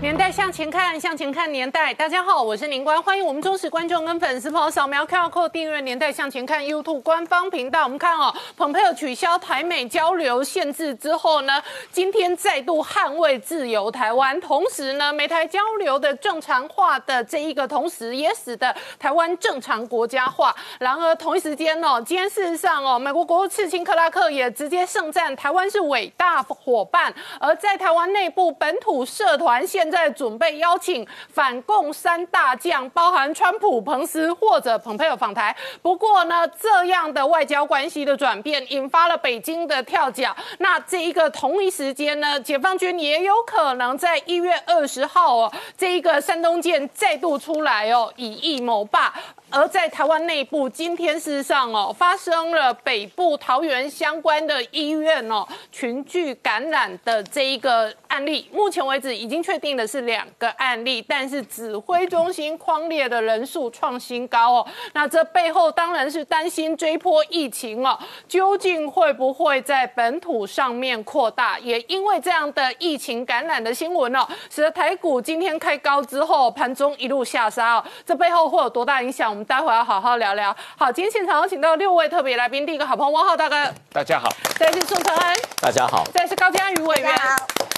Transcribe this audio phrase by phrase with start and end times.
[0.00, 1.92] 年代向前看，向前看年代。
[1.92, 7.82] 大家好，我是宁官，欢迎我们忠实观众跟粉丝朋友扫描 QR Code 订阅《年代向前看》YouTube 官方频道。
[7.84, 11.62] 我们看哦，蓬佩奥取消台美交流限制之后呢，
[11.92, 20.56] 今天再度捍卫自由台湾，同时呢，美台交流的正常化的这一个同时，也使得台湾正常国家化。
[20.78, 35.54] 然而同一时间哦，今天事实上哦，美国国务次卿克拉克也直接盛赞台湾是伟大伙伴，而在台湾内部本土社团现在准备邀请反共三大将，包含川普、彭斯或者蓬佩奥访台。
[35.82, 40.34] 不过呢，这样的外交关系的转变，引发了北京的跳脚。
[40.58, 49.12] 那这一个同一时间呢，解放军也有可能在一月二十号哦，这一个山东舰再度出来哦，以役谋霸。
[49.52, 58.48] 而在台湾内部，今天事实上哦，发生了北部桃园相关的医院哦群聚感染的这一个案例。
[58.52, 64.66] 目前为止已经确定的是两个案例，但是指挥中心框列的人数创新高哦。
[64.92, 67.98] 那这背后当然是担心追波疫情哦，
[68.28, 71.58] 究竟会不会在本土上面扩大？
[71.58, 77.84] 也因为这样的疫情感染的新闻哦，使得台股今天开高之后，盘中一路下杀哦。
[78.06, 79.39] 这背后会有多大影响？
[79.40, 80.54] 我们待会要好好聊聊。
[80.76, 83.56] 好，今天现场有请到六位特别来宾，第一个好朋友汪浩大哥，
[83.90, 87.10] 大家好，再是宋承恩，大家好，再是高嘉瑜委员，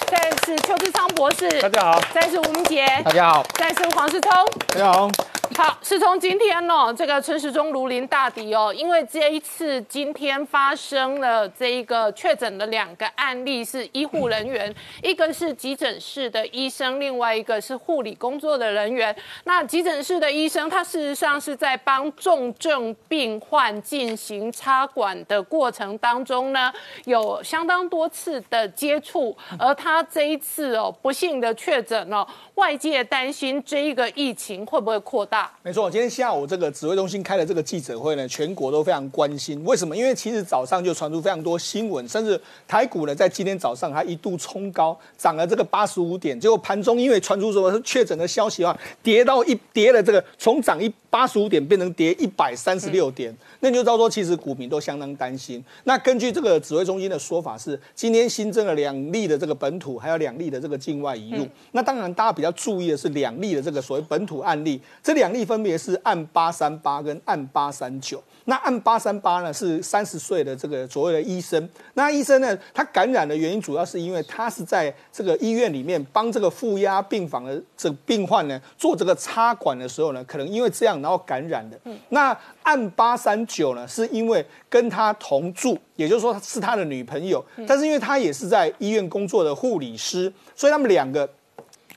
[0.07, 4.29] 再是邱志昌博士，大家好，再是吴明杰，大家好，再是黄世聪，
[4.67, 5.09] 大家好。
[5.55, 19.15] 好，是从今天哦，这个陈时中如临大敌哦，因为这一次今天发生了这一个确诊的两个案例是医护人员，一个是急诊室的医生，另外一个是护理工作的人员。
[19.43, 26.73] 那急诊室的医生，他事实上是在帮重症病患进行插管的过程当中呢，
[27.05, 32.25] 有相当多次的接触，而他这一次哦，不幸的确诊哦，
[32.55, 35.51] 外界担心这一个疫情会不会扩大？
[35.63, 39.63] 没错，今天下午这个指挥中心开的这个记者会呢，全国都非常关心。
[39.65, 39.97] 为什么？
[39.97, 55.63] 因为其实早上就传出非常多新闻，甚至台股呢在今天早上还一度冲高，涨了这个八十五点，结果盘中因为传出什么确诊的消息啊，跌到一跌了这个从涨一八十五点变成跌一百三十六点，那你就知道说其实股民都相当担心。
[55.85, 61.47] 那根据这个指挥中心的说法是，今天新增了两例的这个本土，还有两例的这个境外移入。
[61.71, 65.33] 那当然大家比较注意的是两例的这个所谓本土案例，这两。
[65.33, 68.21] 例分别是案八三八跟案八三九。
[68.45, 71.67] 那案八三八呢是三十岁的这个所谓的医生。
[71.95, 81.79] 那医生呢，他感染的原因主要是因为他是在这个医院里面帮这个负压病房的这个病患呢做这个插管的时候呢，可能因为这样然后感染的。
[82.09, 91.27] 那案八三九呢，是因为跟他同住，也就是说是他的女朋友，但是因为他也是在医院工作的护理师，所以他们两个。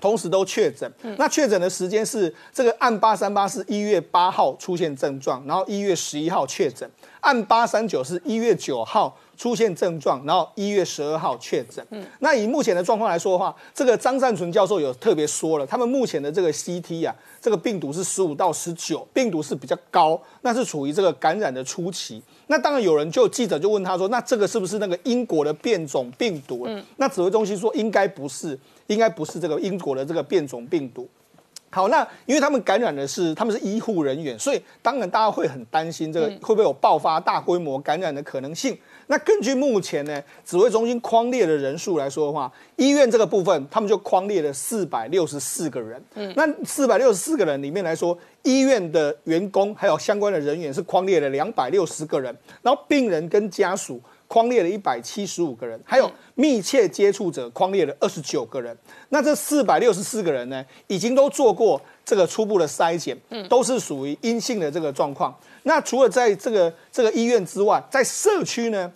[0.00, 6.88] 同时都确诊，那确诊的时间是这个案八三八是一月八号出现症状，然后一月十一号确诊；
[7.20, 11.84] 案八三九是一月九号出现症状，然后一月十二号确诊。
[12.20, 22.22] 那以目前的状况来说的话，这个张善存教授有特别说了，他们目前的这个 CT 啊，这个病毒是十五到十九，病毒是比较高，那是处于这个感染的初期。
[22.48, 26.68] 那当然有人就记者就问他说，那这个是不是那个英国的变种病毒？
[26.96, 28.58] 那指挥中心说应该不是。
[28.88, 31.08] 应该不是这个英国的这个变种病毒。
[31.70, 38.76] 好，那因为他们感染的是他们是医护人员，所以当然大家会很担心这个会不会有爆发大规模感染的可能性。
[39.08, 46.02] 那根据目前呢指挥中心框列的人数来说的话，医院这个部分他们就框列了四百六十四个人。
[46.14, 54.00] 嗯，那四百六十四个人里面来说，医院的员工还有相关的人员是框列了两百六十个人，然后病人跟家属。
[54.28, 58.76] 框列了一百七十五个人，还有密切接触者框列了二十九个人。
[59.10, 63.16] 那这四百六十四个人呢，已经都做过这个初步的筛检，
[63.48, 65.36] 都是属于阴性的这个状况。
[65.62, 68.92] 那除了在这个这个医院之外，在社区呢，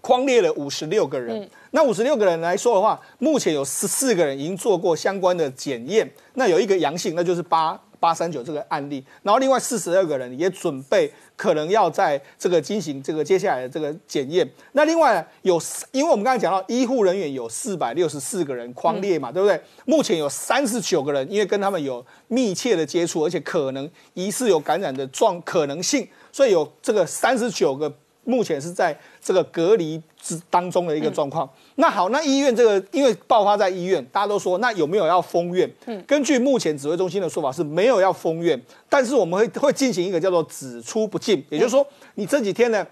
[0.00, 1.48] 框列了五十六个人。
[1.70, 7.80] 那五十六个人来说的话，目前有十四个人已经做过相关的检验，那有一个阳性，那就是八。
[8.00, 14.46] 八三九这个案例，然后另外四十二个人也准备可能要在这个进行这个接下来的这个检验。
[14.72, 15.58] 那另外有，
[15.92, 19.58] 因为我们刚才讲到医护人员有四百六十四个人框列嘛，对不对？
[19.84, 27.94] 目前有三十九个人因为跟他们有密切的接触，而且可能疑似有感染的状可能性，所以有这个三十九个
[28.28, 31.48] 目前是在这个隔离之当中的一个状况。
[31.76, 35.68] 那好，那医院这个因为爆发在医院，大家都说那有没有要封院？
[35.86, 41.86] 嗯，根据目前指挥中心的说法是没有要封院，但是我们会会进行一个叫做只出不进，也就是说
[42.16, 42.86] 你这几天呢。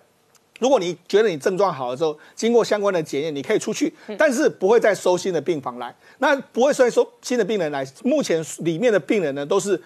[0.59, 5.95] 如果你觉得你症状好了之后，经过相关的检验，你可以出去，但是不会再收新的病房来。
[6.17, 7.87] 那不会再收新的病人来。
[8.03, 9.79] 目前里面的病人呢，都是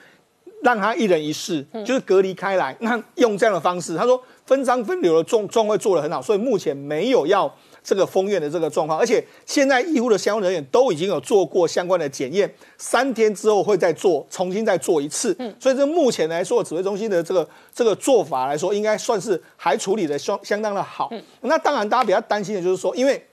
[0.63, 2.77] 让他一人一室，就是隔离开来。
[2.79, 7.55] 那用这样的方式，他说分章分流的状状况做得很好，所以目前没有要。
[7.83, 15.35] 这个封院的这个状况，而且现在医护的相关人员都已经有做过相关的检验，三天之后会再做，重新再做一次。
[15.39, 21.09] 嗯，所以这目前来说，指挥中心的这个这个做法来说，应该算是还处理的相相当的好。
[21.11, 23.27] 嗯，那当然大家比较担心的就是说，因为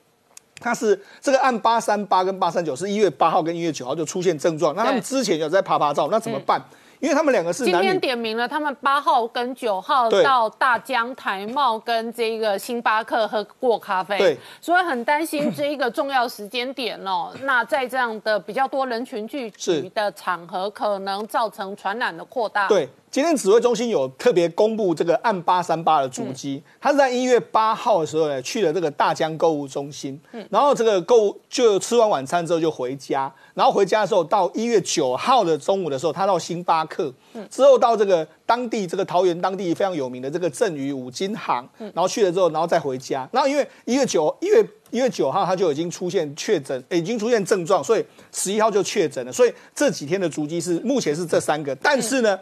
[0.61, 6.63] 他是这个按八三八跟八三九是一月八号跟一月九号就出现症状，那他们之前有在爬爬照，那怎么办？
[6.99, 17.31] 因为他们两个是今天点名了，他们八号跟九号到大江台茂跟这个星巴克喝过咖啡，对，所以很担心这一个重要时间点哦。
[17.43, 22.67] 那在这样的比较多人群聚集的场合，可能造成传染的扩大。
[22.67, 22.89] 对。
[23.17, 52.39] 今天指挥中心有特别公布这个案八三八的足迹，他是在一月八号的时候呢去了这个大江购物中心，嗯然后这个购物就吃完晚餐之后就回家，然后回家的时候到一月九号的中午的时候，他到星巴克，嗯之后到这个当地这个桃园当地非常有名的这个振宇五金行，然后去了之后，然后再回家，然后因为一月九一月一月九号他就已经出现确诊，已经出现症状，所以十一号就确诊了，所以这几天的足迹是目前是这三个，但是呢。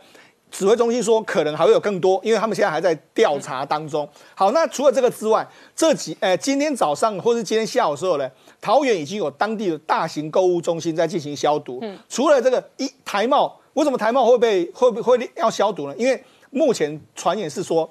[0.52, 4.08] 指挥中心说，可能还会有更多，因为他们现在还在调查当中。
[4.34, 5.46] 好，那除了这个之外，
[5.76, 8.30] 这几呃，今天早上或是今天下午的时候呢，
[8.62, 11.80] 桃园已经有当地的大型购物中心在进行消毒。
[11.82, 15.96] 嗯，除了这个一台茂，为什么台茂会被会不会要消毒呢？
[15.98, 17.90] 因为目前传言是说，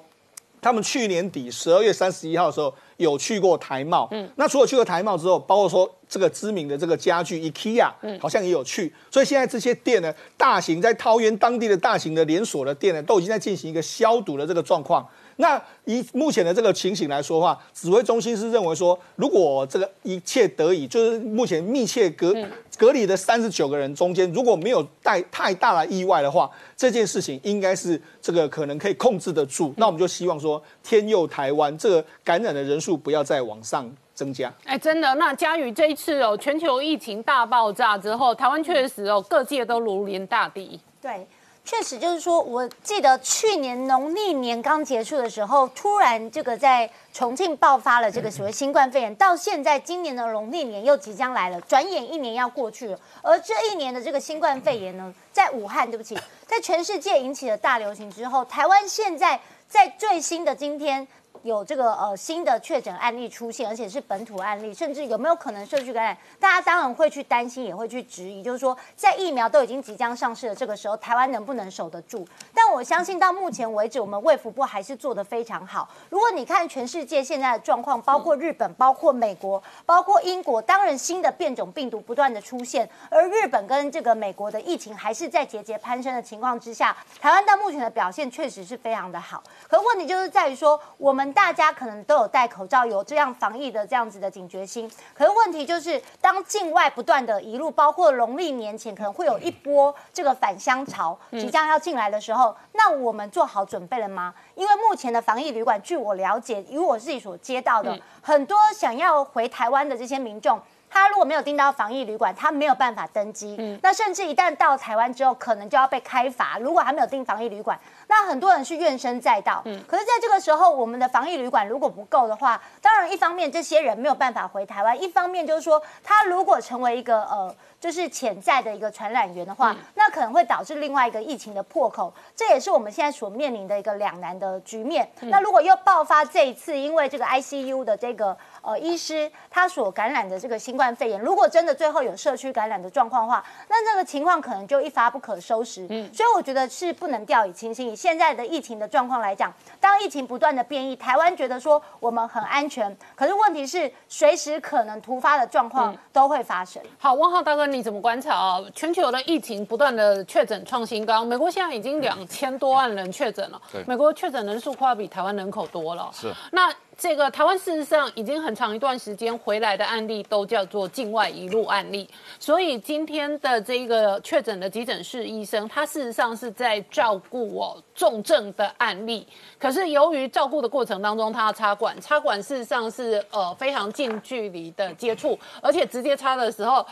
[0.59, 2.73] 他们去年底十二月三十一号的时候。
[2.97, 15.07] 有去过台茂，嗯，那除了去过台茂之后，包括说这个知名的这个家具 IKEA，嗯，好像也有去，所以现在这些店呢，大型在桃园当地的大型的连锁的店呢，都已经在进行一个消毒的这个状况。
[15.37, 22.33] 那以目前的这个情形来说的话，指挥中心是认为说，如果这个一切得以，就是目前密切隔
[22.77, 29.73] 隔离的三十九个人中间，如果没有带太大的意外的话，这件事情应该是这个可能可以控制得住。
[29.77, 34.53] 那我们就希望说，天佑台湾，这个感染的人数不要再往上增加。
[34.63, 40.79] 哎，真的，那嘉宇这一次哦，全球疫情大爆炸之后，台湾确实哦，各界都如临大敌。
[41.01, 41.27] 对。
[41.65, 52.99] 确实，就是说，我记得去年农历年刚结束的时候，突然这个在重庆爆发了这个所谓新冠肺炎，到现在今年的农历年又即将来了，转眼一年要过去了。
[53.23, 56.15] 而这一年的这个新冠肺炎呢，在武汉，对不起，
[56.45, 61.07] 在全世界引起了大流行之后，台湾现在在最新的今天。
[61.45, 66.17] 有这个呃新的确诊案例出现，而且是本土案例，甚至有没有可能社区感染？
[66.39, 72.27] 大家当然会去担心，也会去质疑，就是说在疫苗都已经即将上市的这个时候，台湾能不能守得住？
[72.51, 75.87] 但我相信到目前为止，我们卫福部还是做得非常好。
[76.09, 89.43] 如果你看全世界现在的状况，包括日本、包括美国、包括英国，当然新的变种病毒不断的出现，而日本跟这个美国的疫情还是在节节攀升的情况之下，台湾到目前的表现确实是非常的好。
[89.69, 91.34] 可问题就是在于说我们。
[91.35, 94.89] 大家可能都有戴口罩，有这样防疫的这样子的警觉心。
[95.13, 104.33] 可是问题就是，当境外不断的一路，包括农历年前可能会有一波这个返乡潮即将要进来的时候，那我们做好准备了吗？
[104.55, 110.59] 因为目前的防疫旅馆，据我了解，以我自己所接到的，很多想要回台湾的这些民众。
[110.95, 113.57] 他如果没有订到防疫旅馆，他没有办法登机。
[113.59, 116.57] 嗯，那甚至一旦到台湾之后，可能就要被开罚。
[116.57, 119.61] 如果还没有订防疫旅馆，那很多人是怨声载道。
[119.65, 127.53] 嗯，可是在这个时候，我们的防疫旅馆如果不够的话，当然一方面这些人没有办法回台湾，一方面就是说他如果成为一个呃。
[127.77, 135.07] 就是潜在的一个传染源的话，那可能会导致另外一个疫情的破口，这也是我们现在所面临的一个两难的局面。
[135.19, 138.35] 那如果又爆发这一次，因为这个 ICU 的这个
[138.65, 145.85] 呃医师他所感染的这个新冠肺炎，如果真的最后有社区感染的状况的话，那这个情况可能就一发不可收拾。
[145.89, 147.91] 嗯，所以我觉得是不能掉以轻心。
[147.91, 156.81] 以现在的疫情的状况来讲，当疫情不断的变异，台湾觉得说我们很安全，可是问题是随时可能突发的状况都会发生。
[156.97, 157.65] 好，汪浩大哥。
[157.65, 158.61] 你怎么观察啊？
[158.75, 163.59] 全球的疫情不断的确诊创新高，美国现在已经两千多万人确诊了。
[163.87, 166.09] 美国确诊人数快要比台湾人口多了。
[166.13, 166.31] 是。
[166.51, 172.09] 那这个台湾事实上已经很长一段时间回来的案例都叫做境外一路案例，
[172.39, 179.27] 所以今天的这个确诊的急诊室医生，他事实上是在照顾我重症的案例。
[179.59, 186.85] 可是由于照顾的过程当中，他要插管，插管事实上是呃非常近距离的接触，而且直接插的时候。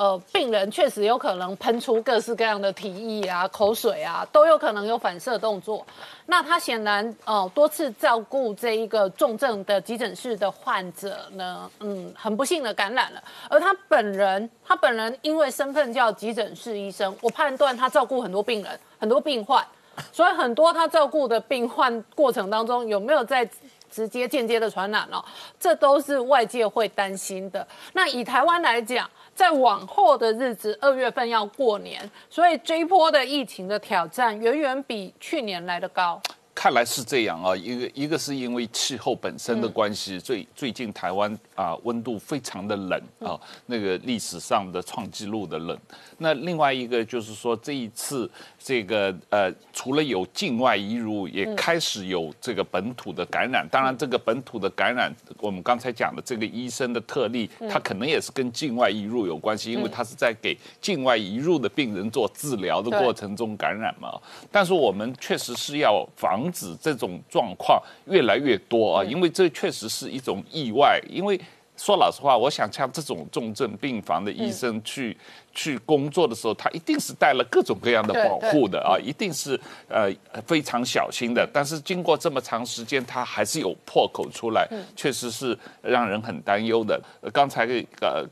[0.00, 5.86] 呃，病人确实有可能喷出各式各样的体液啊、口水啊，都有可能有反射动作。
[6.24, 13.22] 那他显然呃多次照顾这一个重症的急诊室的患者呢，嗯，很不幸的感染了。
[13.50, 19.62] 而他本人，他本人因为身份叫急诊室医生，我判断他照顾很多病人、很多病患，
[20.10, 23.46] 所以很多他照顾的病患过程当中有没有在
[23.90, 25.24] 直接、间接的传染哦，
[25.58, 27.66] 这都是外界会担心的。
[27.92, 36.20] 那以台湾来讲，在往后的日子，二月份要过年，所以这一波的疫情的挑战远远比去年来的高。
[36.52, 45.78] 看来是这样啊，一个一个是因为气候本身的关系，最最近台湾啊温度非常的冷啊，那个历史上的创纪录的冷。
[46.20, 53.66] 那另外一个就是说这一次这个呃，除了有境外移入，也开始有这个本土的感染。
[53.70, 64.20] 当然，这个本土的感染，我们刚才讲的这个医生的特例，他可能也是跟境外移入有关系，因为他是在给境外移入的病人做治疗的过程中感染嘛。
[64.52, 66.48] 但是我们确实是要防。
[66.52, 71.00] 止这种状况越来越多啊，因为这确实是一种意外。
[71.08, 71.40] 因为
[71.80, 75.16] 说老实话，我想像这种重症病房的医生去
[75.54, 79.58] 去工作的时候，他一定是带了各种各样的保护的啊，一定是
[79.88, 80.12] 呃
[80.46, 81.48] 非常小心的。
[81.50, 87.00] 但是经过这么长时间，他还是有破口出来，确实是让人很担忧的。
[87.32, 87.66] 刚才
[88.02, 88.22] 呃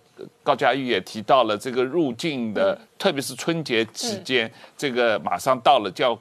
[0.43, 6.17] 高佳玉也提到了这个入境的，特别是春节期间，这个马上到了，叫。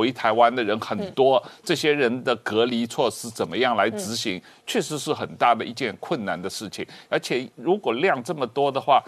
[0.00, 6.86] 回台湾的人很多，这些人的隔离措施怎么样来执行，确实是很大的一件困难的事情。
[7.08, 9.02] 而且如果量这么多的话，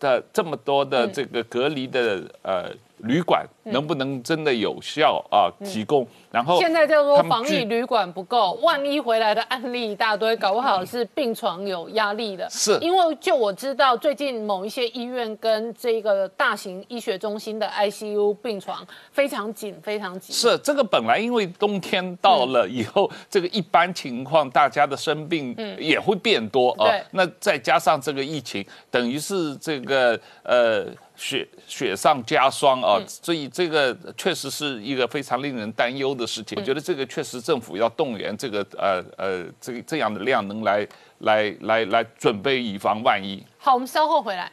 [0.00, 2.72] 的这么多的这个隔离的呃。
[3.00, 5.50] 旅馆能不能真的有效啊？
[5.64, 12.48] 提供，然后现在叫做防疫旅馆不够，万一回来的案例一大堆，搞不好是病床有压力的。
[12.50, 20.34] 是，因为就我知道，最近某一些医院跟这个大型医学中心的 ICU 病床非常紧，非常紧。
[20.34, 26.90] 是，这个本来因为冬天到了以后，这个一般情况大家的生病也会变多啊。
[27.12, 30.86] 那再加上这个疫情，等于是这个呃。
[31.18, 36.56] 雪雪上加霜啊，所以这个确实是一个非常令人担忧的事情。
[36.56, 40.86] 我觉得这个确实政府要动员这个呃呃这个这样的量能来
[41.18, 43.44] 来来来准备以防万一。
[43.58, 44.50] 好，我们稍后回来。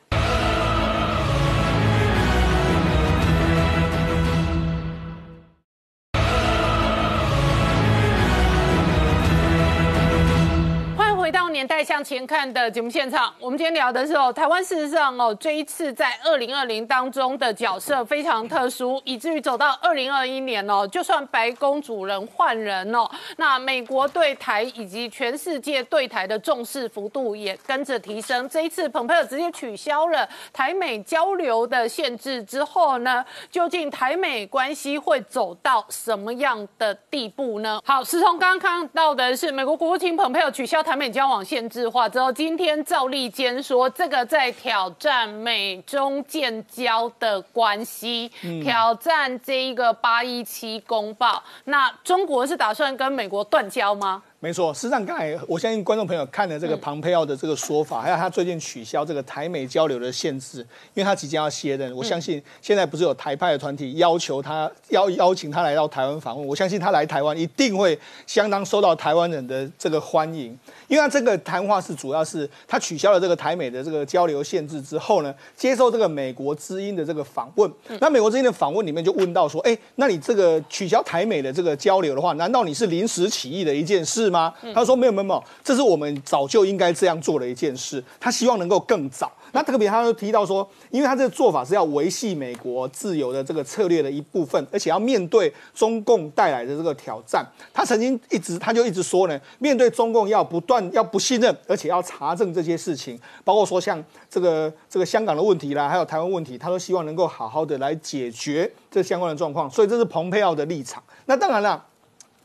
[11.65, 28.48] 年代向前看的节目现场，我们今天聊的是哦，台湾事实上哦，这一次在二零二零当中的角色非常特殊，以至于走到二零二一年哦，就算白宫主人换人哦，那美国对台以及全世界对台的重视幅度也跟着提升。
[28.48, 37.81] 这一次，蓬佩奥直接取消了台美交流的限制之后呢，究竟台美关系会走到什么样的地步呢？
[37.84, 41.43] 好，是从刚刚看到的是美国国务卿蓬佩奥取消台美交往。
[41.55, 48.32] 限制化之后，今天赵立坚说，这个在挑战美中建交的关系，
[48.64, 51.44] 挑战这一个八一七公报。
[51.66, 54.24] 那中国是打算跟美国断交吗？
[54.40, 60.60] 没错，实际上刚才我相信观众朋友看了这个庞佩奥的这个说法，还有他最近取消这个台美交流的限制，
[60.94, 61.92] 因为他即将要卸任。
[61.96, 67.98] 我相信现在不是有台派的团体要求他邀邀请他来到台湾访问，我相信他来台湾一定会
[68.28, 70.56] 相当受到台湾人的这个欢迎。
[70.88, 77.72] 因为他这个谈话是主要是他取消了这个台美的这个交流限制之后呢，接受这个美国之音的这个访问。
[78.00, 84.54] 那美国之音的访问里面就问到说，哎，那你这个取消台美的这个交流的话，难道你是临时起意的一件事吗？
[84.74, 88.04] 他说没有没有没有，这是我们早就应该这样做的一件事。
[88.20, 89.32] 他希望能够更早。
[89.56, 97.46] 那特别他又提到说，因为他这个做法是要维系美国自由的这个策略的一部分，而且要面对中共带来的这个挑战。
[97.74, 109.72] 他曾经一直他就一直说呢，面对中共要不断要不信任，而且要查证这些事情，包括说像这个这个香港的问题啦，还有台湾问题，他都希望能够好好的来解决这相关的状况。
[109.72, 111.02] 所以这是蓬佩奥的立场。
[111.28, 111.86] 那当然了。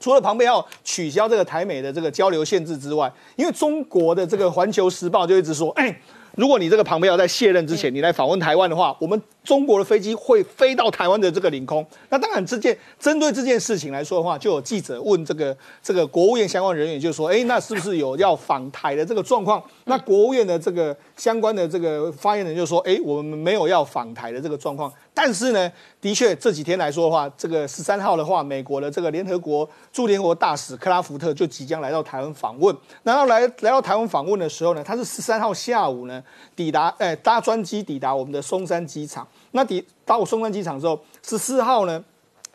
[0.02, 5.94] 除了庞培要取消这个台美的这个交流限制之外，因为中国的这个《环球时报》就一直说，哎，
[6.40, 9.20] 如果你这个庞培要在卸任之前，你来访问台湾的话，我们
[9.50, 11.84] 中国的飞机会飞到台湾的这个领空。
[12.08, 19.60] 那当然，这件针对这件事情来说的话，就有记者问这个这个国务院相关人员，就说：哎，那是不是有要访台的这个状况？
[19.86, 24.92] 那国务院的这个相关的这个发言人就说：哎，我们没有要访台的这个状况。
[25.12, 32.74] 但是呢，的确这几天来说的话，这个十三号的话，美国的这个联合国驻联合国大使克拉福特就即将来到台湾访问。
[33.02, 36.22] 然后来来到台湾访问的时候呢，他是十三号下午呢
[36.54, 39.26] 抵达，哎，搭专机抵达我们的松山机场。
[39.52, 42.04] 那抵到松山机场之后，十四号呢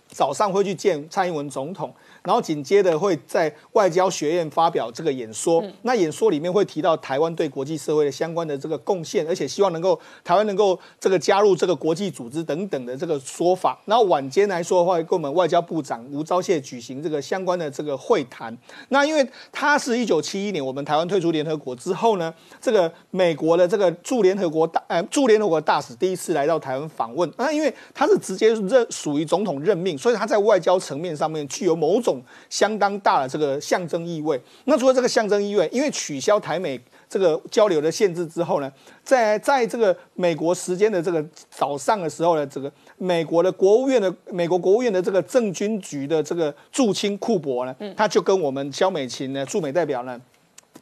[0.08, 1.94] 早上会去见蔡英文总统。
[2.26, 13.80] 然后紧接着会在外交学院发表这个演说，那演说里面会提到台湾对国际社会的相关的这个贡献，而且希望能够台湾能够这个加入这个国际组织等等的这个说法。
[13.86, 18.58] 然后晚间来说的话，跟我们外交部长吴钊燮举行这个相关的这个会谈。
[18.90, 27.32] 那因为他是一九七一年我们台湾退出联合国之后呢，这个美国的这个驻联合国大呃驻联合国大使第一次来到台湾访问。
[27.38, 32.15] 那因为他是直接任属于总统任命，所以他在外交层面上面具有某种。
[32.50, 34.40] 相当大的这个象征意味。
[34.66, 36.80] 那除了这个象征意味，因为取消台美
[37.10, 38.72] 这个交流的限制之后呢，
[39.04, 50.20] 在在这个美国时间的这个早上的时候呢，这个美国的国务院的美国国务院的这个政军局的这个驻青库伯呢，他就跟我们肖美琴呢驻美代表呢。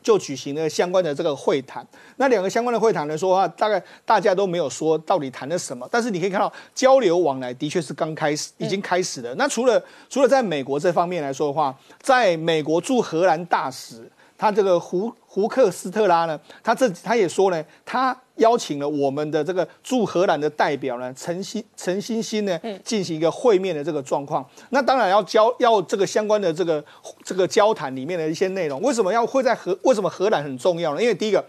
[0.04, 1.86] 就举行了相关的这个会谈，
[2.18, 9.34] 那两个相关的会谈来说的话，大概大家都没有说到底谈了什么，但是你可以看到交流往来的确是刚开始，已经开始了。
[9.36, 14.12] 那除了除了在美国这方面来说的话，在美国驻荷兰大使。
[14.44, 24.46] 他这个胡胡克斯特拉呢，他这他也说呢，他邀请了我们的这个驻荷兰的代表呢，陈新陈星星呢，进行一个会面的这个状况。
[24.72, 26.84] 那当然要交要这个相关的这个
[27.24, 28.82] 这个交谈里面的一些内容。
[28.82, 29.80] 为什么要会在荷？
[29.84, 31.02] 为什么荷兰很重要呢？
[31.02, 31.42] 因为第一个。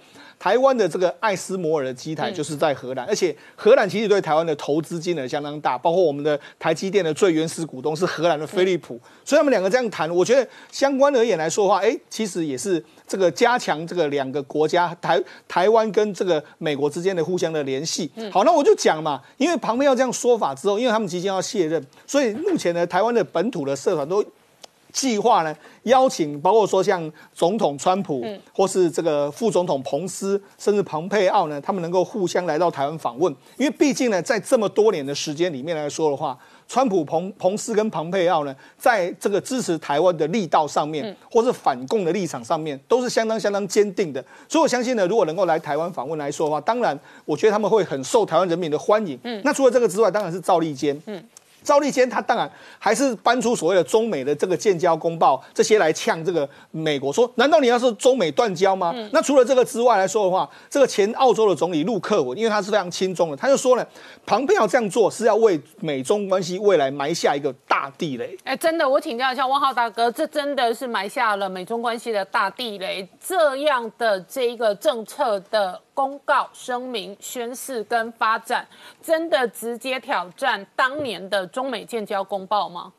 [0.45, 18.11] 台湾的这个爱斯摩尔的机台就是在荷兰，而且荷兰其实对台湾的投资金额相当大，包括我们的台积电的最原始股东是荷兰的飞利浦，所以他们两个这样谈，我觉得相关而言来说的话，哎，其实也是这个加强这个两个国家台台湾跟这个美国之间的互相的联系。
[18.31, 24.23] 好，那我就讲嘛，因为旁边要这样说法之后，因为他们即将要卸任，所以目前呢，台湾的本土的社团都。
[24.95, 28.25] 计划呢，邀请包括说像总统川普，
[28.55, 33.35] 或是这个副总统彭斯，甚至蓬佩奥呢，他们能够互相来到台湾访问。
[33.59, 44.25] 因为毕竟呢，在这么多年的时间里面来说的话，川普、彭彭斯跟蓬佩奥呢，在这个支持台湾的力道上面，或是反共的立场上面，都是相当相当坚定的。
[44.49, 49.19] 所以我相信呢，如果能够来台湾访问来说的话，当然我觉得他们会很受台湾人民的欢迎。
[49.25, 50.97] 嗯那除了这个之外，当然是赵立坚。
[51.65, 52.49] 赵立坚他当然
[52.79, 58.95] 还是搬出所谓的中美的这个建交公报这些来呛这个美国，说难道你要是中美断交吗？
[59.11, 63.87] 那除了这个之外来说的话，这个前澳洲的总理陆克文，因为他是非常亲中的，他就说呢，
[64.27, 68.37] 庞佩奥这样做是要为美中关系未来埋下一个大地雷。
[68.45, 73.09] 哎，真的，我请教一下汪浩大哥，这真的是埋下了美中关系的大地雷？
[73.27, 75.81] 这样的这一个政策的。
[75.95, 78.67] 公告、声明、宣誓跟发展，
[79.01, 82.93] 真的直接挑战当年的中美建交公报吗？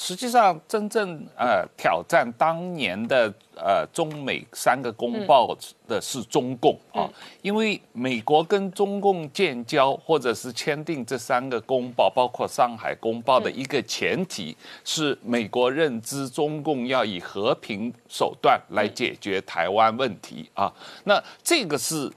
[0.00, 5.52] 实际上，真正呃挑战当年的呃中美三个公报
[5.88, 7.10] 的是中共啊，
[7.42, 22.08] 因为美国跟中共建交或者是签订这三个公报，包括上海公报的一个前提是美国认知中共要以和平手段来解决台湾问题啊，那这个是。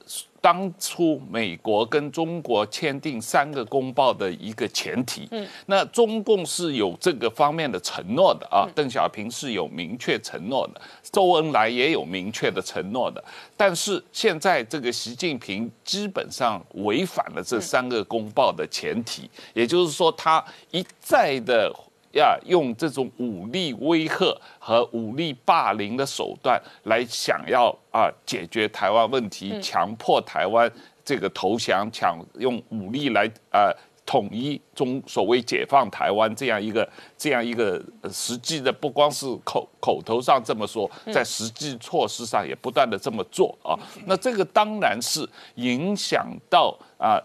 [0.42, 13.24] 当初美国跟中国签订三个公报的一个前提，嗯，那中共是有这个方面的承诺的啊，邓小平是有明确承诺的，周恩来也有明确的承诺的，
[13.56, 21.72] 但是现在这个习近平基本上违反了这三个公报的前提，也就是说他一再的。
[22.14, 30.70] 要用这种武力威吓和武力霸凌的手段来想要啊解决台湾问题，强迫台湾
[31.06, 33.72] 这个投降，抢用武力来啊
[34.06, 43.72] 统一中所谓解放台湾这样一个这样一个实际的，不光是口口头上这么说，在实际措施上也不断的这么做啊。
[44.06, 47.18] 那这个当然是影响到啊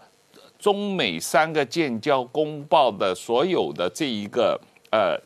[0.57, 4.57] 中美三个建交公报的所有的这一个。
[4.89, 5.19] 呃，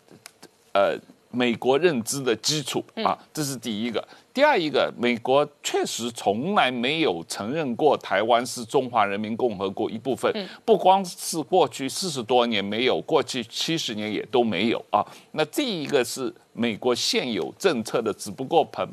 [0.74, 0.98] 呃，
[1.30, 4.06] 美国认知的基础啊，这是第一个。
[4.34, 15.06] 第二一个，美国确实从来没有承认过台湾是中华人民共和国一部分，不光是过去四十多年没有，过去七十年也都没有啊。
[15.32, 18.88] 那这一个是美国现有政策的，只不过彭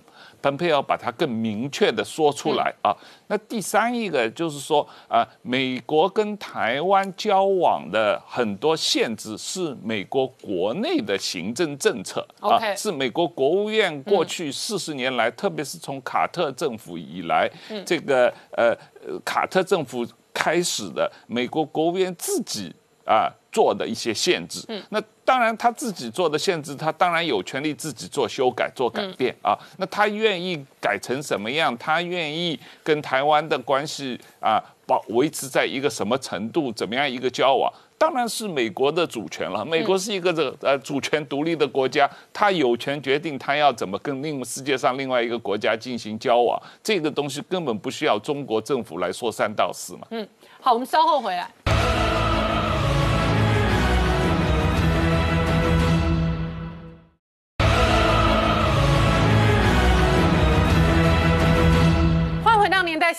[0.49, 2.97] 彭佩奥把它更明确的说出来啊。
[3.27, 17.51] 那第三一个就是说啊，美国跟台湾交往的很多限制是美国国内的行政政策啊，是美国国务院过去四十年来，特别是从卡特政府以来，
[17.85, 18.75] 这个呃
[19.23, 24.65] 卡特政府开始的美国国务院自己啊做的一些限制。
[24.69, 29.59] 嗯那当然他自己做的限制，他当然有权利自己做修改、做改变啊。
[29.79, 31.77] 那他愿意改成什么样？
[31.77, 36.73] 他愿意跟台湾的关系啊保维持在一个什么程度？
[36.73, 37.71] 怎么样一个交往？
[37.99, 39.65] 当然是美国的主权了。
[39.65, 46.57] 美国是一个这呃主权独立的国家，他有权决定他要怎么跟另世界上另外一个国家进行交往。
[46.83, 50.07] 这个东西根本不需要中国政府来说三道四嘛。
[50.13, 50.27] 嗯，
[50.61, 51.51] 好，我们稍后回来。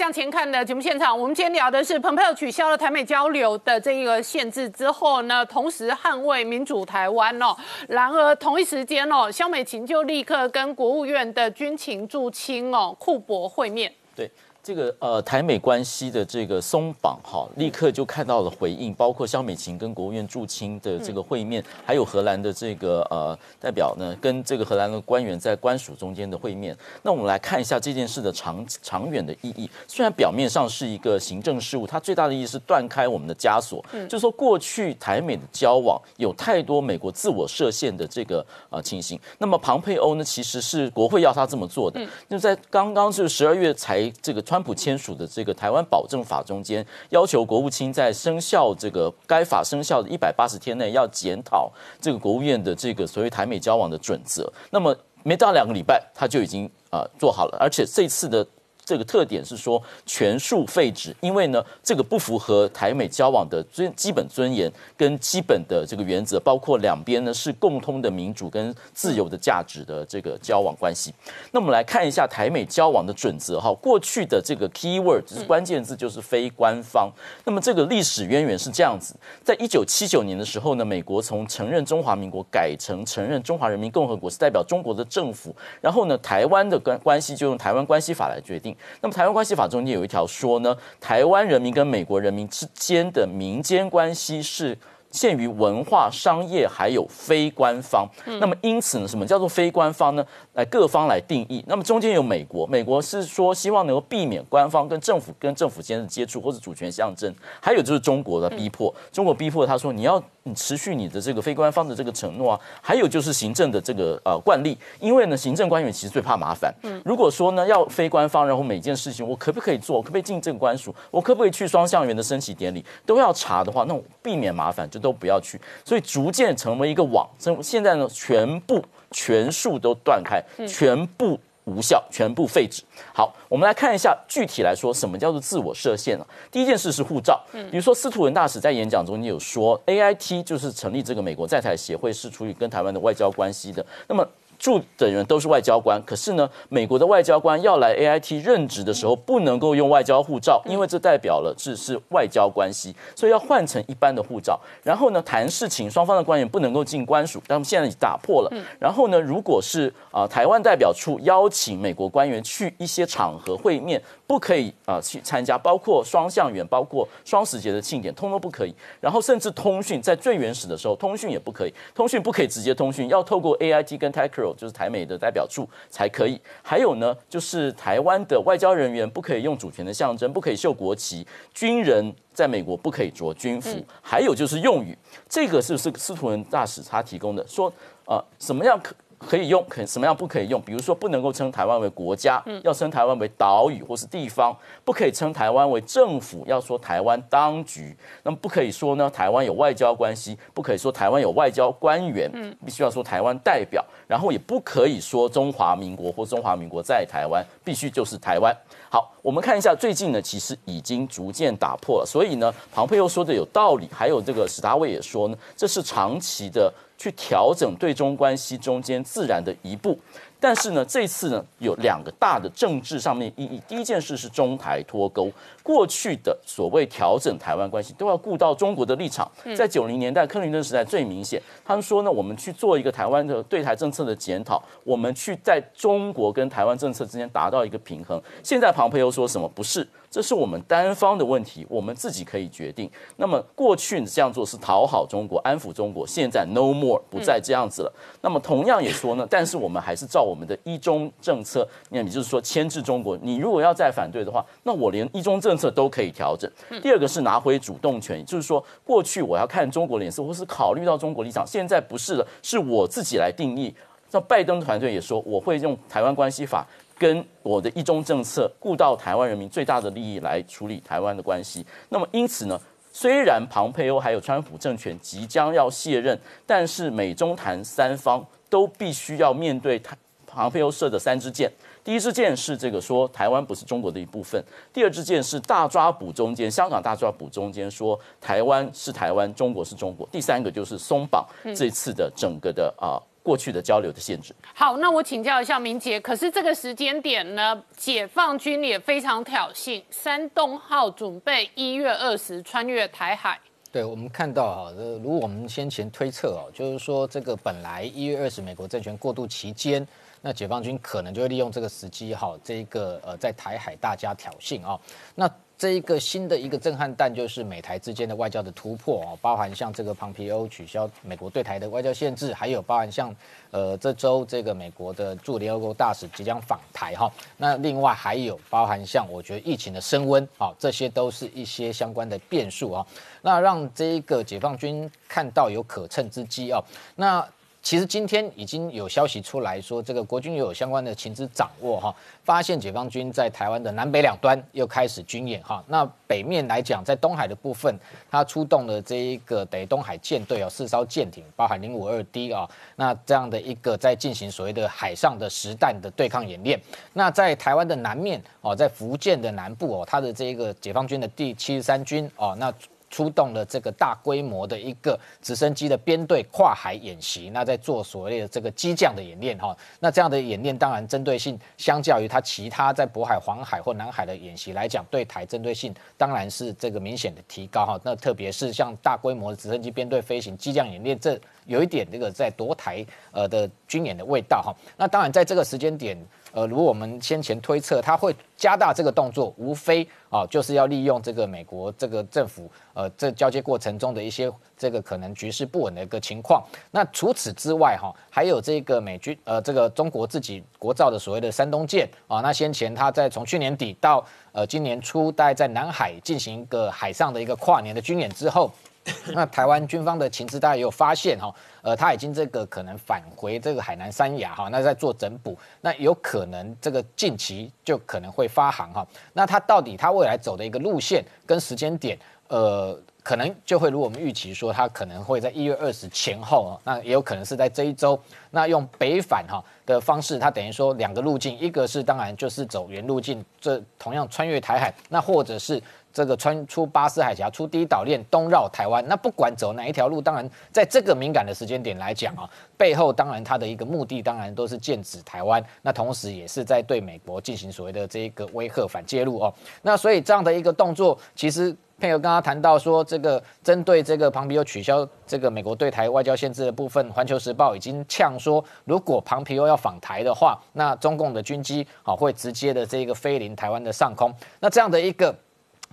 [0.10, 7.56] 向前看的节目现场，我们今天聊的是蓬佩奥取消了台美交流的这一个限制之后呢，同时捍卫民主台湾哦。
[7.88, 13.93] 然而同一时间哦，肖美琴就立刻跟国务院的军情驻青哦库珀会面。
[14.15, 14.28] 对。
[14.70, 26.78] 这个呃台美关系的这个松绑哈，立刻就看到了回应，包括肖美琴跟国务院驻青的这个会面，还有荷兰的这个呃代表呢，跟这个荷兰的官员在官署中间的会面。
[27.02, 29.68] 那我们来看一下这件事的长长远的意义。
[29.88, 39.20] 虽然表面上是一个行政事务，它最大的意义是断开我们的枷锁，就是说过去台美的交往有太多美国自我设限的这个呃情形。
[39.40, 42.00] 那么庞佩欧呢，其实是国会要他这么做的。
[42.30, 44.40] 就在刚刚就是十二月才这个。
[44.50, 54.52] 川普签署的这个台湾保证法中间，要求国务卿在生效这个该法生效的一百八十天内要检讨这个国务院的这个所谓台美交往的准则。
[54.69, 58.45] 那么没到两个礼拜，他就已经啊做好了，而且这次的。
[58.89, 71.13] 这个特点是说全数废止，因为呢，这个不符合台美交往的尊基本尊严跟基本的这个原则，包括两边呢是共通的民主跟自由的价值的这个交往关系。
[71.52, 77.12] 那我们来看一下台美交往的准则哈，过去的这个 key word 就是关键字就是非官方。
[77.45, 88.75] 那么这个历史渊源是这样子，在一九七九年的时候呢，美国从承认中华民国改成承认中华人民共和国是代表中国的政府，然后呢，台湾的关关系就用台湾关系法来决定。
[89.02, 94.78] 那么台湾关系法中间有一条说呢，台湾人民跟美国人民之间的民间关系是。
[95.12, 98.08] 限于文化、商业，还有非官方。
[98.39, 100.26] 那么因此呢，什么叫做非官方呢？
[100.54, 101.63] 来各方来定义。
[101.67, 107.34] 那么中间有美国，美国是说希望能够避免官方跟政府跟政府间的接触或者主权象征。
[107.60, 112.60] 还有就是中国的逼迫，中国逼迫他说你要你持续你的这个非官方的这个承诺啊。
[112.82, 116.72] 还有就是行政的这个呃惯例，因为呢行政官员其实最怕麻烦。
[117.04, 124.99] 如果说呢要非官方，然后每件事情我可不可以做，可不可以进这个官署，我可不可以去双向园的升旗典礼都要查的话，那避免麻烦就。
[125.00, 127.28] 都不要去，所以逐渐成为一个网。
[127.38, 132.84] 现现在呢，全部全数都断开，全部无效，全部废止。
[133.14, 136.26] 好，我们来看一下具体来说，什么叫做自我设限呢？
[136.52, 143.86] 第一件事是护照，比如说司徒文大使在演讲中，你有说 A I T 就是成立这个美国在台协会，是处理跟台湾的外交关系的。
[144.08, 144.28] 那么
[144.60, 154.60] 住的人都是外交官，可是呢，美国的外交官要来 A I T 任职的时候，不能够用外交护照，因为这代表了这是外交关系，所以要换成一般的护照。
[154.84, 158.52] 然后呢，谈事情双方的官员不能够进官署，但们现在已打破了。
[158.78, 168.76] 然后呢，如果是啊台湾代表处邀请美国官员去一些场合会面，不可以啊去参加，包括双向远，包括双十节的庆典，通通不可以。
[169.02, 176.39] 然后甚至通讯，在最原始的时候，通讯也不可以，通讯不可以直接通讯，要透过 A I T 跟 TACRO，就是台美的代表处才可以。
[176.62, 181.26] 还有呢，就是台湾的外交人员不可以用主权的象征，不可以秀国旗。
[181.52, 183.84] 军人在美国不可以着军服。
[184.00, 184.96] 还有就是用语，
[185.28, 187.44] 这个是不是司徒文大使他提供的？
[187.48, 187.74] 说
[188.06, 188.96] 呃，什么样可？
[189.20, 190.62] 可以用，可什么样不可以用？
[190.62, 194.54] 比如说，不能够称台湾为国家，要称台湾为岛屿或是地方；
[194.86, 197.96] 不可以称台湾为政府，要说台湾当局。
[198.24, 202.32] 那么不可以说呢，台湾有外交关系，不可以说台湾有外交官员，
[202.66, 203.86] 必须要说台湾代表。
[204.08, 208.56] 然后也不可以说中华民国或中华民国在台湾，必须就是台湾。
[208.90, 212.06] 好，我们看一下最近呢，其实已经逐渐打破了。
[212.06, 216.74] 所以呢，庞佩又说的有道理，还有这个史达威也说呢，这是长期的。
[217.00, 219.98] 去调整对中关系中间自然的一步。
[220.42, 223.62] 但是呢，这次呢有两个大的政治上面意义。
[223.68, 225.30] 第一件事是中台脱钩，
[225.62, 229.30] 过去的所谓调整台湾关系都要顾到中国的立场。
[229.58, 238.22] 在九零年代克林顿时代最明显，他们说呢，我们去做一个台湾的对台政策的检讨，我们去在中国跟台湾政策之间达到一个平衡。
[238.42, 239.46] 现在庞培又说什么？
[239.50, 239.86] 不是。
[240.12, 242.89] 这是我们单方的问题，我们自己可以决定。
[243.17, 247.93] 那么过去这样做是讨好中国、安抚中国，现在 no more 不再这样子了。
[248.22, 253.17] 那么同样也说呢， 但是我们还是照我们的一中政策，那也就是说牵制中国。
[253.22, 256.50] 你如果要再反对的话，那我连一中政策都可以调整。
[256.82, 263.74] 第二个是拿回主动权，就是说过去我要看中国脸色，或是考虑到中国立场，现在不是了，是我自己来定义。
[264.12, 266.65] 像拜登团队也说，我会用台湾关系法。
[267.00, 271.66] 跟我的一中政策顾到台湾人民最大的利益来处理台湾的关系。
[271.88, 272.60] 那么因此呢，
[272.92, 279.96] 虽然庞佩欧还有川普政权即将要卸任，但是美中台三方都必须要面对他
[280.28, 281.50] 庞佩欧设的三支箭。
[281.82, 284.40] 第一支箭是这个说台湾不是中国的一部分；
[284.74, 293.00] 第二支箭是大抓捕中间，香港大抓捕中间说台湾是台湾，中国是中国；第三个就是松绑这次的整个的啊。
[293.30, 294.34] 过去的交流的限制。
[294.56, 303.39] 好，那我请教一下明杰，可是这个时间点呢，解放军也非常挑衅，山东号准备一月二十穿越台海。
[303.72, 309.88] 对，我们看到哈，如果我们先前推测哦，就是说这个本来一月二十美国政权过渡期间，
[310.22, 314.80] 那解放军可能就会利用这个时机哈，这个呃在台海大家挑衅啊，
[315.13, 315.30] 那。
[315.60, 323.13] 这一个新的一个震撼弹，就是美台之间的外交的突破哦，包含像这个庞皮欧取消美国对台的外交限制，还有包含像
[323.52, 332.88] 呃这周这个美国的驻联合国大使即将访台哈，那另外还有包含像我觉得疫情的升温啊，这些都是一些相关的变数啊，
[333.22, 336.63] 那让这一个解放军看到有可乘之机啊，
[336.95, 337.28] 那。
[337.62, 341.93] 其实今天已经有消息出来说，这个国军又有相关的情资掌握哈，
[342.24, 345.63] 发现解放军在台湾的南北两端又开始军演哈。
[345.67, 347.78] 那北面来讲，在东海的部分，
[348.10, 356.60] 它出动了这一个等于东海舰队哦，四艘舰艇，包含零五二 D 啊，那这样的一个在进行所谓的海上的实弹的对抗演练。
[356.93, 362.52] 那在台湾的南面哦，在福建的南部哦，它的这一个解放军的第七十三军哦，那。
[362.89, 377.80] 出动了这个大规模的一个直升机的编队跨海演习，那在做所谓的这个机降的演练哈，那这样的演练当然针对性相较于它其他在渤海、黄海或南海的演习来讲，对台针对性当然是这个明显的提高哈。
[377.84, 384.56] 那特别是像大规模的直升机编队飞行机降演练，这有一点这个在夺台呃的军演的味道哈。
[384.78, 385.97] 那当然在这个时间点。
[386.32, 396.44] 呃，如我们先前推测，他会加大这个动作，无非啊，就是要利用这个美国这个政府呃，这交接过程中的一些这个可能局势不稳的一个情况。
[396.72, 408.52] 那除此之外哈，还有这个美军呃，这个中国自己国造的所谓的山东舰啊，那先前他在从去年底到呃今年初，大概在南海进行一个海上的一个跨年的军演之后。
[409.13, 418.86] 那台湾军方的情资大家也有发现哈，呃，他已经这个可能返回这个海南三亚哈，那在做整补，那有可能这个近期就可能会发航哈。
[419.13, 421.97] 那他到底他未来走的一个路线跟时间点，
[422.28, 427.99] 呃，可能就会如我们预期说，他可能会在一月二十前后，那也有可能是在这一周，
[428.32, 435.62] 那用北返哈的方式，他等于说两个路径，一个是当然就是走原路径，这同样穿越台海，那或者是。
[435.91, 438.86] 这个穿出巴士海峡，出第一岛链，东绕台湾。
[438.88, 445.43] 那不管走哪一条路，当然在这个敏感的时间点来讲啊，背后当然它的一个目的，当然都是剑指台湾。
[445.62, 449.34] 那同时也是在对美国进行所谓的这一个威吓反介入哦。
[449.63, 464.13] 那所以这样的一个动作，其实配合刚刚谈到说，这个针对这个庞皮欧取消这个美国对台外交限制的部分，环球时报已经呛说，如果庞皮欧要访台的话，那中共的军机啊会直接的这个飞临台湾的上空。
[464.39, 465.15] 那这样的一个。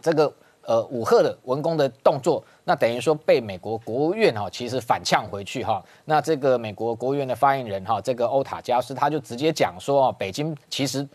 [0.06, 5.82] 这个呃武赫的文工的动作，那等于说被美国国务院哈其实反呛回去哈。
[6.04, 11.06] 那这个美国国务院的发言人哈，这个欧塔加斯他就直接讲说啊，北京其实。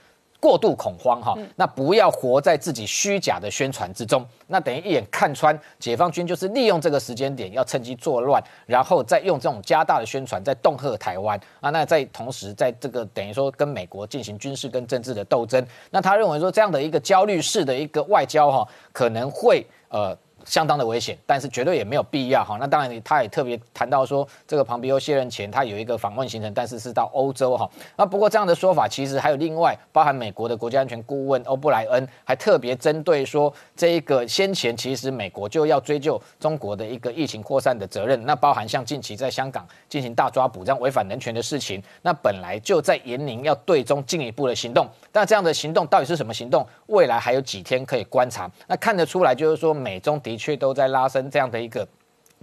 [0.41, 20.17] 过度恐慌哈，那不要活在自己虚假的宣传之中，那等于一眼看穿解放军就是利用这个时间点要趁机作乱，然后再用这种加大的宣传在恫吓台湾啊，那在同时在这个等于说跟美国进行军事跟政治的斗争，那他认为说这样的一个焦虑式的一个外交哈，可能会呃。
[20.45, 22.57] 相当的危险，但是绝对也没有必要哈。
[22.59, 27.69] 那当然，他也特别谈到说，这个庞皮欧卸任前，他有一个访问行程，但是是到欧洲哈。
[27.95, 44.87] 那不过这样的说法，其实还有另外包含美国的国家安全顾问欧布莱恩，还特别针对说，这一个先前其实美国就要追究中国的一个疫情扩散的责任，那包含像近期在香港进行大抓捕这样违反人权的事情，那本来就在严宁要对中进一步的行动。
[45.11, 46.65] 但这样的行动到底是什么行动？
[46.87, 48.49] 未来还有几天可以观察。
[48.67, 51.85] 那看得出来，就是说美中的确都在拉升这样的一个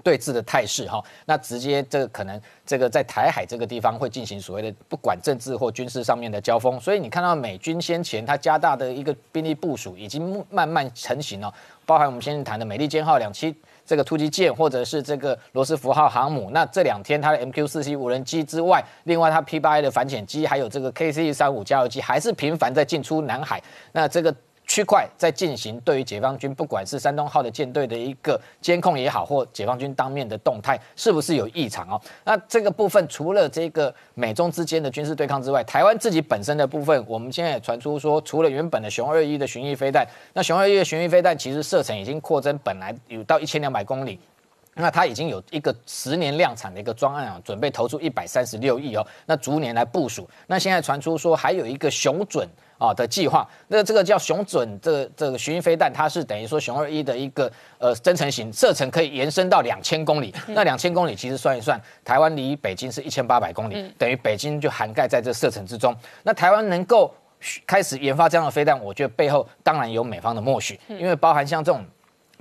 [0.05, 1.03] 对峙的态势哈。
[1.25, 6.79] 那直接这个可能这个在台海这个地方会进行所谓的不管政治或军事上面的交锋。
[6.79, 11.51] 所以你看到美军先前它加大的一个兵力部署已经慢慢成型了，
[11.87, 13.55] 包含我们先前谈的美利坚号两栖
[13.87, 16.51] 这个突击舰，或者是这个罗斯福号航母。
[16.53, 23.63] 那这两天它的 MQ 四 C 无人机之外，另外它 P 八 A 的反潜机，还有这个 KC 三五加油机，还是频繁在进出南海。
[23.93, 24.35] 那这个。
[24.69, 32.01] 区块在进行对于解放军，不管是山东号的舰队的一个监控也好，或解放军当面的动态，是不是有异常哦？
[32.23, 44.21] 那这个部分除了这个美中之间的军事对抗之外，台湾自己本身的部分，我们现在也传出说，除了原本的熊二一的巡弋飞弹，那熊二一的巡弋飞弹其实射程已经扩增，本来有到一千两百公里，
[44.75, 50.29] 那它已经有一个十年量产的一个专案啊，准备投出一百三十六亿哦，那逐年来部署。
[50.47, 52.47] 那现在传出说还有一个熊准。
[52.79, 60.35] 啊的计划，那这个叫熊准，这个这个巡弋飞弹，它是等于说熊二一的一个呃增程型，射程可以延伸到两千公里。
[60.47, 65.95] 那两千公里其实算一算，台湾离北京是一千八百公里，等于北京就涵盖在这射程之中。
[66.23, 67.13] 那台湾能够
[67.67, 71.85] 开始研发这样的飞弹，我觉得背后当然有美方的默许，因为包含像这种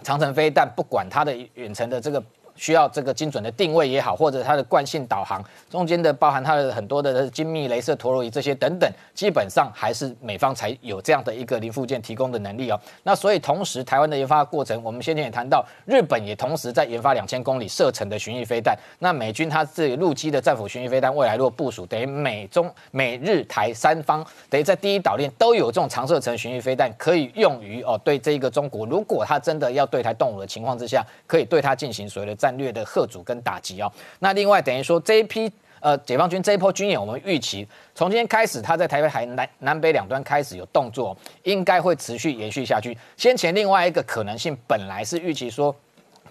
[0.04, 2.24] 长城飞弹，不管它的远程的这个。
[2.58, 12.80] 需要这个精准的定位也好，或者它的惯性导航中间的包含它的很多的精密镭射陀螺仪这些等等，基本上还是美方才有这样的一个零附件提供的能力哦。
[13.04, 18.78] 那所以同时台湾的研发过程，我们先前也谈到，日本也同时在研发两千公里射程的巡弋飞弹。
[19.00, 32.47] 那美军它自己陆基的战斧巡弋飞弹未来如果部署，等于美中美日台三方等于在第一岛链都有这种长射程巡弋飞弹，可以用于哦对这一个中国，如果它真的要对台动武的情况之下，可以对它进行所谓的战。
[32.48, 42.98] 战略的贺阻跟打击哦，那另外等于说这一批呃解放军这一波军演，我们预期从今天开始，他在台北海南南北两端开始有动作，应该会持续延续下去。
[43.18, 45.76] 先前另外一个可能性，本来是预期说，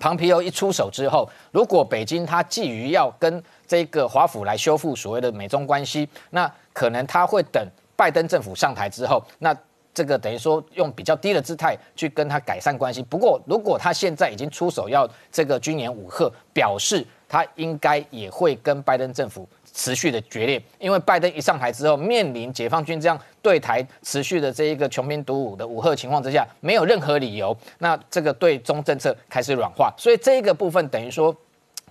[0.01, 7.63] 庞皮欧一出手之后，如果北京他觊觎要跟这个华府来修复所谓的美中关系，那可能他会等
[7.95, 9.55] 拜登政府上台之后，那。
[9.97, 13.03] 这个等于说用比较低的姿态去跟他改善关系。
[13.03, 20.63] 不过，如果他现在已经出手要这个军演武赫，表示他应该也会跟拜登政府持续的决裂。
[20.79, 29.91] 因为拜登一上台之后，面临解放军这样对台持续的这一个穷兵黩武的武赫情况之下，没有任何理由，那这个对中政策开始软化。
[29.97, 31.35] 所以这个部分等于说。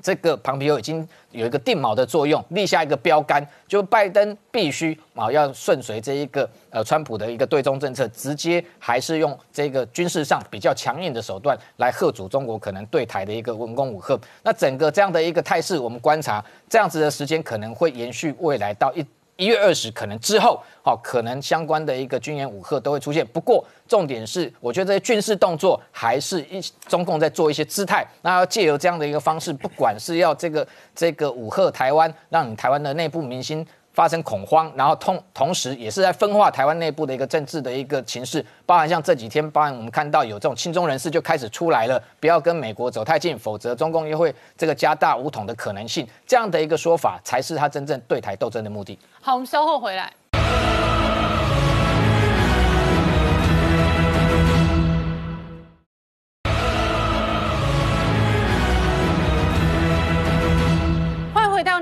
[0.02, 14.20] 这个庞皮欧已经有一个定锚的作用，立下一个标杆，就拜登必须啊要顺随这一个呃川普的一个对中政策，直接还是用这个军事上比较强硬的手段来贺阻中国可能对台的一个文攻武吓。
[14.44, 19.04] 那整个这样的一个态势，我们观察这样子的时间可能会延续未来到一。
[19.38, 23.26] 一月二十可能之后，好，可能相关的一个军演武赫都会出现。
[23.28, 28.06] 不过重点是，我觉得这些军事动作还是一中共在做一些姿态。
[28.22, 33.66] 那要借由这样的一个方式，不管是要这个这个武赫台湾，让你台湾的内部明星。
[33.96, 49.00] 发生恐慌，然后同同时也是在分化台湾内部的一个政治的一个情势，包含像这几天，包含我们看到有这种亲中人士就开始出来了，不要跟美国走太近，否则中共又会这个加大武统的可能性，这样的一个说法才是他真正对台斗争的目的。
[49.22, 50.12] 好，我们稍后回来。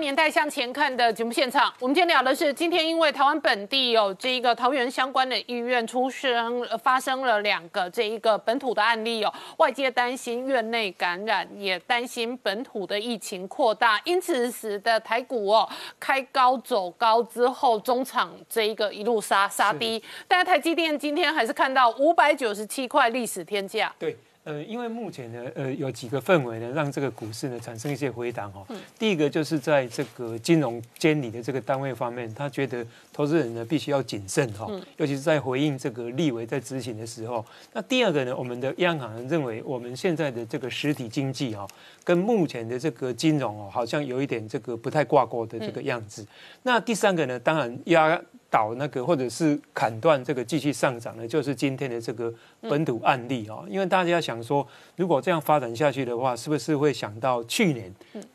[0.04, 23.94] 年代向前看的节目现场，我们今天聊的是，今天因为台湾本地有这一个桃园相关的医院出生发生了两个这一个本土的案例哦，外界担心院内感染，也担心本土的疫情扩大，因此使得台股哦开高走高之后，中场这一个一路杀杀低，但是台积电今天还是看到五百九十七块历史天价。
[23.98, 24.18] 对。
[24.44, 28.66] 呃，因为目前呢，呃，有几个氛围呢，让这个股市呢产生一些回档哈。
[29.00, 37.46] 第一个就是在这个金融监理的这个单位方面，他觉得投资人呢必须要谨慎哈，尤其是在回应这个立委在执行的时候。
[37.72, 41.66] 那第二个呢，我们的央行认为我们现在的这个实体经济哈，
[42.04, 46.28] 跟目前的这个金融哦，好像有一点这个不太挂钩的这个样子。
[46.64, 48.22] 那第三个呢，当然压。
[48.54, 53.66] 倒那个或者是砍断这个继续上涨的，就是今天的这个本土案例啊。
[53.68, 57.92] 因为大家想说，如果这样发展下去的话，是不是会想到去年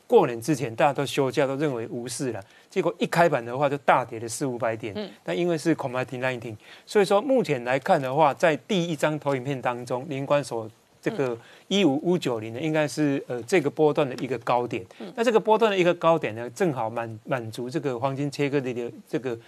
[0.09, 4.93] 过年之前大家都休假，都认为无事了，结果一开盘的话就大跌了四五百点。
[5.23, 10.69] 但因为是 commodity nineteen，所以说目前来看的话，在第一张投影片当中，林官所
[11.01, 11.37] 这个
[11.69, 14.85] 一五五九零呢，应该是呃这个波段的一个高点。
[15.15, 19.39] 那这个波段的一个高点呢，正好满满足这个黄金切割的这个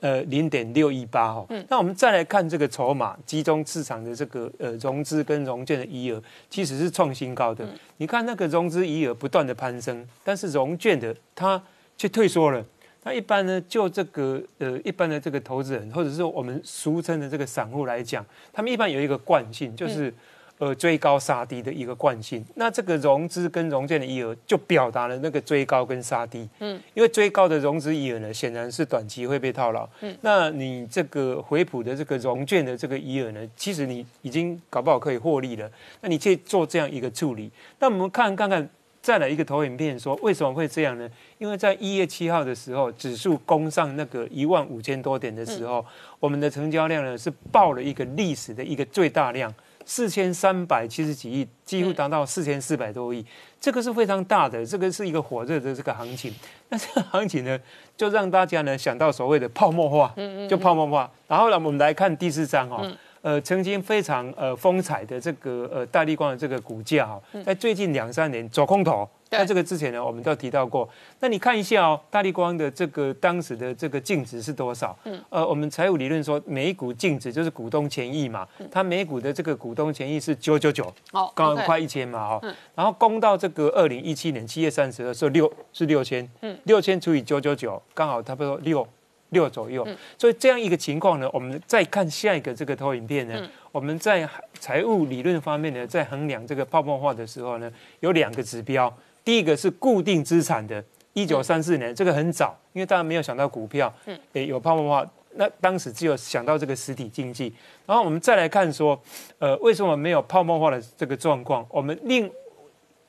[0.00, 1.46] 呃零点六一八哈。
[1.68, 7.66] 那我们再来看这个筹码集中市场的这个呃融资跟融券的余额，其实是创新高的。
[7.96, 11.62] 你看那个融资余额不断的攀升，但是融券的它
[11.96, 12.64] 却退缩了。
[13.04, 20.12] 那一般呢，就这个呃一般的这个投资人，或者是我们俗称的这个散户来讲，他们一般有一个惯性，就是。
[20.58, 26.48] 呃，追高杀低的一个惯性，那这个融资跟融券的余额就表达了那个追高跟杀低。
[26.58, 29.88] 嗯，因为追高的融资余额呢，显然是短期会被套牢。
[30.00, 35.70] 嗯，那你这个回补的这个融券的这个余额呢，其实你已经搞不好可以获利了。
[36.00, 37.48] 那你去做这样一个处理，
[37.78, 38.68] 那我们看看看，
[39.00, 41.08] 再来一个投影片，说为什么会这样呢？
[41.38, 45.86] 因为在一月七号的时候，指数攻上那个一万五千多点的时候，
[46.18, 49.54] 我们的成交量呢是爆了一个历史的一个最大量。
[49.88, 53.24] 四千三百七十几亿，几乎达到四千四百多亿，
[53.58, 56.30] 这个是非常大的，这个是一个火热的这个行情。
[56.68, 57.58] 那这个行情呢，
[57.96, 60.14] 就让大家呢想到所谓的泡沫化，
[60.46, 61.10] 就泡沫化。
[61.26, 62.86] 然后呢，我们来看第四章哦。
[63.22, 69.08] 呃，曾经非常呃风采的这个呃大力光的这个股价哈，在最近两三年走空头。
[69.30, 70.88] 在这个之前呢，我们都提到过。
[71.20, 74.96] 那你看一下哦，大力光的这个当时的这个净值是多少？
[75.04, 78.48] 嗯，呃，我们财务理论说，每股净值就是股东权益嘛。
[78.70, 82.54] 它每股的这个股东权益是九九九，哦，刚刚快一千嘛，哈。
[82.74, 88.86] 然后攻到这个二零一七年七月三十的时候，六是六千，嗯，六千除以九九九，刚好差不多六。
[89.30, 94.26] 六左右，所以这样一个情况呢，我们再看下一个这个投影片呢，我们在
[94.58, 97.70] 财务理论方面呢，在衡量这个泡沫化的时候呢，
[98.00, 98.90] 有两个指标，
[99.28, 107.52] 第一个是固定资产的，一九三四年，这个很早，因为大家没有想到股票，嗯，有泡沫化，那当时只有想到这个实体经济，
[107.84, 108.98] 然后我们再来看说，
[109.38, 111.62] 呃，为什么没有泡沫化的这个状况？
[111.68, 112.30] 我们另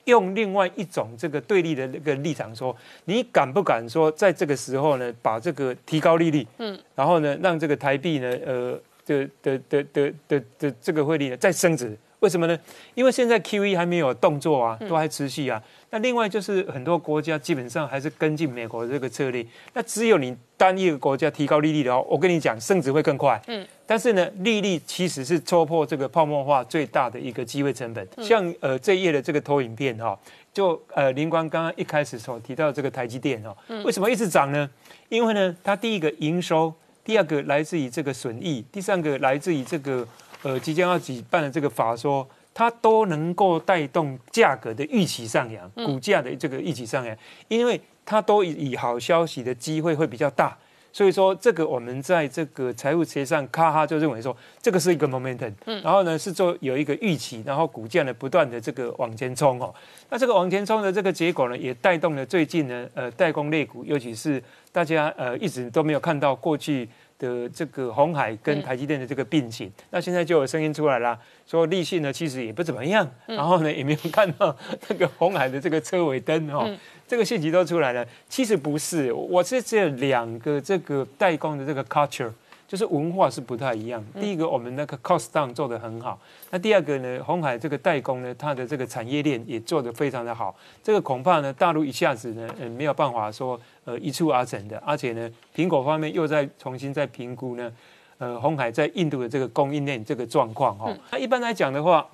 [0.04, 11.96] 用另外一种这个对立的那个立场说，你敢不敢说在这个时候呢，把这个提高利率，嗯，然后呢，让这个台币呢，呃，的的的的的的这个汇率呢再升值？
[12.20, 12.58] 为什么呢？
[12.94, 15.62] 因为现在 Q E 还没有动作啊，都还持续啊。
[15.90, 19.44] 那另外就是很多国家基本上还是跟进美国这个策略。
[19.72, 23.40] 那只有你单一个国家提高利率的话，我跟你讲，升值会更快。
[23.48, 23.66] 嗯。
[23.86, 28.06] 但是呢，利率其实是戳破这个泡沫化最大的一个机会成本。
[28.22, 30.16] 像呃这一页的这个投影片哈，
[30.52, 34.68] 就呃林光刚刚一开始所提到这个台积电哦，为什么一直涨呢？
[35.08, 40.06] 因为呢，它第一个营收，第二个来自于这个损益，第三个来自于这个
[40.42, 42.28] 呃即将要举办的这个法说。
[42.52, 47.16] 它都能够带动价格的预期上扬，股价的这个预期上扬，
[47.46, 50.54] 因为它都以好消息的机会会比较大，
[50.92, 59.72] 所以说这个我们在这个财务学上，咔哈就认为说这个是一个 momentum，然后呢是做有一个预期，然后股价呢不断的这个往前冲哦，
[60.10, 66.86] 那这个往前冲的这个结果呢，也带动了最近呢呃代工类股，尤其是大家呃一直都没有看到过去。
[67.20, 71.16] 的这个红海跟台积电的这个并行，那现在就有声音出来了，
[71.46, 74.56] 说立信呢其实也不怎么样，然后呢也没有看到
[74.88, 76.68] 那个红海的这个车尾灯哦，
[77.06, 78.04] 这个信息都出来了。
[78.28, 82.32] 其实不是，我是这两个这个代工的这个 culture。
[82.70, 84.00] 就是文化是不太一样。
[84.20, 86.16] 第一个，我们那个 cost down 做得很好。
[86.50, 90.54] 那第二个呢，红海这个代工呢，它的这个产业链也做得非常的好。
[90.80, 94.80] 这个恐怕呢，大陆一下子呢，呃，没有办法说呃一蹴而成的。
[94.86, 97.72] 而且呢，苹果方面又在重新在评估呢，
[98.18, 100.96] 呃，红海在印度的这个供应链这个状况哈。
[101.10, 102.06] 那一般来讲的话。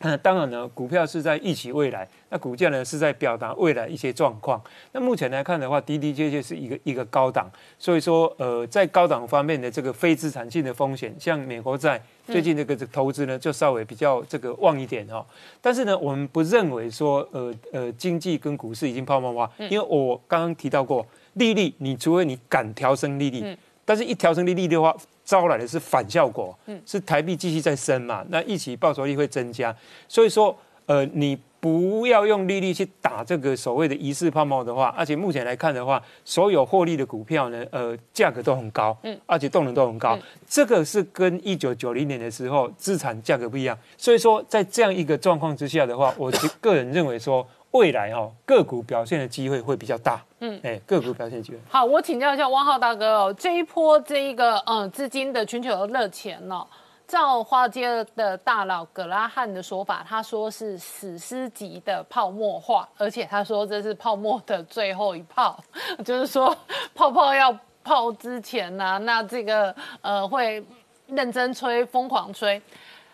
[0.00, 4.62] 那当然呢，股票是在预期未来，那股价呢是在表达未来一些状况。
[4.92, 15.26] 那目前来看的话，的的确确是一个一个高档，所以说呃，在高档方面的这个非资产性的风险，像美国债最近这个投资呢就稍微比较这个旺一点哈。
[15.60, 24.96] 但是呢，我们不认为说呃呃经济跟股市已经泡沫化，因为我刚刚提到过，利率你除非你敢调升利率，但是一调升利率的话。
[25.28, 29.76] 招来的是反效果，嗯，是台币继续在升嘛，那一起报酬率会增加，
[30.08, 30.56] 所以说，
[30.86, 40.18] 呃，你不要用利率去打这个所谓的疑似泡沫的话，而且目前来看的话，所有获利的股票呢，呃，价格都很高，嗯，而且动能都很高，
[40.48, 47.46] 这个是跟一九九零年的时候资产价格不一样，所以说在这样一个状况之下的话，我个人认为说。
[47.72, 50.24] 未来哈个股表现的机会会比较大。
[50.40, 51.58] 嗯，哎，个股表现机会。
[51.68, 56.66] 好，我请教一下汪浩大哥哦，这一波这一个嗯资金的全球热钱哦，
[57.06, 65.62] 照华尔街的大佬葛拉汉的说法，他说是史诗级的泡沫化，而且他说这是泡沫的最后一泡，
[66.04, 66.56] 就是说
[66.94, 67.54] 泡泡要
[67.84, 70.64] 泡之前呢、那这个呃会
[71.06, 72.62] 认真吹、疯狂吹，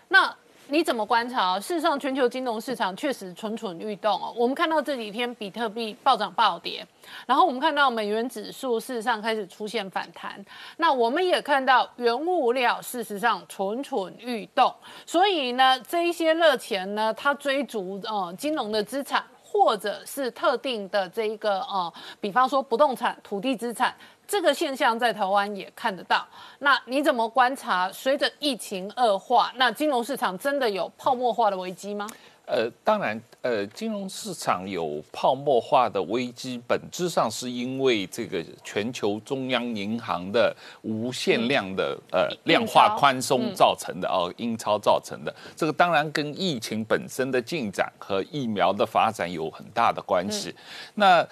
[0.08, 0.32] 那。
[0.68, 1.60] 你怎么观察？
[1.60, 4.32] 事实上，全球金融市场确实蠢蠢欲动哦。
[4.34, 6.84] 我们看到这几天比特币暴涨暴跌，
[7.26, 10.42] 然后我们看到美元指数事实上开始出现反弹。
[10.78, 23.94] 那我们也看到原物料事实上蠢蠢欲动，所以呢，这一些热钱呢，它追逐呃金融的资产，或者是特定的这一个呃，比方说不动产、土地资产。
[24.26, 26.26] 这个现象在台湾也看得到。
[26.58, 27.90] 那你怎么观察？
[27.92, 32.06] 随着疫情恶化，那金融市场真的有泡沫化的危机吗？
[32.46, 45.34] 呃，当然，呃，金融市场有泡沫化的危机，本质上是因为这个全球中央银行的无限量的呃量化宽松造成的哦，印钞造成的。
[45.56, 50.54] 这个当然跟疫情本身的进展和疫苗的发展有很大的关系。
[50.94, 51.26] 那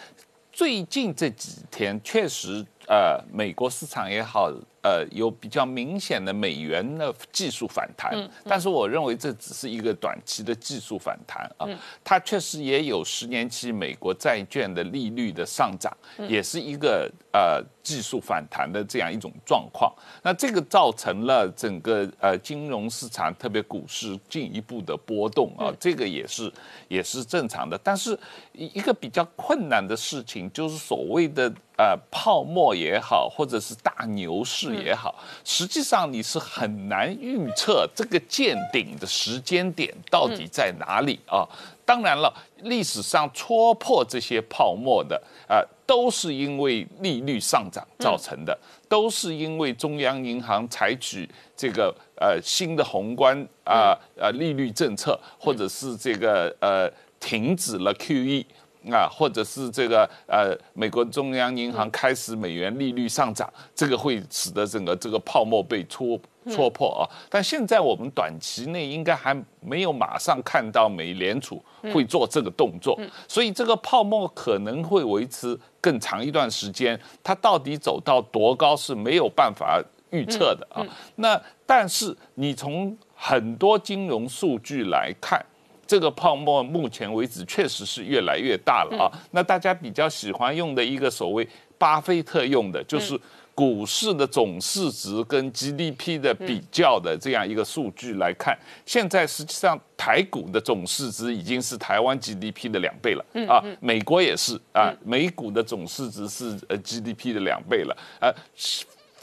[0.52, 2.64] 最近这几天确实。
[2.88, 11.66] 呃，美国市场也好，呃，有比较明显的美元的技术反弹，但是我认为这只是一个短期的技术反弹啊，
[12.02, 15.96] 它确实也有十年期美国债券的利率的上涨，
[16.28, 19.92] 也是一个呃技术反弹的这样一种状况。
[20.22, 26.52] 那这个造成了整个呃金融市场，特别股市进一步的波动啊，这个也是
[26.88, 27.78] 也是正常的。
[27.84, 28.18] 但是
[28.52, 32.62] 一个比较困难的事情就是所谓的呃泡沫。
[32.72, 35.14] 也好，或者是大牛市也好，
[35.44, 41.46] 实际上你是很难预测这个见顶的时间点到底在哪里啊。
[41.84, 48.56] 当然了，历史上戳破这些泡沫的啊，都是因为利率上涨造成的，
[48.88, 58.44] 都是因为中央银行采取这个呃新的宏观啊呃利率政策，或者是这个呃停止了 QE。
[58.90, 66.18] 啊，或者是这个呃，美国中央银行开始美元利率上涨，这个会使得整个这个泡沫被戳
[66.50, 67.02] 戳破啊。
[67.28, 71.62] 但现在我们短期内应该还没有马上看到美联储
[71.92, 76.98] 会做这个动作，所以这个泡沫可能会维持更长一段时间。
[77.22, 79.80] 它到底走到多高是没有办法
[80.10, 80.84] 预测的啊。
[81.16, 85.44] 那但是你从很多金融数据来看。
[85.92, 89.12] 这个泡沫目前为止确实是越来越大了啊！
[89.32, 93.14] 那大家比较喜欢用的一个所谓巴菲特用的，就是
[93.54, 103.62] 股市的总市值跟 GDP 的比较的这样一个数据来看，现在实际上台股的总市值已经是台湾 GDP 的两倍了啊！
[103.78, 108.32] 美国也是啊，美股的总市值是呃 GDP 的两倍了，啊，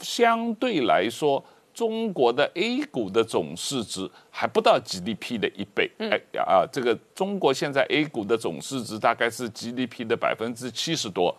[0.00, 1.44] 相对来说。
[1.80, 11.34] 中国的 A 股的总市值还不到 GDP 的一倍，哎呀啊，这个中国现在 A 股的总市值大概是 GDP 的百分之七十多，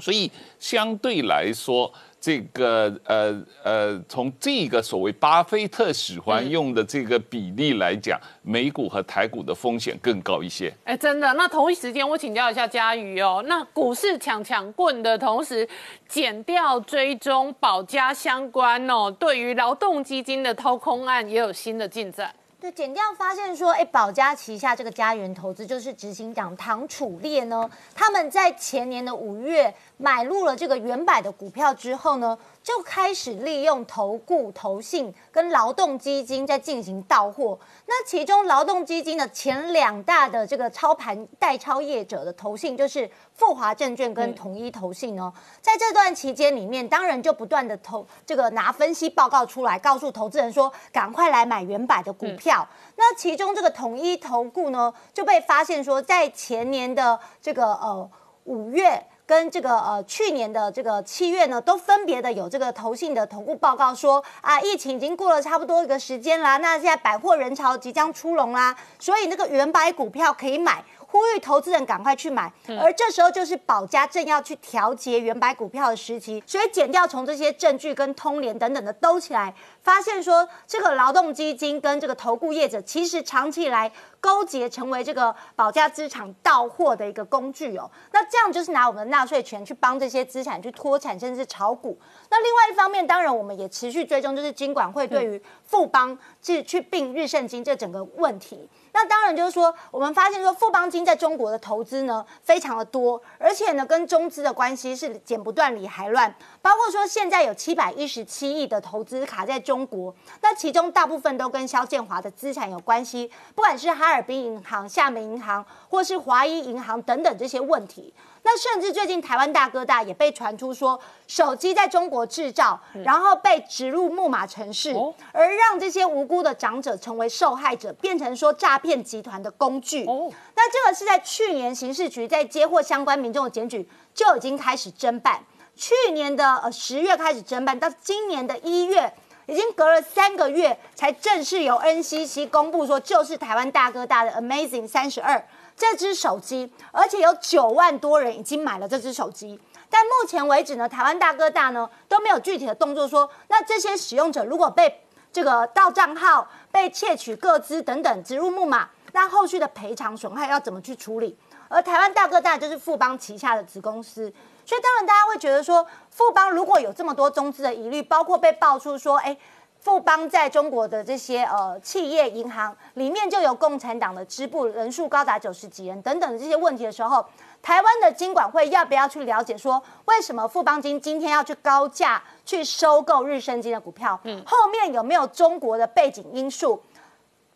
[0.00, 0.28] 所以
[0.58, 1.92] 相对来说。
[2.26, 10.74] 这个呃呃，从这个所谓巴菲特喜欢用的这个比例来讲，美股和台股的风险更高一些。
[10.82, 11.32] 哎，真的。
[11.34, 15.68] 那同一时间，我请教一下佳瑜哦，那股市抢抢棍的同时，
[16.08, 22.34] 减掉追踪保家相关哦，对于劳动基金的掏空案也有新的进展。
[22.58, 29.74] 对，减掉发现说，哎，保家旗下这个家园投资就是执行长唐楚烈呢，他们在前年的五月。
[29.98, 32.36] 买入了这个原百的股票之后呢，
[32.66, 37.56] 就开始利用投顾、投信跟劳动基金在进行到货。
[37.86, 45.32] 那其中劳动基金的前两大的这个操盘代操业者的投信，就是富华证券跟统一投信哦。
[45.62, 52.66] 在这段期间里面，当然就不断的投这个拿分析报告出来，告诉投资人说，赶快来买原百的股票。
[52.96, 58.10] 那其中这个统一投顾呢，就被发现说，在前年的这个呃
[58.42, 59.06] 五月。
[59.26, 72.52] 跟这个呃去年的这个七月呢，都分别的有这个投信的同步报告说啊，疫情已经过了差不多一个时间啦，那现在百货人潮即将出笼啦，所以那个原白股票可以买，呼吁投资人赶快去买。
[72.80, 79.52] 而这时候就是保家正要去调节原白股票的时期，所以减掉从这些证据跟通联等等的兜起来，
[79.86, 87.88] 发现说这个劳动基金跟这个投顾业者其实长期以来勾结，成为这个保家资产到货的一个工具哦。
[88.10, 91.96] 那这样就是拿我们的纳税钱去帮这些资产去脱产，甚至炒股。
[92.28, 98.68] 那另外一方面，当然我们也持续追踪，就是金管会对于富邦去去并日盛金这整个问题。
[98.92, 106.34] 那当然就是说，我们发现说富邦金在中国的投资呢非常的多，而且呢跟中资的关系是剪不断理还乱，
[106.66, 118.12] 包括说现在有七百一十七亿的投资卡在中国，那其中大部分都跟肖建华的资产有关系，不管是哈尔滨银行、厦门银行或是华谊银行等等这些问题。
[118.42, 120.98] 那甚至最近台湾大哥大也被传出说
[121.28, 124.92] 手机在中国制造，然后被植入木马城市，
[125.30, 130.04] 而让这些无辜的长者成为受害者，变成说诈骗集团的工具。
[130.04, 135.40] 那这个是在去年刑事局在接获相关民众的检举就已经开始侦办，
[135.76, 139.12] 去年的呃十月开始侦办，到今年的一月，
[139.46, 145.46] 已经隔了三个月才正式由 NCC 公布说就是台湾大哥大的 Amazing 三十二。
[145.76, 149.60] 这只手机，而且有九万多人已经买了这只手机，
[149.90, 161.36] 但目前为止呢，台湾大哥大呢都没有具体的动作说，那这些使用者如果被这个盗账号、被窃取个资等等植入木马，那后续的赔偿损害要怎么去处理？
[161.68, 164.32] 而台湾大哥大就是富邦旗下的子公司，
[164.66, 169.34] 所以当然大家会觉得说，富邦如果有这么多中资的疑虑，包括被爆出说，哎。
[169.78, 177.24] 富邦在中国的这些呃企业银行里面就有共产党的支部，人数高达九十几人等等的这些问题的时候，
[177.62, 184.18] 台湾的金管会要不要去了解说，为什么富邦金今天要去高价去收购日升金的股票？
[184.24, 186.82] 嗯，后面有没有中国的背景因素？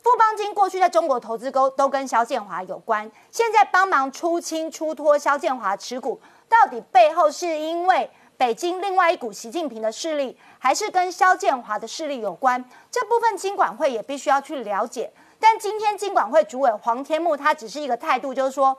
[0.00, 6.20] 富邦金过去在中国投资都都跟肖建华有关，现在帮忙出清出脱肖建华持股，
[6.50, 8.10] 到底背后是因为？
[8.36, 12.64] 北京另外一股习近平的势力，还是跟肖建华的势力有关？
[12.90, 15.12] 这部分金管会也必须要去了解。
[15.38, 18.74] 但今天金管会主委黄天木他只是一个态度，就是说，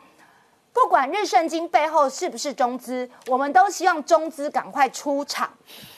[0.74, 5.52] 不管日盛金背后是不是中资，我们都希望中资赶快出场。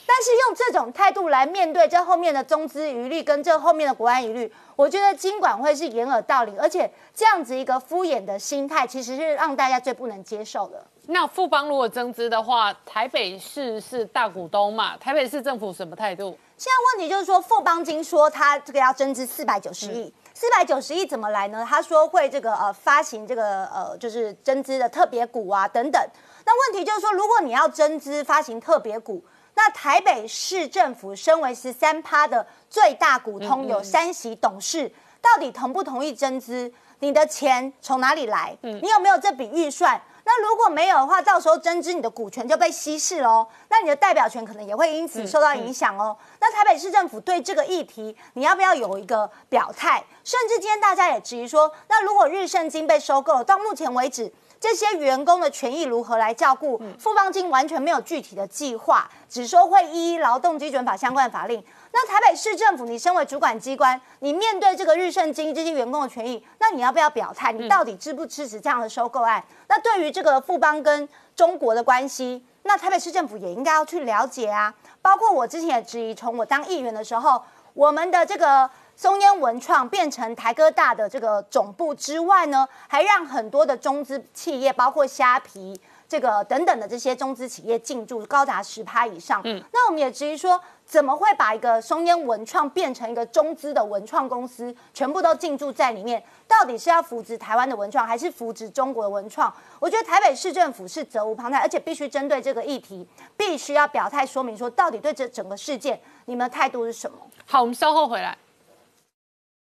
[0.06, 10.86] 但是用这种态度来面对这后面的中资余虑跟这后面的国安疑虑，我觉得金管会是掩耳盗铃，而且这样子一个敷衍的心态，其实是让大家最不能接受的。
[11.08, 14.96] 那富邦如果增资的话，台北市是大股东嘛？
[14.98, 16.38] 台北市政府什么态度？
[16.58, 20.14] 现在问题就是说，富邦金说他这个要增资四百九十亿，
[20.44, 21.66] 四百九十亿怎么来呢？
[21.66, 26.06] 他说会这个呃发行这个呃就是增资的特别股啊等等。
[26.46, 29.24] 那问题就是说，如果你要增资发行特别股，
[29.54, 34.92] 那台北市政府身为十三趴的最大股东，有三席董事，
[35.22, 36.70] 到底同不同意增资？
[37.00, 38.58] 你的钱从哪里来？
[38.60, 40.02] 你有没有这笔预算？
[40.26, 46.16] 那如果没有的话，到时候增资你的股权就被稀释喽，那你的代表权可能也会因此受到影响哦。
[46.40, 50.04] 那台北市政府对这个议题，你要不要有一个表态？
[50.24, 54.32] 甚至今天大家也质疑说，那如果日盛金被收购，到目前为止，
[54.64, 56.82] 这些员工的权益如何来照顾？
[56.98, 61.62] 富邦金完全没有具体的计划，只说会依劳动基准法相关法令。
[61.92, 67.52] 那台北市政府，你身为主管机关，你面对这个日盛金这些员工的权益，那你要不要表态？
[67.52, 69.44] 你到底支不支持这样的收购案？
[69.68, 74.74] 那对于这个富邦跟中国的关系，那台北市政府也应该要去了解啊。
[75.02, 77.44] 包括我之前也质疑，从我当议员的时候，
[77.74, 85.80] 我们的这个松烟文创变成台哥大的这个总部之外呢，还让很多的中资企业，包括虾皮。
[86.06, 96.24] 这个等等的这些中资企业进驻高达十趴以上，嗯，那我们也质疑说，怎么会把一个松烟文创变成一个中资的文创公司，全部都进驻在里面？
[96.48, 99.52] 到底是要扶植台湾的文创，还是扶植中国的文创？
[99.80, 107.18] 我觉得台北市政府是责无旁贷，而且必须针对这个议题，必须要表态说明说，到底对这整个事件，你们的态度是什么？
[107.48, 108.38] 好，我们稍后回来。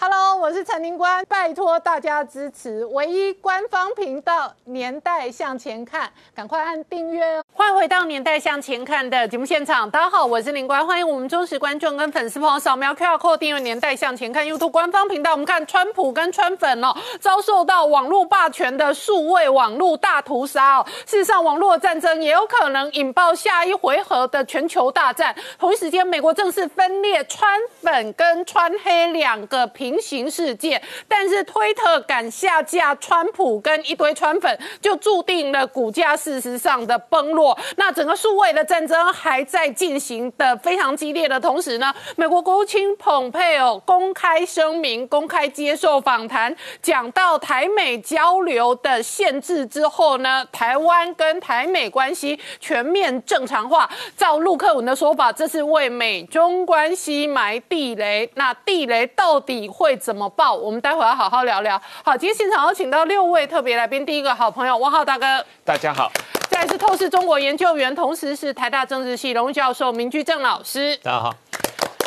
[0.00, 7.44] Hello，我是陈宁官，拜托大家支持唯一官方频道《年代向前看》，赶快按订阅哦！
[7.52, 15.32] 欢迎回到《年代向前看》的节目现场，大家好，我是林官，欢迎我们忠实观众跟粉丝朋友扫描 QR Code 订阅《年代向前看》YouTube 官方频道。
[15.32, 20.86] 我们看川普跟川粉哦，遭受到网络霸权的数位网络大屠杀哦。
[21.06, 25.32] 事实上，网络战争也有可能引爆下一回合的全球大战。
[25.60, 29.70] 同一时间，美国正式分裂川粉跟川黑两个。
[29.82, 30.80] 平行世界。
[31.08, 37.58] 但是推特敢下架川普跟一堆川粉，就注定了股价事实上的崩落。
[37.76, 53.90] 那整个数位的战争还在进行的非常激烈的同时呢，美国国务卿蓬佩奥公开声明、公开接受访谈，讲到台美交流的限制之后呢，台湾跟台美关系全面正常化。
[54.16, 58.30] 照陆克文的说法，这是为美中关系埋地雷。
[58.34, 60.52] 那地雷到底会怎么报？
[60.52, 61.80] 我们待会要好好聊聊。
[62.04, 66.12] 好，今天现场有请到六位特别来宾，第一个好朋友汪浩大哥，大家好，
[66.50, 71.34] 再来是透视中国研究员，同时是台大政治系荣誉教授明居正老师，大家好，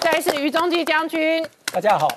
[0.01, 2.07] 再来是于中基将军，大家好，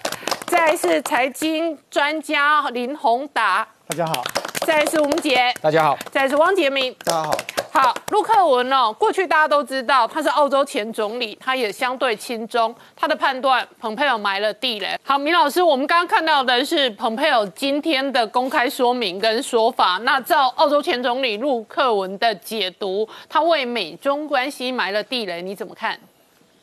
[0.46, 4.22] 再来是财经专家林宏达，大家好，
[4.66, 6.94] 再来是吴杰，大家好，再来是汪杰明。
[7.04, 7.36] 大家好。
[7.70, 14.98] 好，陆克文哦，过去大家都知道他是澳洲前总理，他也相对亲中，他的判断蓬佩尔埋了地雷。
[15.04, 19.98] 好，明老师，我们刚刚看到的是蓬佩尔今天的公开说明跟说法。
[20.02, 25.98] 那照澳洲前总理陆克文的解读，他为美中关系埋了地雷，你怎么看？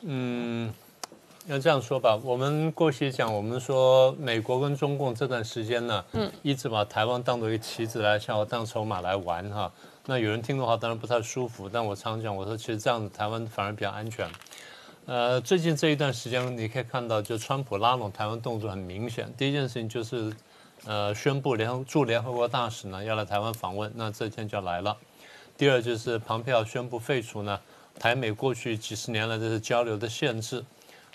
[0.02, 0.72] 嗯，
[1.46, 9.70] 要这样说吧，我们过去讲，我们说美国跟中共这段时间呢，嗯，一直把台湾当做一个棋子来笑，当筹码来玩哈。
[10.06, 11.68] 那有人听的话，当然不太舒服。
[11.68, 14.28] 但我常讲，我说其实这样子台湾反而比较安全。
[15.04, 19.32] 呃，最近这一段时间，你可以看到，就川普拉拢台湾动作很明显。
[19.38, 20.34] 第一件事情就是，
[20.84, 24.96] 呃，宣布联合驻联合国大使呢要来台湾访问，那这天就要来了。
[25.56, 27.60] 第二就是庞佩奥宣布废除呢
[28.00, 30.64] 台美过去几十年来这是交流的限制。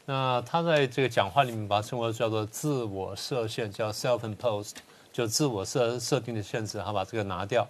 [0.05, 4.73] 那他在这个讲话里面把它称为叫做自我设限，叫 self-imposed，
[5.13, 7.67] 就自我设设定的限制，他把这个拿掉。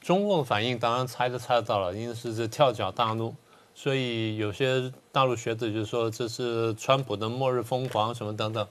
[0.00, 3.34] 中共反应当然猜都猜到了，因为是这跳脚大怒，
[3.74, 8.66] 所以有些大陆学者就说这是川普的末日疯狂什么等等。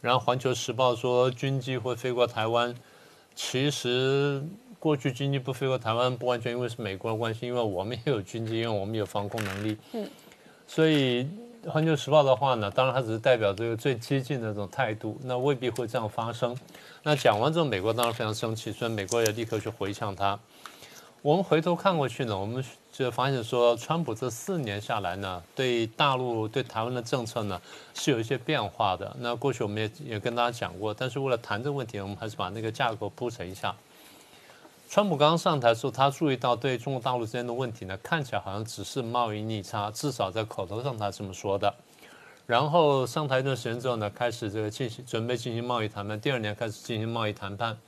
[0.00, 2.74] 然后《环球时报》说军机会飞过台湾，
[3.34, 4.42] 其实
[4.78, 9.76] 过去军机不飞过台湾不完全因为是美国的关系，因为我们也有军机，因为我们有防空能力。
[9.92, 10.08] 嗯。
[10.66, 11.24] 所以
[11.68, 16.56] 《环球时报》的话呢，当然它只是代表这个最激进的这种态度，那未必会这样发生。
[17.02, 20.38] 那讲完之后，美国当然非常生气，所以美国也立刻去回呛他。
[21.22, 27.60] 我们回头看过去呢，我们就发现说，川普这四年下来呢，对大陆、对台湾的政策呢
[27.92, 29.14] 是有一些变化的。
[29.18, 33.76] 那过去我们也也跟大家讲过，但是为了谈这个问题，我们还是把那个架构铺陈一下。
[34.92, 41.72] 川普刚刚上台的时候，他注意到对中国大陆之间的问题呢，看起来好像只是贸易逆差，至少在口头上他这么说的。
[42.44, 47.78] 然后上台一段时间之后呢，开始这个进行准备进行贸易谈判，第二年开始进行贸易谈判。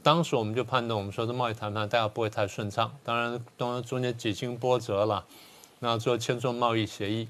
[0.00, 2.96] 当时我们就判断，我们说这贸易谈判大概不会太顺畅。
[3.02, 5.24] 当然，当然中间几经波折了，
[5.80, 7.28] 那最后签署贸易协议。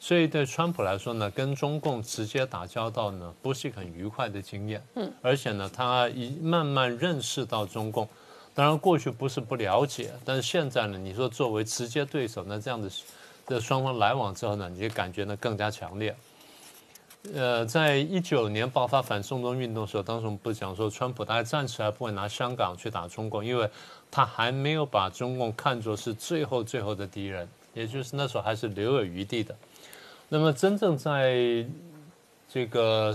[0.00, 4.82] 所以对川普来说呢，跟中共直接打交道呢，不是很愉快的经验。
[4.94, 5.12] 嗯。
[5.20, 8.08] 而且呢，他一慢慢认识到中共。
[8.56, 12.90] 当然，过去不是不了解，但是现在呢，你说作为直接对手，那这样的，
[13.46, 16.16] 这双方来往之后呢，你就感觉呢更加强烈。
[17.34, 23.68] 呃，在一九年爆发反送中运动的时候，当时我们不讲说，川普大概暂时还不会拿香港去打中共，因为
[24.10, 29.54] 他还没有把中共看作是最后最后的敌人，也就是那时候还是留有余地的。
[30.30, 31.66] 那么真正在
[32.48, 33.14] 这个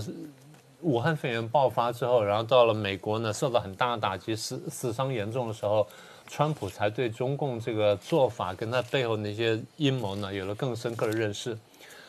[0.82, 5.86] 武汉肺炎爆发之后，然后到了美国呢，受到很大的打击，死死伤严重的时候，
[6.28, 11.56] 川普才对中共这个做法跟他背后那些阴谋呢，有了更深刻的认识。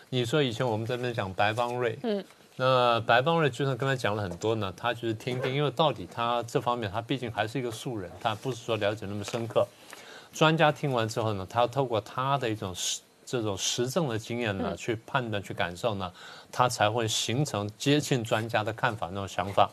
[0.09, 2.23] 你说以前我们在那讲白邦瑞，嗯，
[2.55, 9.67] 那白邦瑞就算跟他讲了很多呢，他就是听听，因为到底他这方面他毕竟还是一个素人，他不是说了解那么深刻。
[10.31, 13.01] 专家听完之后呢，他要透过他的一种实
[13.33, 16.11] 这种实证的经验呢，去判断去感受呢，
[16.51, 19.67] 他才会形成接近专家的看法那种想法。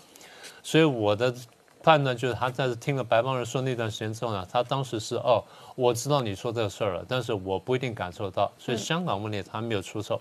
[0.62, 1.34] 所以我的
[1.82, 5.44] 判断就是，他在听了白邦人说那段时间之后呢，他当时是哦。
[5.76, 10.20] 我知道你说这个事儿了，但是我不一定感受到，所以香港问题他没有出手。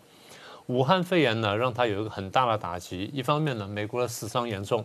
[0.67, 3.09] 武汉肺炎呢，让他有一个很大的打击。
[3.13, 4.81] 一方面呢，美国的死伤严重；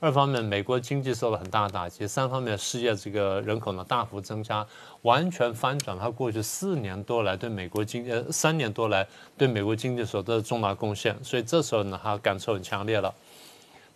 [0.00, 4.64] 二方面，美国经济受了很大的打击；三方面，世界这个人口呢大幅增加，
[5.02, 9.04] 完全翻转他过去四年多来对美国经呃三年多来
[9.36, 11.16] 对美国经济所做的重大贡献。
[11.24, 13.12] 所以这时候呢，他感受很强烈了，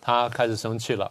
[0.01, 1.09] 他开始生气了。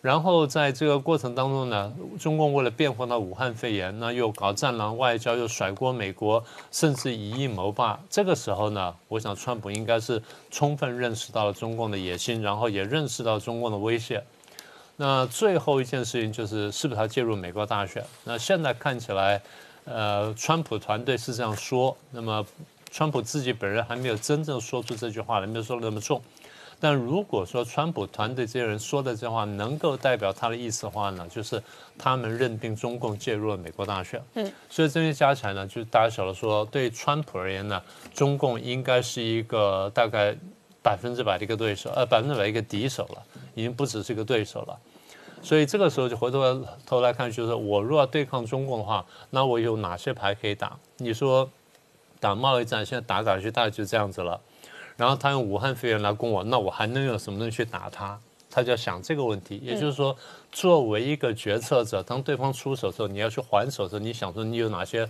[0.00, 7.98] 然后在这个过程当中呢，中共为了辩护到武汉肺炎，那又搞战狼外交，又甩锅美国，甚至以意谋霸。
[8.08, 14.22] 这个时候呢，我想川普应该是充分认识到了中共的野心，然后也认识到中共的威胁。
[14.96, 18.04] 那最后一件事情就是是不是他介入美国大选？
[18.22, 19.42] 那现在看起来，
[19.84, 22.46] 呃，川普团队是这样说，那么
[22.90, 26.22] 川普自己本人还没有真正说出这句话来，没有说的那么重。
[26.80, 31.60] 但如果说川普团队这些人说的这话能够代表他的意思的话呢，就是
[31.98, 34.22] 他们认定中共介入了美国大选。
[34.34, 37.82] 嗯，所以这些加起来呢，就是大家晓得说，对川普而言呢，
[38.14, 40.36] 中共应该是一个大概
[40.82, 43.22] 百分之百的一个对手，呃，百分之百一个敌手了，
[43.54, 44.78] 已经不只是一个对手了。
[45.42, 50.76] 所以这个时候就回头头来看，就是我如果要对抗中共的话，那我有哪些牌可以打？
[50.98, 51.48] 你说
[52.20, 54.40] 打贸易战，现在打打去大概就这样子了。
[54.98, 58.18] 然后他用武汉肺炎来攻我，那我还能用什么东西去打他？
[58.50, 59.58] 他就要想这个问题。
[59.62, 60.16] 也就是说，
[60.50, 65.08] 作为一个决策者，当对方出手的时候，你要去还手的时候，你想说你有哪些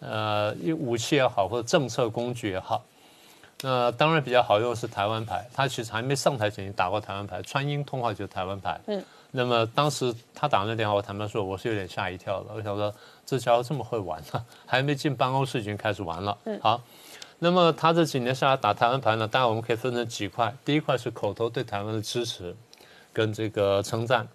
[0.00, 2.84] 呃武器也好，或者政策工具也好。
[3.62, 8.78] 那当然比较好用的是台湾牌，他其实还没上台前已经打过台湾牌，川音通话就是台湾牌。
[8.86, 9.02] 嗯。
[9.30, 12.52] 那么当时他打那电话，我坦白说我是有点吓一跳的。
[12.54, 12.92] 我想说
[13.24, 16.36] 这家伙这么会玩呢，还没进办公室已经开始玩了。
[16.44, 16.60] 嗯。
[16.60, 16.82] 好。
[17.42, 20.54] 那么他这几年下来打台湾牌呢，当然我们可以分成几块。
[20.62, 22.54] 第一块是口头对台湾的支持，
[23.14, 24.28] 跟这个称赞。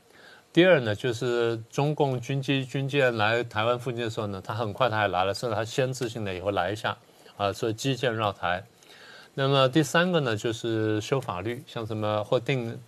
[0.51, 6.97] 第二呢，就是中共军机军舰来台湾附近的时候呢，他很快他也来了，甚至他先知性的也会来一下，
[7.37, 8.63] 啊，所以基建绕台。
[9.35, 12.79] 那么第三个呢，就是修法律，像什么或定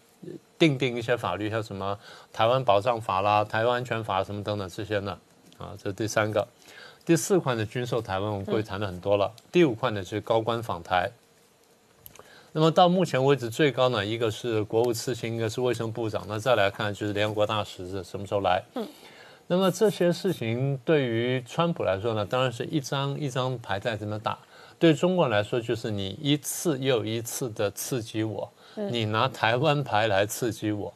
[0.57, 1.99] 定定一些法律，像什么
[2.33, 5.19] 台湾保障法啦、台湾安全法什么等等这些呢，
[5.59, 6.47] 啊，这第三个。
[7.07, 9.31] 第四块呢，军售台湾，我们过去谈的很多了。
[9.49, 11.09] 第五块呢，是高官访台。
[12.51, 16.25] 那么到目前为止，最高呢，一个是国务次卿，一个是卫生部长。
[16.27, 18.61] 那再来看，就是联合国大使是什么时候来？
[18.75, 18.85] 嗯。
[19.47, 24.37] 那么这些事情对于川普来说呢，当然是一张一张牌在这么打。
[24.77, 30.93] 对中国来说，就是你一次又一次的刺激我，你拿台湾牌来刺激我。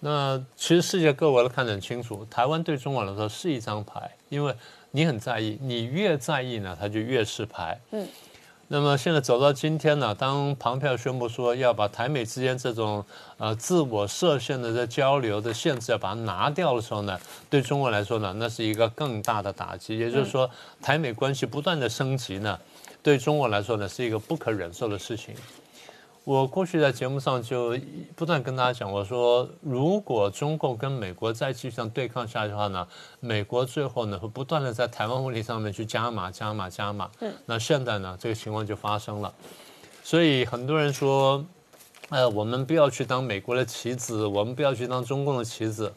[0.00, 4.54] 那其实世界各国都看得很清楚，台湾对中国来说是一张牌，因为。
[4.90, 7.78] 你很在意，你越在意呢，他就越是牌。
[7.90, 8.06] 嗯，
[8.68, 13.04] 那么现在走到今天呢，当庞票宣布说要把台美之间这种
[13.36, 17.18] 呃自我设限的这交流的限制要把它拿掉的时候呢，
[17.50, 19.98] 对中国来说呢，那是一个更大的打击。
[19.98, 22.58] 也就是说，台美关系不断的升级呢，
[23.02, 25.34] 对中国来说呢，是一个不可忍受的事情。
[26.26, 27.78] 我过去在节目上就
[28.16, 32.84] 不断跟大家讲，我说如果中共跟美国再继续这样对抗下去的话呢，
[33.20, 37.08] 美国最后呢会不断的在台湾问题上面去加码、加码、加码。
[37.20, 39.32] 嗯，那现在呢这个情况就发生了，
[40.02, 41.44] 所以很多人说，
[42.08, 45.92] 呃，我们不要去当美国的棋子，我们不要去当中共的棋子。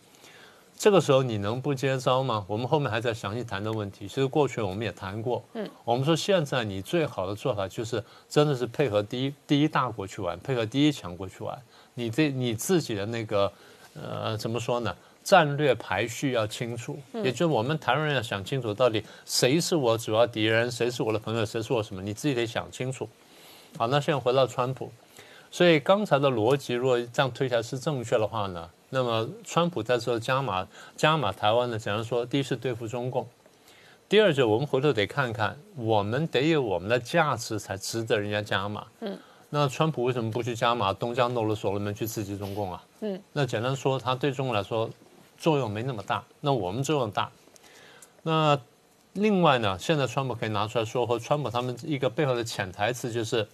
[0.80, 2.46] 这个时候你能不接招吗？
[2.48, 4.08] 我们后面还在详细谈的问题。
[4.08, 11.62] 其实过去我们也谈过，嗯，我们说现在你最好的做法就是真的是配合第一第一大国去玩，配合第一强国去玩。
[11.96, 13.52] 你这你自己的那个
[13.94, 14.96] 呃怎么说呢？
[15.22, 22.02] 战略排序要清楚，也就是我们台湾人要想清楚，到底谁是我主要敌人，谁是我的朋友，谁是我什么？
[22.02, 23.08] 你自己得想清楚。
[23.78, 24.90] 好，那现在回到川普，
[25.52, 28.70] 所以刚才的逻辑如果这样推下来是正确的话呢？
[28.92, 31.78] 那么，川普在这加码加码台湾呢？
[31.78, 33.28] 假如说，第一是对付中共，
[34.08, 38.88] 第二就我们回头得看看，我们得有我们的价值才值得人家加码。
[39.02, 39.18] 嗯，
[39.52, 42.84] 那川普为什么不去加码东江诺鲁所罗门去刺激中共啊？
[43.02, 44.90] 嗯，那简单说，他对中国来说
[45.38, 47.30] 作用没那么大，那我们作用大。
[48.24, 48.60] 那
[49.14, 53.48] 另外呢，现在川普可以拿出来说，和川普他们一个背后的潜台词就是，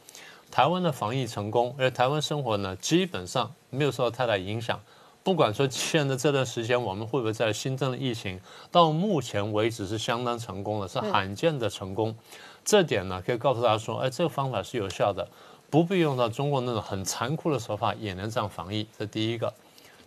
[0.49, 4.79] 台湾的防疫成功，而台湾生活呢基本上没有受到太大影响。
[5.25, 8.39] 不管说现在这段时间我们会不会在新增的疫情，
[8.71, 12.15] 到目前为止是相当成功的，是罕见的成功。
[12.63, 15.27] 这点呢，可以告诉大家说，哎，这个方法是有效的，
[15.71, 18.87] 不必用到中国那种很残酷的手法也能这样防疫。
[18.95, 19.51] 这第一个。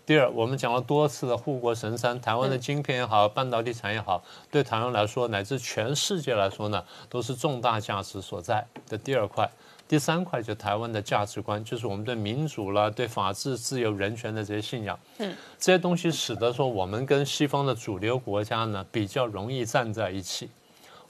[0.06, 9.50] 第二，我们讲了多次的护国神山，台湾的晶片也好，半导体产业也好，对台湾来说，乃至全世界来说呢，都是重大价值所在的第二块。
[9.88, 20.50] 第三块就台湾的价值观，就是我们对民主啦、对法治、自由、人权的这些信仰，嗯，这些东西使得说我们跟西方的主流国家呢比较容易站在一起，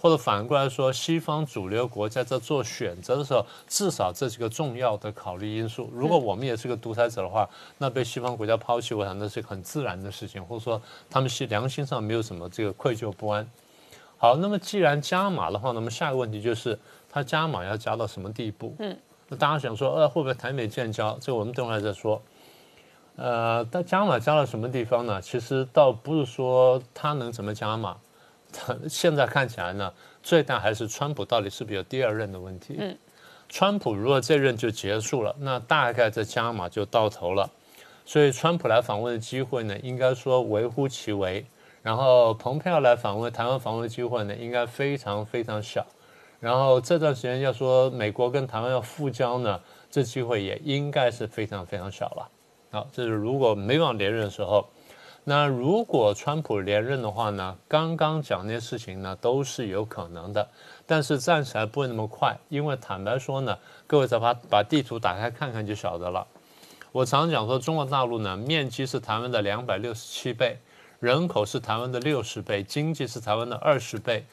[0.01, 5.91] 或者反过来说，西方主流国家在做选择的时候，至少这是个重要的考虑因素。
[5.93, 13.45] 如果我们也是个独裁者的话，那被西方国家抛弃，我想那是很自然的事情，或者说他们是良心上没有什么这个愧疚不安。
[14.19, 16.79] 好，那么既然加码的话，那么下一个问题就是。
[17.11, 18.75] 它加码要加到什么地步？
[18.79, 18.97] 嗯，
[19.29, 21.19] 那大家想说，呃，会不会台美建交？
[21.21, 22.21] 这个我们等会儿再说。
[23.17, 25.21] 呃，但加码加到什么地方呢？
[25.21, 27.97] 其实倒不是说它能怎么加码，
[28.89, 29.93] 现在看起来呢，
[30.23, 32.77] 最大还是川普到底是不是有第二任的问题。
[32.79, 32.97] 嗯，
[33.49, 37.51] 川普如果这任就结束了，那大概这加码就到头了。
[38.07, 41.45] 所以川普来访问的机会呢，应该说微乎其微。
[41.83, 45.85] 然后蓬佩奥来访问台湾访问的机会呢，应该非常非常小。
[46.41, 49.61] 然后这段时间要说美国跟台湾要复交呢，
[49.91, 52.29] 这机会也应该是非常非常小了。
[52.71, 54.69] 好，这是如果美网连任的时候，
[55.25, 60.49] 那如果川普连任的话呢，刚刚讲那些事情呢都是有可能的，
[60.87, 66.27] 但是暂时还不会那么快，因为坦白说呢，各位再把把地图打开看看就晓得了。
[66.93, 70.59] 我常讲说，中国大陆呢面积是台湾的两百六十七倍，
[71.01, 74.25] 人口是台湾的六十倍，经济是台湾的二十倍。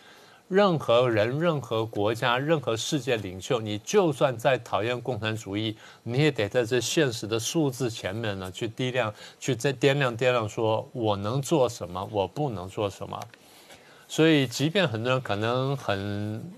[0.47, 13.19] 任何人、任何国家、任何世界领袖，你就算再讨厌共产主义，你也得在这现实的数字前面呢，去掂量、去再掂量、掂量，说我能做什么，我不能做什么。
[14.07, 16.51] 所以，即便很多人可能很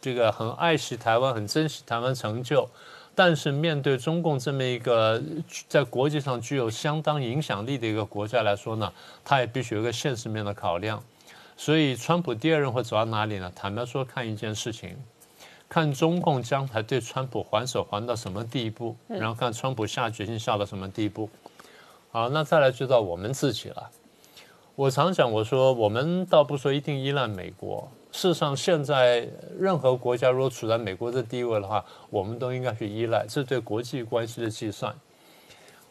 [0.00, 2.70] 这个很爱惜台湾、很珍惜台湾成就，
[3.16, 5.20] 但是面对中共这么一个
[5.68, 8.92] 在国际上具有相当影响力的一个国家来说呢，
[9.24, 11.02] 他也必须有一个现实面的考量。
[11.56, 13.50] 所以，川普第二任会走到哪里呢？
[13.54, 14.96] 坦白说，看一件事情，
[15.68, 21.30] 看中共将来对川普还手还到什么地步，然后看川普下决心下到什么地步。
[22.10, 23.90] 好，那再来就到我们自己了。
[24.74, 27.88] 我常讲，我说我们倒不说一定依赖美国。
[28.10, 29.28] 事实上，现在
[29.58, 34.94] 任何国家如果处在美国的地位的话，我们都应该去依赖，这对国际关系的计算。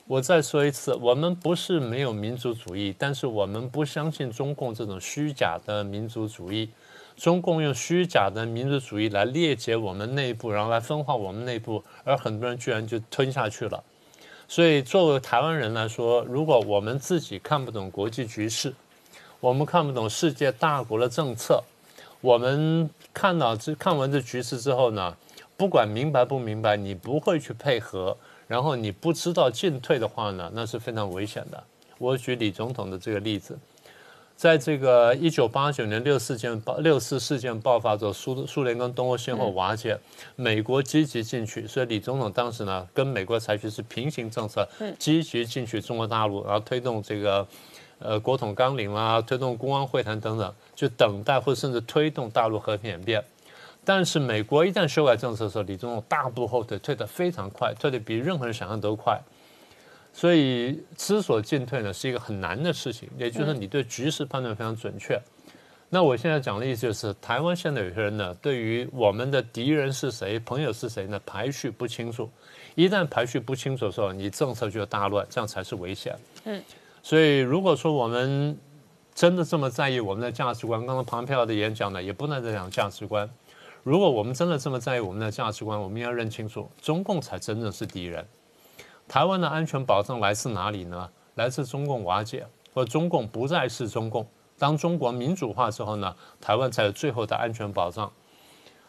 [0.05, 6.69] 我再说一次，我们不是没有民族主义，但是我们不相信中共这种虚假的民族主义。
[7.15, 13.81] 中共用虚假的民族主义来裂解我们内部，然后来分化我们内部，而很多人居然就吞下去了。
[14.45, 18.73] 所以，作为台湾人来说，如果我们自己看不懂国际局势，
[19.39, 21.63] 我们看不懂世界大国的政策，
[22.19, 25.15] 我们看到这看完这局势之后呢，
[25.55, 28.17] 不管明白不明白，你不会去配合。
[28.53, 31.63] 然后你不知道进退的话呢，那是非常危险的。
[31.97, 33.57] 我举李总统的这个例子，
[34.35, 39.97] 在这个一九八九年六四件爆六四事件爆发之后，苏苏联跟东欧先后瓦解，
[40.35, 47.47] 美国积极进去，所以李总统当时呢跟美国采取是平行政策，积极进取中国大陆，然后推动这个
[47.97, 53.23] 呃国统纲领啦，推动公安会谈等等，就等待或甚至推动大陆和平演变。
[53.85, 59.19] 但是美国一旦修改政策的时候，李总统大步后退，退得非常快，退得比任何人想象都快。
[60.13, 63.09] 所以知所进退呢，是一个很难的事情。
[63.17, 65.19] 也就是你对局势判断非常准确。
[65.89, 72.29] 那我现在讲的意思就是，台湾现在有些人呢，对于我们的敌人是谁、朋友是谁呢，排序不清楚。
[72.75, 76.15] 一旦排序不清楚的时候，你政策就大乱，这样才是危险。
[76.45, 76.63] 嗯。
[77.03, 78.57] 所以如果说我们
[79.13, 83.29] 真的这么在意我们的价值观，刚刚庞佩奥的演讲呢，也不能再讲价值观。
[83.83, 88.25] 如果我们真的这么在意我们的价值观，我们要认清楚，中共才真正是敌人。
[89.09, 91.09] 台湾的安全保障来自哪里呢？
[91.35, 94.25] 来自中共瓦解，或中共不再是中共。
[94.57, 98.09] 当中国民主化之后呢，台湾才有最后的安全保障。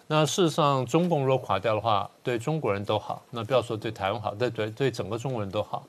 [0.07, 3.23] 那事实上，中共若垮掉的话，对中国人都好。
[3.31, 5.85] 那不要说对台湾好，对对对整个中国人都好。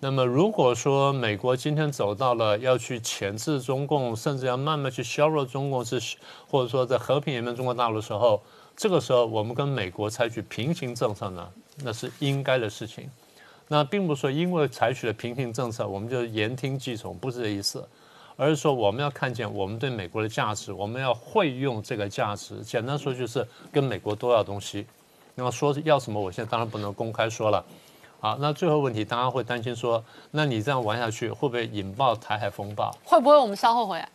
[0.00, 8.42] 那么，如果说美国今天走到了要去钳制中共，甚至要慢慢去削弱中共，是或者说在和平演变中国大陆的时候，
[8.76, 11.48] 这个时候我们跟美国采取平行政策呢，
[11.82, 13.08] 那是应该的事情。
[13.66, 17.82] 那并不是说因为采取了平行政策，我们就言听计从，不是这意思，
[18.36, 22.60] 而是说我们要看见我们对美国的价值，我们要会用这个价值。
[22.60, 24.86] 简单说就是跟美国多要东西。
[25.34, 27.64] 那么说要什么，我现在当然不能公开说了。
[28.24, 32.90] 好，那最后问题，大家会担心说，那你这样玩下去，会不会引爆台海风暴？
[33.04, 33.36] 会不会？
[33.36, 34.08] 我们稍后回来。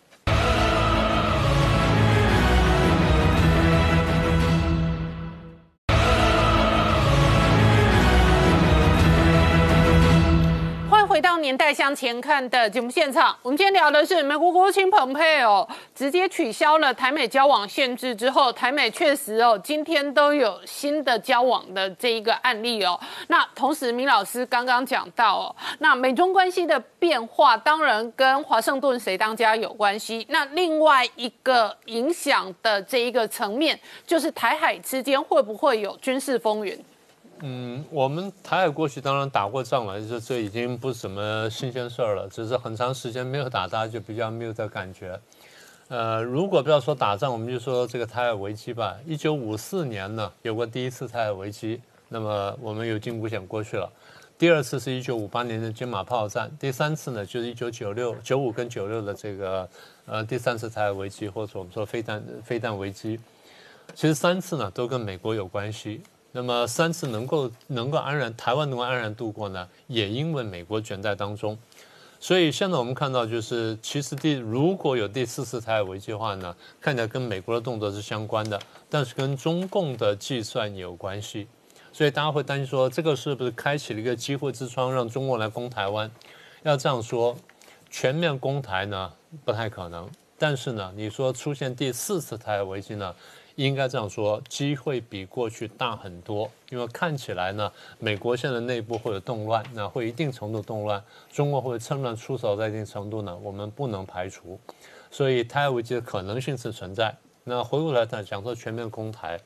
[11.50, 23.00] 年代向前看的节目现场，我们今天聊的是美国国务卿蓬佩奥直接取消了台美交往限制之后，台美确实哦，今天都有新的交往的这一个案例哦。
[23.30, 30.24] 那同时，明老师刚刚讲到哦，那美中关系的变化当然跟华盛顿谁当家有关系。
[30.30, 36.80] 那另外一个影响的这一个层面，就是台海之间会不会有军事风云？
[37.42, 42.28] 嗯，我们台海过去当然打过仗了，就是这已经不是什么新鲜事儿了。
[42.30, 45.18] 只是很长时间没有打，大家就比较没有这感觉。
[45.88, 48.98] 呃，如果不要说打仗，我们就说这个台海危机吧。
[49.06, 53.90] 一九五四年呢，有过第一次台海危机，那么我们有惊无险过去了。
[54.38, 59.68] 第二次是一九五八年的金马炮战，第三次呢就是一九九六、九五跟九六的这个
[60.06, 63.20] 呃第三次台海危机，或者我们说飞弹飞弹危机。
[63.96, 66.02] 其实三次呢都跟美国有关系。
[66.32, 71.58] 那么三次能够能够安然台湾能够安然度过呢，也因为美国卷在当中，
[72.20, 78.60] 所以现在我们看到，就是其实第如果有第四次台海危机的话呢，看起来跟美国的动作是相关的，
[78.90, 81.48] 但是跟中共的计算有关系。
[81.92, 86.10] 所以大家会担心说，这个是不是开启了一个机会之窗，让中国来攻台湾？
[86.62, 87.36] 要这样说，
[87.90, 89.12] 全面攻台呢
[89.44, 90.08] 不太可能。
[90.38, 93.14] 但是呢，你说出现第四次台海危机呢，
[93.66, 96.50] 应该这样说，机会比过去大很多。
[96.70, 104.58] 因为看起来呢，美国现在内部会有动乱，那会一定程度动乱，中国会趁乱出手，在一定程度呢，我们不能排除。
[105.12, 107.14] 所以台海危机的可能性是存在。
[107.44, 109.38] 那回过来再讲说全面攻台。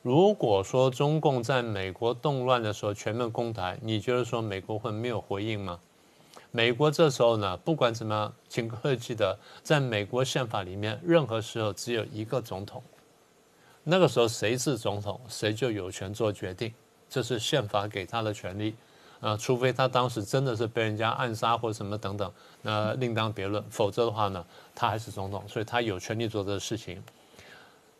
[0.00, 5.80] 如果说中共在美国动乱的时候全面攻台，你觉得说美国会没有回应吗？
[6.50, 12.82] 美国这时候呢，不管怎么样，请各位记得，在美国宪法里面，任何时候只有一个总统，
[13.84, 16.72] 那个时候谁是总统，谁就有权做决定，
[17.08, 18.74] 这是宪法给他的权利。
[19.20, 22.30] 啊，除非他当时真的是被人家暗杀或者什么等等，
[22.60, 23.64] 那另当别论。
[23.70, 27.02] 否则的话呢，他还是总统，所以他有权利做这个事情。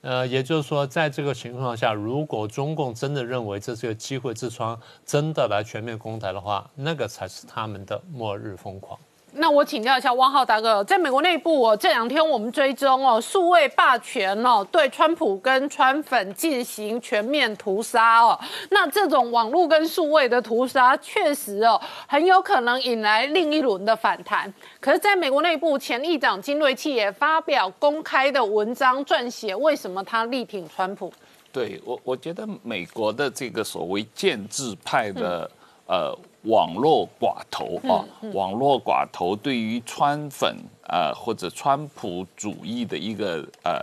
[0.02, 8.98] 呃，也就是说，在这个情况下，如果中共真的认为这是个机会之窗，真的来全面攻台的话，那个才是他们的末日疯狂。
[9.36, 18.38] 那我请教一下汪浩大哥，在美国内部哦，这两天我们追踪哦，数位霸权哦，对川普跟川粉进行全面屠杀哦。
[18.70, 24.52] 那这种网络跟数位的屠杀，确实哦，很有可能引来另一轮的反弹。
[24.80, 31.12] 可是，在美国内部，前议长金瑞气也发表公开的文章撰写，为什么他力挺川普？
[31.52, 35.50] 对我，我觉得美国的这个所谓建制派的
[35.86, 36.16] 呃。
[36.44, 40.56] 网络寡头啊，网络寡头对于川粉
[40.88, 43.80] 啊或者川普主义的一个呃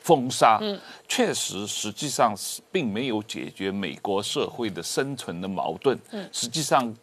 [0.00, 0.60] 封杀，
[1.08, 5.98] 确实实际上是并没有解决美国社会的生存的矛盾。
[6.32, 6.94] 实际上。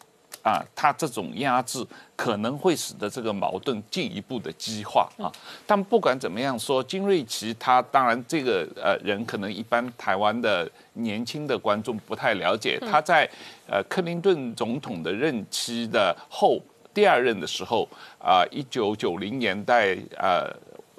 [0.43, 1.85] 啊，他这种压制
[2.15, 5.31] 可能会使得这个矛盾进一步的激化啊。
[5.65, 12.79] 但不管怎么样说，金瑞奇他当然这个呃人可能一般台湾的年轻的观众不太了解。
[12.79, 13.29] 他在
[13.67, 16.59] 呃克林顿总统的任期的后
[16.93, 17.87] 第二任的时候
[18.19, 20.51] 啊，一九九零年代呃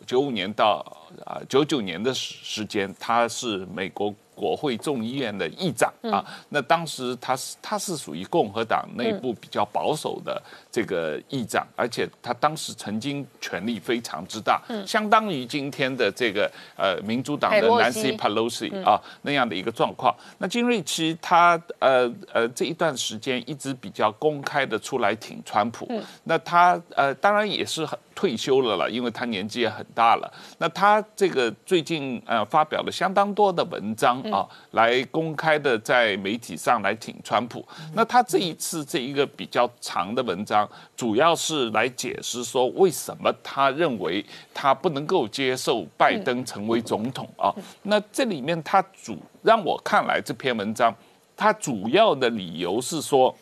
[0.07, 0.85] 九五年到
[1.27, 4.15] 啊九九年的时时间，他是美国。
[4.35, 20.15] 国会众议院的议长啊，那当时他是他是属于共和党内部比较保守的这个议长，而且他当时曾经权力非常之大，相当于今天的这个呃民主党的 Nancy Pelosi 啊那样的一个状况。
[20.39, 25.89] 那金瑞奇他呃呃这一段时间一直比较公开的出来挺川普，
[26.25, 30.33] 那他呃当然也是很退休了了，因为他年纪也很大了。
[30.59, 34.23] 那他这个最近呃发表了相当多的文章。
[34.33, 37.67] 啊，来公开的在媒体上来挺川普。
[37.93, 47.53] 那他这一次这一个比较长的文章，主要是来解释说为什么他认为他不能够接受拜登成为总统啊。
[47.83, 50.95] 那这里面他主让我看来这篇文章，
[51.37, 53.35] 他主要的理由是说，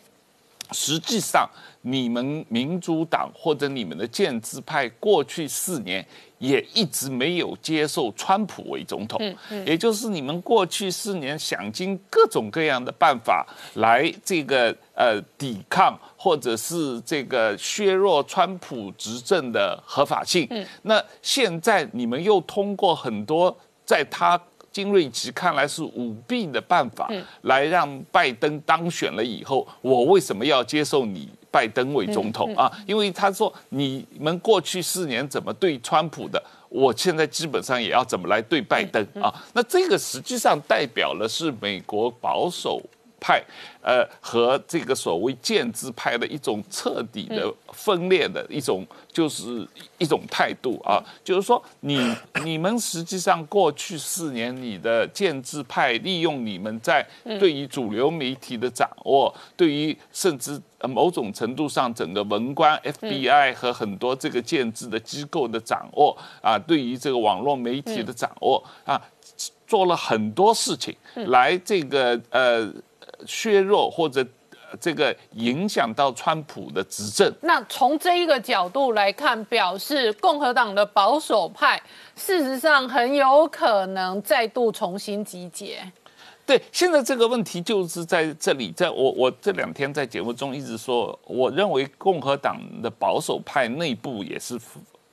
[0.71, 1.47] 实际上
[1.81, 6.05] 你们民主党或者你们的建制派过去四年。
[6.41, 9.21] 也一直没有接受川普为总统，
[9.63, 20.49] 也就是你们过去四年想尽各种各样的办法来这个呃抵抗或者是这个削弱川普执政的合法性。
[20.81, 23.55] 那现在你们又通过很多
[23.85, 27.07] 在他金瑞奇看来是舞弊的办法，
[27.43, 31.29] 来让拜登当选了以后，我为什么要接受你？
[31.51, 39.31] 拜登为总统啊，因为他说你们过去四年怎么对川普的，我现在基本上也要怎么来对拜登啊？
[39.53, 42.81] 那这个实际上代表了是美国保守。
[43.21, 43.41] 派，
[43.83, 49.65] 呃，和这个所谓建制派的一种彻底的分裂的一种，就是
[49.99, 52.13] 一种态度啊，就是说，你
[52.43, 57.07] 你们实际上过去四年，你的建制派利用你们在
[57.39, 60.59] 对于主流媒体的掌握，对于甚至
[60.89, 68.99] 某种程度上整个文官 FBI 和很多这个建制的机构的掌握啊，对于这个网络媒体的掌握啊，
[69.67, 70.95] 做了很多事情
[71.27, 72.67] 来这个呃。
[73.25, 74.25] 削弱或者
[74.79, 77.29] 这个影响到川普的执政。
[77.41, 81.81] 那从这一个角度来看，表示共和党的保守派
[82.15, 85.79] 事实上很有可能再度重新集结。
[86.43, 94.59] 对，现在这个问题就是在这里，在我我这两天在节目中一直说，我认为共和党的保守派内部也是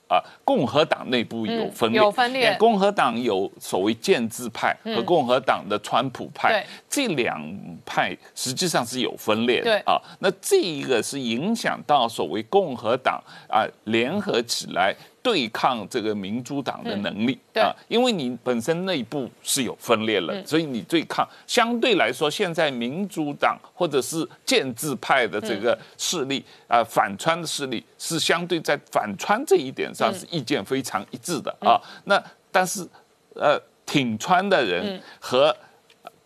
[0.08, 7.40] 啊，共和党内部有分裂，有分裂共和党有所谓建制派和共和党的川普派对，这两
[7.84, 10.00] 派实际上是有分裂的啊。
[10.20, 14.94] 那这一个是影响到所谓共和党啊联合起来。
[15.28, 17.62] 对抗这个民主党的能力对。
[17.62, 31.78] 啊，因为你本身内部是有分裂了，所以你对抗相对来说，现在民主党或者是建制派的这个势力啊，反川的势力是相对在反川这一点上是意见非常一致的啊。
[32.04, 32.18] 那
[32.50, 32.88] 但是
[33.34, 35.54] 呃，挺川的人和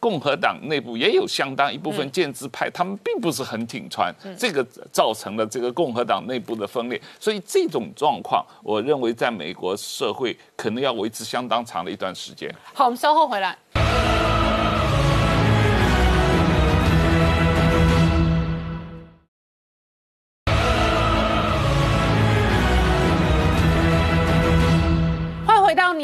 [0.03, 7.01] 共和党内部也有相当一部分建制派，他们并不是很挺川，这个造成了这个共和党内部的分裂。
[7.21, 12.53] 所以这种状况，我认为在美国社会可能要维持相当长的一段时间。
[12.75, 13.57] 好，我们稍后回来。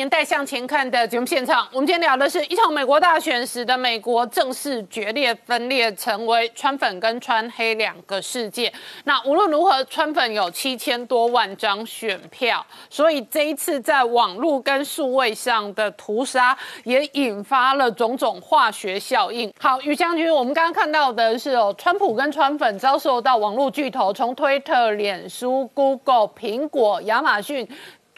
[0.08, 1.68] 迎回到《年代向前看》的节目现场。
[1.70, 8.72] 我们今天聊的是一场美国大选使得美国正式决裂分裂，成为川粉跟川黑两个世界。
[9.04, 19.52] 那无论如何，川粉有七千多万张选票，所以这一次在网络跟数位上的屠杀，也引发了种种化学效应。
[19.60, 27.68] 好，于将军，我们刚刚看到的是哦，川普跟川粉遭受到网络巨头从推特、脸书、Google、苹果、亚马逊。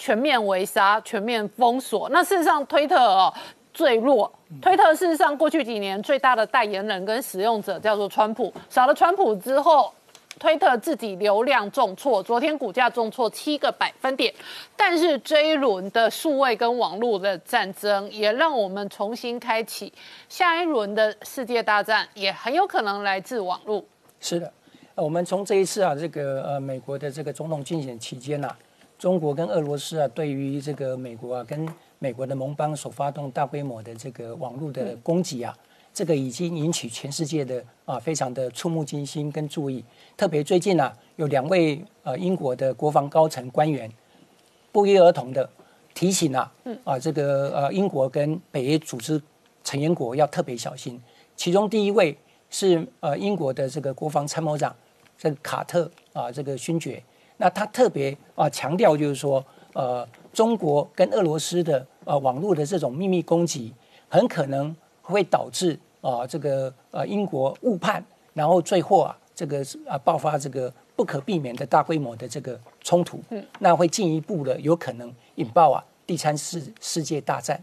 [0.00, 2.08] 全面围杀、全面封锁。
[2.08, 3.30] 那事实上，推特哦
[3.74, 4.32] 最弱。
[4.62, 9.92] 推特事实上过去几年最大的代言人跟使用者叫做川普，少了川普之后。
[10.38, 14.32] 推特自己流量重挫，昨天股价重挫七个百分点。
[14.74, 19.92] 但是这一轮的数位跟网络的战争，也让我们重新开启
[20.30, 23.84] 下一轮的世界大战，也很有可能来自网络。
[24.18, 24.50] 是的，
[24.94, 28.48] 呃我们从这一次啊，这个呃美国的这个总统竞选期间呐、
[29.00, 31.66] 中国跟俄罗斯啊，对于这个美国啊跟
[31.98, 35.56] 美国的盟邦所发动大规模的这个网络的攻击啊，
[35.94, 39.82] 这个已经引起全世界的啊非常的触目惊心跟注意。
[40.18, 43.90] 特别最近啊，有两位呃英国的国防高层官员
[44.70, 45.48] 不约而同的
[45.94, 46.52] 提醒啊，
[46.84, 49.18] 啊这个呃英国跟北约组织
[49.64, 51.02] 成员国要特别小心。
[51.36, 52.14] 其中第一位
[52.50, 54.76] 是呃英国的这个国防参谋长
[55.16, 57.02] 这个卡特啊这个勋爵，
[57.40, 59.42] 那他特别啊强调就是说，
[59.72, 63.72] 呃中国跟俄罗斯的呃网络的这种秘密攻击，
[64.10, 68.04] 很可能会导致啊这个呃英国误判，
[68.34, 73.18] 然后最后啊这个啊爆发这个不可避免的大规模的这个冲突，
[73.58, 77.58] 那会进一步的有可能引爆啊第三次世界大战。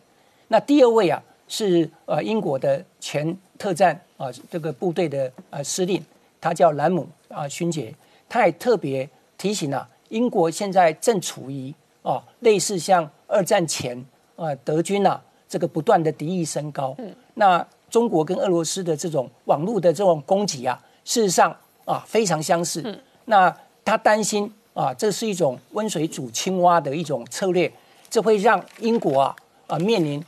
[0.47, 6.03] 那第二位啊是呃英国的前特战啊这个部队的呃司令，
[6.41, 7.93] 他叫兰姆啊勋杰，
[8.27, 14.05] 他也特别提醒啊，英国现在正处于啊类似像二战前
[14.35, 17.13] 啊德军啊这个不断的敌意升高，嗯。
[17.35, 21.55] 那中国跟俄罗斯的这种网络的这种攻击啊，事实上
[21.85, 23.55] 啊非常相似，那
[23.85, 27.71] 他担心啊这是一种温水煮青蛙的一种策略，
[28.09, 29.35] 这会让英国啊
[29.67, 30.23] 啊面临。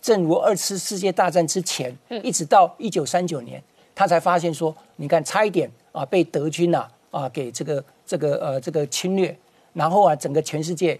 [0.00, 3.62] 正如二次世界大战之前，一直到一九三九年，
[3.94, 9.36] 他才发现说，你看差一点啊被德军啊啊给这个这个呃这个侵略，
[9.74, 10.98] 然后啊整个全世界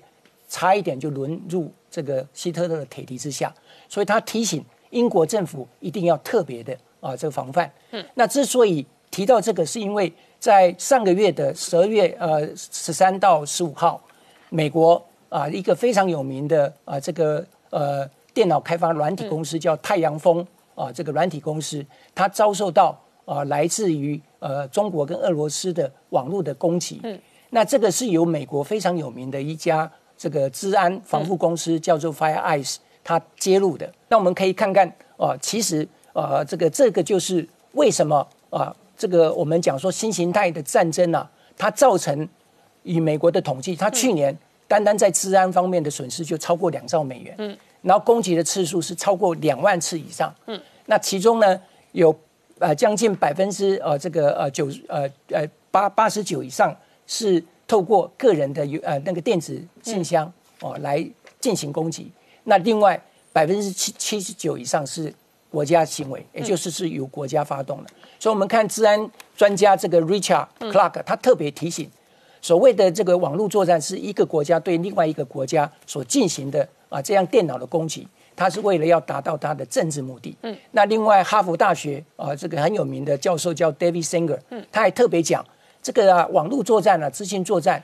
[0.48, 3.52] 差一点就沦入这个希特勒的铁蹄之下，
[3.88, 7.68] 所以他提醒英国政府一定要特别的啊这个防范。
[7.92, 14.00] 嗯那之所以提到这个，是因为在上个月的十二月呃十三到十五号，
[14.50, 18.08] 美国啊一个非常有名的啊这个呃。
[18.34, 27.00] 电脑开发软体公司叫太阳风啊，这个软体公司，它遭受到啊来自于呃中国跟俄罗斯的网络的攻击。
[27.02, 27.18] 嗯，
[27.50, 33.90] 那这个是由美国非常有名的一家这个治安防护公司叫做 FireEyes 它揭露的。
[34.08, 34.86] 那我们可以看看
[35.16, 42.28] 啊，其实啊这个这个就是为什么啊这个我们讲说新形态的战争啊，它造成
[42.82, 44.36] 以美国的统计，它去年
[44.66, 47.34] 单单在治安方面的损失就超过两兆美元。
[47.38, 47.56] 嗯。
[47.80, 51.58] 然后攻击的次数是超过两万次以上，嗯，那其中呢
[51.92, 52.12] 有
[52.58, 56.76] 呃将近百分之呃这个呃九呃呃八八十九以上
[57.06, 61.04] 是透过个人的呃那个电子信箱哦来
[61.40, 62.10] 进行攻击，
[62.44, 63.00] 那另外
[63.32, 65.12] 百分之七七十九以上是
[65.50, 71.90] 国家行为，也就是是由国家发动的，所以我们看治安专家这个 Richard Clark 他特别提醒，
[72.40, 76.68] 所谓的这个网络作战是一个国家对另外一个国家所进行的。
[76.90, 78.08] 啊，这样电脑的攻击，
[78.38, 80.32] 它是为了要达到他的政治目的。
[80.42, 85.44] 嗯，那另外哈佛大学啊，这个很有名的教授叫 David Singer，嗯，他还特别讲，
[85.82, 87.82] 这个啊网络作战啊，资讯作战，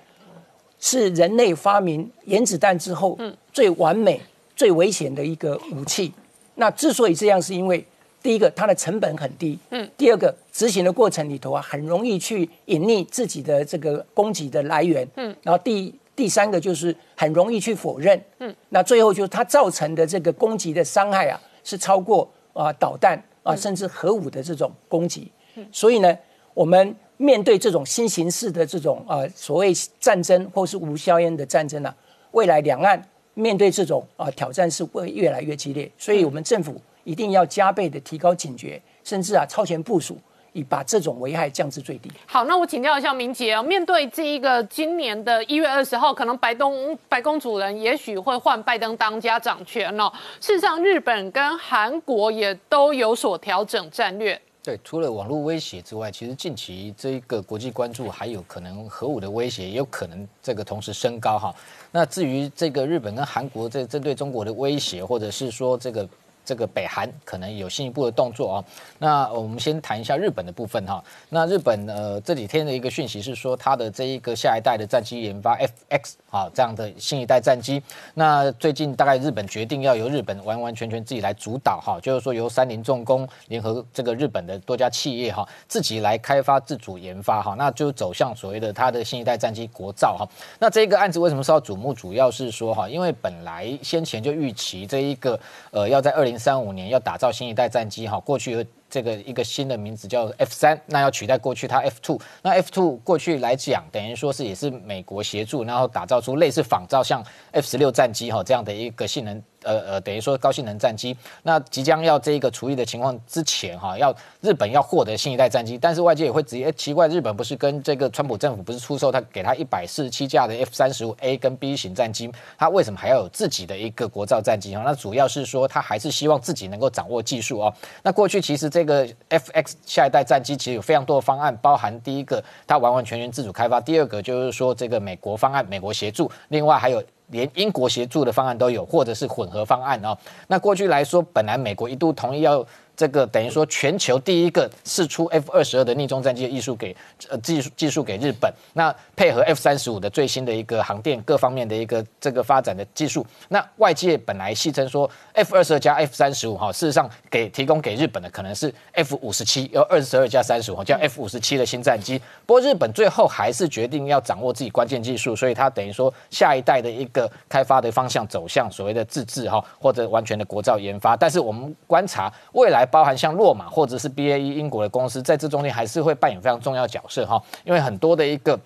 [0.78, 3.18] 是人类发明原子弹之后
[3.52, 4.20] 最完美、
[4.54, 6.12] 最危险的一个武器。
[6.54, 7.84] 那之所以这样，是因为
[8.22, 25.30] 第一个它的成本很低，嗯，第二个执行的过程里头啊，很容易去隐匿自己的这个攻击的来源，嗯，然后第第三个就是很容易去否认，嗯，那最后就是它造成的这个攻击的伤害啊，是超过啊导弹啊甚至核武的这种攻击，
[25.72, 26.16] 所以呢，
[26.54, 31.94] 我们面对这种新形式的这种啊所谓战争或是无硝烟的战争啊，
[32.30, 33.02] 未来两岸
[33.34, 40.16] 面对这种啊挑战是会越来越激烈，所以我们政府一定要加倍的提高警觉，甚至啊超前部署。
[40.54, 42.10] 以把这种危害降至最低。
[42.24, 50.10] 好，那我请教一下明杰啊，面对这一个今年的一月二十号，可能白东白宫主人也许会换拜登当家掌权哦。
[50.40, 54.40] 事实上，日本跟韩国也都有所调整战略。
[54.62, 61.52] 对，除了网络威胁之外，其实近期这一个国际关注还有可能核武的威胁，也有可能这个同时升高哈。
[61.90, 66.08] 那至于这个日本跟韩国这针对中国的威胁，或者是说这个。
[66.44, 68.64] 这个北韩可能有进一步的动作啊。
[68.98, 71.02] 那我们先谈一下日本的部分哈。
[71.30, 77.82] 那日本呃这几天的一个讯息是说，它的这一个下一代的战机研发 FX 啊这样的新一代战机。
[78.12, 90.28] 那最近大概日本决定要由日本完完全全自己来主导哈，就是说由三菱重工联合这个日本的多家企业哈，自己来开发自主研发哈，那就走向所谓的它的新一代战机国造哈。
[90.58, 91.94] 那这个案子为什么受到瞩目？
[91.94, 95.38] 主要是说哈，因为本来先前就预期这一个
[95.70, 96.33] 呃要在二零。
[96.38, 109.42] 三五年要打造新一代战机哈，过去有这个一个新的名字叫 F 三，那要取代过去它 F two，那 F two 过去来讲，等于说是也是美国协助，然后打造出类似仿造像 F 十六战机哈这样的一个性能。
[109.64, 124.82] 呃呃，等于说高性能战机，那即将要这个除役的情况之前哈，要日本要获得新一代战机，但是外界也会直接奇怪，日本不是跟这个川普政府不是出售他给他一百四十七架的 F 三十五 A 跟 B 型战机，他为什么还要有自己的一个国造战机啊？
[124.84, 127.74] 那主要是说他还是希望自己能够掌握技术哦。
[128.02, 137.02] 那过去其实这个 FX 下一代战机其实有非常多的方案，包含第一个它完完全全自主开发，第二个就是说这个美国方案，美国协助，另外还有。
[137.28, 140.16] 连英国协助的方案都有，或者是混合方案哦。
[140.48, 142.66] 那过去来说，本来美国一度同意要。
[142.96, 146.94] 这个等于说全球第一个试出 F 二十二的逆中战机的艺术给
[147.28, 162.20] 呃技术技术给日本，那配合 F 三十五的最新的一个航电各方面的一个这个发展的技术，那外界本来戏称说 F 二十二加 F 三十五哈，事实上给提供给日本的可能是 F 五十七，要二十二加三十五叫 F 五十七的新战机。
[162.46, 171.16] 不过日本最后还是决定要掌握自己关键技术，所以它等于说下一代的一个开发的方向走向所谓的自制哈，或者完全的国造研发。
[171.16, 172.83] 但是我们观察未来。
[172.86, 178.58] 包含像洛马或者是 BAE 英国的公司，在这中间还是会扮演非常重要角色哈，因为很多的一个。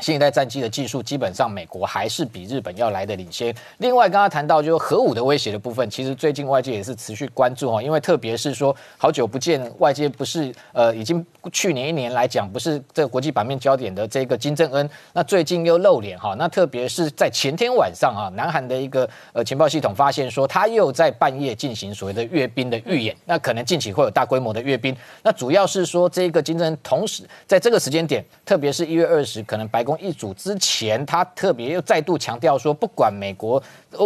[0.00, 3.54] 新一代战机的技术，基本上美国还是比日本要来的领先。
[3.78, 24.96] 另外，刚刚谈到就是核武的威胁的部分，其实最近外界也是持续关注哈，因为特别是说好久不见，外界不是呃已经去年一年来讲不是这个国际版面焦点的这个金正恩，那最近又露脸哈，那特别是在前天晚上啊，南韩的一个呃情报系统发现说他又在半夜进行所谓的阅兵的预演，那可能近期会有大规模的阅兵。
[25.22, 29.83] 那主要是说这个金正恩同时在这个时间点，特别是一月二十，可能白。
[29.84, 33.62] 公一组之前，他特别又再度强调说，不管美国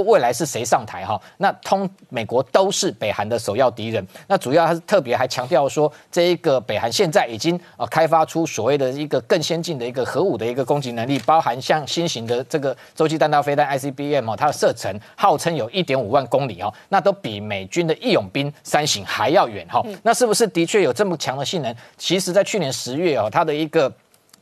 [0.07, 4.07] 未来是谁上台哈，那通美国都是北韩的首要敌人。
[4.27, 19.83] 那主要他是特别还强调说，这一个北韩现在已经啊开发出所谓的一个更先进的一个核武的一个攻击能力，包含像新型的这个洲际弹道飞弹 ICBM 哦，它的射程号称有一点五万公里哦，那都比美军的义勇兵三型还要远哈。
[20.03, 21.75] 那是不是的确有这么强的性能？
[21.97, 23.93] 其实，在去年十月哦，它的一个。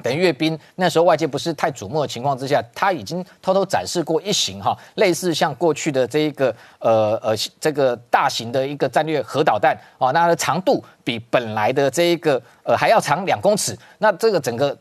[0.03, 14.77] 等阅兵那时候外界不是太瞩目的情况之下，他已经偷偷展示过一型哈，类似像过去的这一个呃呃这个大型的一个战略核导弹啊，那它的长度比本来的这一个呃还要长两公尺，那这个整个。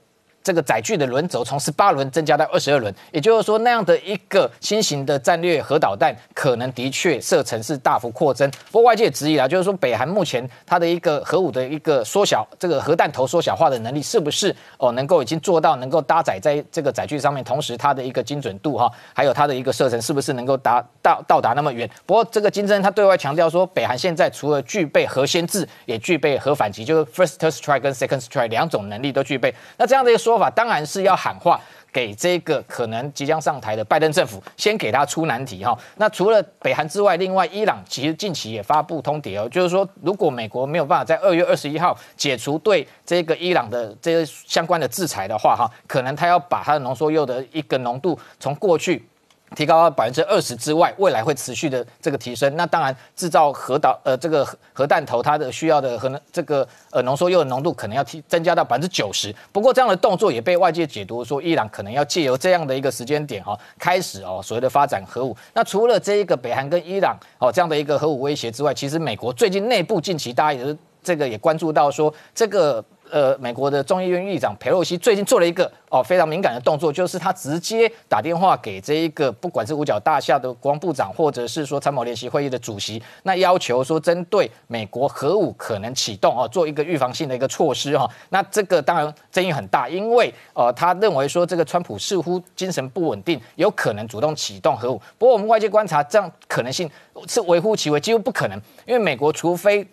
[0.46, 8.48] 这个载具的轮轴从十八轮增加到二十二轮，也就是说那样的一个新型的战略核导弹，可能的确射程是大幅扩增。
[8.72, 21.90] 不过外界质疑啊，就是说北韩目前它的一个核武的一个缩小，这个核弹头缩小化的能力是不是哦能够已经做到能够搭载在这个载具上面，同时它的一个精准度哈，还有它的一个射程是不是能够达到到达那么远？
[22.06, 29.52] 不过这个金正恩他对外强调说，北韩现在除了具备核先制，也具备核反击，就是 first strike 跟 second strike 两种能力都具备。
[29.78, 30.35] 那这样的一个说。
[30.36, 31.58] 说法当然是要喊话，
[31.94, 35.78] 给这个可能即将上台的拜登政府，先给他出难题哈。
[35.96, 49.08] 那除了北韩之外，另外伊朗其实近期也发布通牒哦，就是说如果美国没有办法在二月二十一号解除对这个伊朗的这些相关的制裁的话哈，可能他要把他的浓缩铀的一个浓度从过去。
[49.56, 52.54] 提高到百分之二十之外，未来会持续的这个提升。
[52.56, 59.34] 那当然，制造核导呃这个核核弹头，它的需要的核这个呃浓缩铀的浓度可能要提增加到百分之九十。
[59.52, 65.36] 不过这样的动作也被外界解读说，伊朗可能要借由这样的一个时间点哈，开始哦所谓的发展核武。
[65.54, 72.84] 那除了这一个北韩跟伊朗哦这样的一个核武威胁之外，其实美国最近内部近期大家也是这个也关注到说这个。
[73.16, 88.06] 呃，美国的众议院议长佩洛西最近做了一个哦非常敏感的动作，就是他直接打电话给这一个不管是五角大厦的国防部长，或者是说参谋联席会议的主席，那要求说针对美国核武可能启动哦，做一个预防性的一个措施哈。
[88.32, 95.02] 那这个当然争议很大，因为呃他认为说这个川普似乎精神不稳定，有可能主动启动核武。
[95.18, 96.92] 不过我们外界观察，这样可能性
[97.30, 99.88] 是微乎其微，几乎不可能，因为美国除非。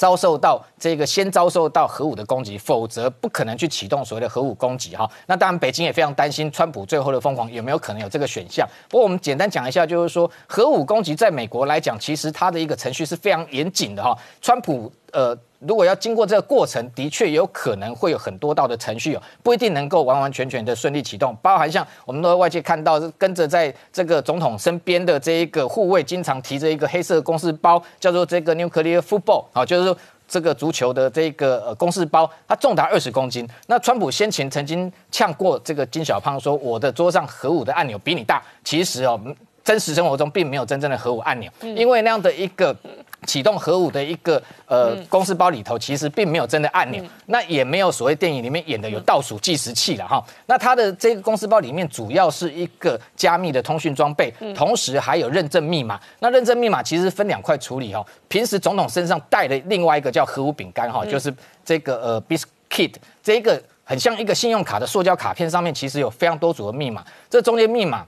[0.00, 5.06] 遭受到这个先遭受到核武的攻击，否则不可能去启动所谓的核武攻击哈。
[5.26, 8.66] 那当然，北京也非常担心川普最后的疯狂有没有可能有这个选项。
[8.88, 14.16] 不过我们简单讲一下，就是说核武攻击在美国来讲，其实它的一个程序是非常严谨的哈。
[14.40, 15.36] 川普呃。
[15.60, 21.36] 如果要经过这个过程，的确有可能会有很多道的程序哦，不一定能够完完全全的顺利启动。
[21.42, 29.94] 包含像我们的外界看到，跟着在这个总统身边的这一个护卫，经常提着一个黑色公事包，叫做这个 nuclear football 啊，就是说
[30.26, 33.46] 这个足球的这个呃公事包，它重达二十公斤。
[33.66, 38.42] 那川普先前曾经呛过这个金小胖说，我的桌上核武的按钮比你大。
[38.64, 39.20] 其实哦，
[39.62, 42.74] 真实生活中并没有真正的核武按钮，因为那样的一个。
[43.26, 50.24] 启动核武的一个呃公司包里头，其实并没有真的按钮，那也没有所谓电影里面演的有倒数计时器了哈。
[50.46, 56.00] 那它的这个公司包里面主要是一个加密的通讯装备，同时还有认证密码。
[56.20, 58.04] 那认证密码其实分两块处理哈。
[58.28, 61.32] 平时总统身上带的另外一个叫核武饼干哈，就是
[61.64, 68.06] 这个呃 biscuit，这个很像一个信用卡的塑胶卡片，上面其实有非常多组的密码，这中间密码。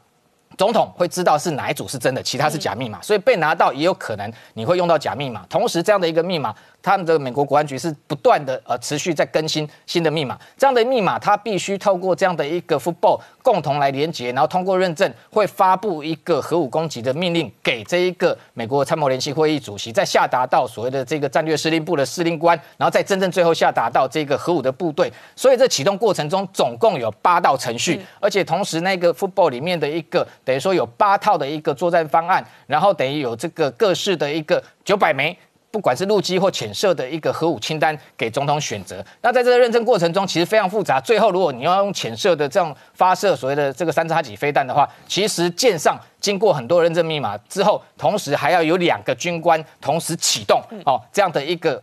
[0.57, 5.45] 总统会知道是哪一组是真的，其他是假密码，所以被拿到也有可能你会用到假密码。
[5.49, 6.55] 同时，这样的一个密码。
[6.83, 25.13] 他们的美国国安局是不断的呃持续在更新新的密码，这样的密码它必须透过这样的一个 football 共同来连接，然后通过认证会发布一个核武攻击的命令给这一个美国参谋联席会议主席，再下达到所谓的这个战略司令部的司令官，然后再真正最后下达到这个核武的部队。
[25.37, 35.39] 所以这启动过程中总共有八道程序，而且同时那个 football 里面的一个等于说有八套的一个作战方案，然后等于有这个各式的一个九百枚。
[35.73, 41.01] 不管是陆基或潜射的一个核武清单给总统选择，那在这个认证过程中，其实非常复杂。
[41.01, 51.83] 最后，如果你要用潜射的这样发射所谓的这个三叉戟飞弹的话，其实舰上经过很多认证密码之后，同时还要有两个军官同时启动哦这样的一个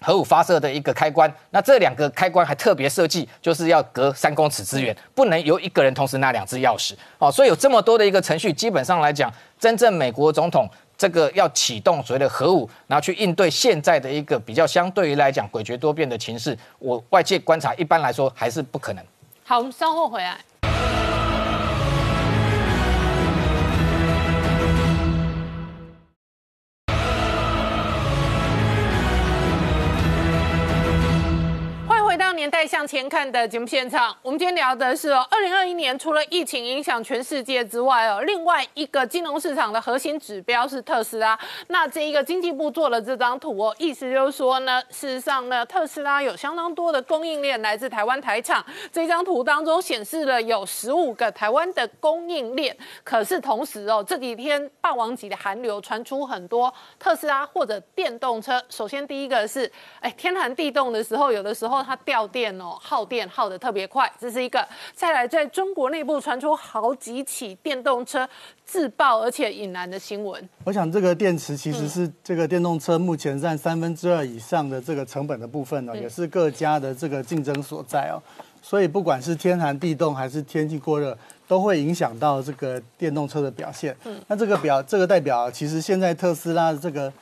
[0.00, 1.32] 核武发射的一个开关。
[1.50, 7.30] 那这两个开关还特别设计，就是要隔三公尺之远，不能由一个人同时拿两只钥匙哦。
[7.30, 10.68] 所以有这么多的一个程序，基本上来讲，真正美国总统。
[10.98, 19.04] 这个要启动所谓的核武，然后去应对现在的一个比较相对于来讲诡谲多变的情势，我外界观察一般来说还是不可能。
[19.44, 20.36] 好，我们稍后回来。
[32.38, 41.36] 年代向前看的节目现场，我们今天聊的是哦，二零二一年除了疫情影响全世界之外哦，另外一个金融市场的核心指标是特斯拉。
[41.66, 48.64] 那这一个经济部做了这张图哦，意思就是说呢，事实上呢，特斯拉有相当多的供应链来自台湾台厂。
[48.92, 58.62] 这张图当中显示了有十五个台湾的供应链，可是同时哦，这几天霸王级的寒流传出很多特斯拉或者电动车。
[58.68, 62.27] 首先第一个是，哎，天寒地冻的时候，有的时候它掉。
[62.28, 64.64] 电哦，耗电耗的特别快，这是一个。
[64.94, 68.28] 再来，在中国内部传出好几起电动车
[68.64, 70.48] 自爆而且引燃的新闻。
[70.64, 78.22] 我想，这个电池其实是这个电动车目前占三分之二以上的这个成本的部分呢，也是各家的这个竞争所在哦。
[78.62, 83.96] 所以，不管是天寒地冻还是天气过热，都会影响到这个电动车的表现。
[84.04, 87.12] 嗯，那这个表，这个代表，其实现在特斯拉的这个。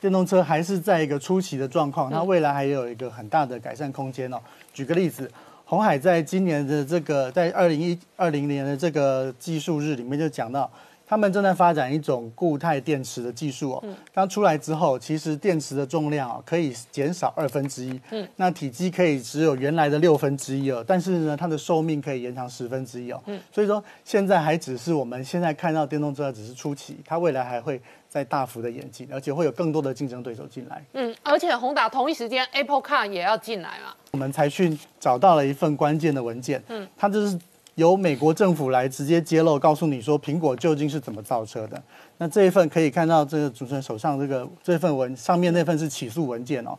[0.00, 4.38] 电动车还是在一个初期的状况，它未来还有一个很大的改善空间哦。
[4.72, 5.30] 举个例子，
[5.64, 10.70] 红海在今年的这个在二零一二零年的这个技术日里面就讲到，
[11.06, 13.84] 他们正在发展一种固态电池的技术哦。
[14.14, 23.20] 刚出来之后，其实电池的重量哦可以减少二分之一，嗯，那体积可以只有原来的六分之一哦，但是呢，它的寿命可以延长十分之一哦。
[23.26, 30.84] 嗯，所以说现在还只是我们现在看到电动车只是初期，它未来还会再大幅的演进，而且会有更多的竞争对手进来。
[30.94, 33.94] 嗯，而且宏达同一时间 Apple Car 也要进来嘛。
[34.12, 37.38] 我们才去找到了一份关键的文件，嗯，它就是
[37.74, 41.80] 由美国政府来直接揭露，告诉你说苹果究竟是怎么造车的。
[42.16, 46.76] 那这一份可以看到，这个主持人手上这个这份文上面那份是起诉文件哦，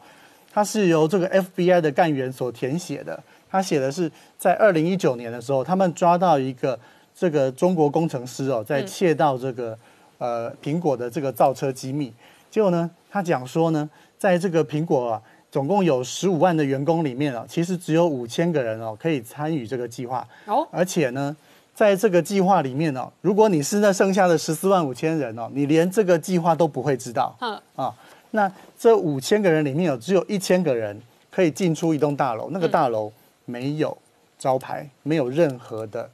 [0.51, 3.21] 它是由这个 FBI 的干员所填写的。
[3.51, 6.79] 他写的是在二零一九年的时候，他们抓到一个
[7.15, 9.75] 这个中国工程师哦，在窃盗这个
[10.19, 12.13] 呃苹果的这个造车机密。
[12.51, 13.89] 结果呢，他讲说呢，
[14.19, 15.21] 在这个苹果啊。
[15.51, 20.67] 总共有十五万的员工里面啊，其实只有五千个人哦可以参与这个计划哦。
[20.71, 21.35] 而且呢，
[21.73, 27.35] 在这个计划里面哦，如果你是那剩下的十四万五千人哦，你连这个计划都不会知道。
[27.41, 27.91] 嗯啊，
[28.29, 31.01] 那这五千个人里面有只有一千个人
[31.31, 33.11] 可以进出一栋大楼，那个大楼
[33.45, 33.97] 没有
[34.37, 36.07] 招牌，没有任何的，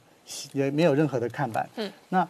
[0.54, 1.68] 也没有任何的看板。
[1.76, 2.26] 嗯，那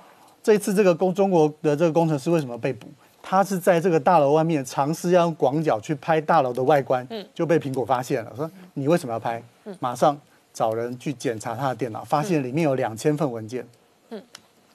[0.46, 2.86] 这次这个工中国的这个工程师为什么被捕？
[3.20, 8.32] 他是在这个大楼外面尝试要用广角去拍大楼的外观，嗯就被苹果发现了。
[8.36, 9.42] 说你为什么要拍？
[9.80, 10.16] 马上
[10.54, 13.66] 找人去检查他的电脑，发现里面有两千份文件。
[14.10, 14.22] 嗯，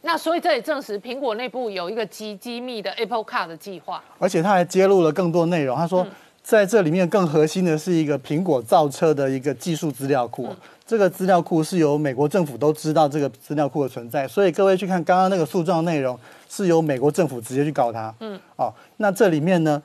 [0.01, 4.03] 那所以这也证实苹果内部有一个极机密的 Apple Car 的计划。
[4.19, 5.77] 而且他还揭露了更多内容。
[5.77, 6.05] 他说，
[6.43, 10.53] 在这里面更核心的是一个苹果造车的一个技术资料库。
[10.91, 16.19] 这个资料库是由美国政府都知道这个资料库的存在，所以各位去看刚刚那个诉状内容。
[16.49, 18.13] 是由美国政府直接去告他。
[18.19, 19.81] 嗯，哦，那这里面呢，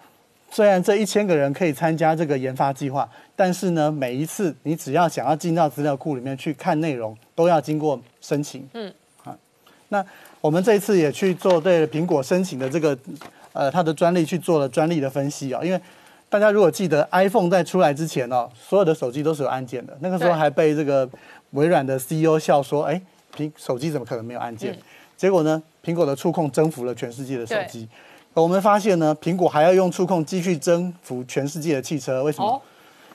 [0.51, 8.69] 虽然这一千个人可以参加这个研发计划，但是呢，每一次你只要想要进到资料库里面去看内容，都要经过申请。
[8.73, 8.93] 嗯，
[9.23, 9.33] 好，
[9.91, 10.05] 那
[10.41, 12.99] 我们这一次也去做对苹果申请的这个
[13.53, 15.81] 呃它的专利去做了专利的分析啊，因为
[16.29, 21.09] 大家如果记得 iPhone 在出来之前哦，所有的手机都是有按键的，那个时候还被这个
[21.53, 23.01] 微软的 CEO 笑说，哎，
[23.37, 24.77] 苹手机怎么可能没有按键？
[25.17, 25.63] 结果呢？
[25.85, 27.89] 苹果的触控征服了全世界的手机。
[28.35, 32.23] 我们发现呢，苹果还要用触控继续征服全世界的汽车。
[32.23, 32.61] 为什么？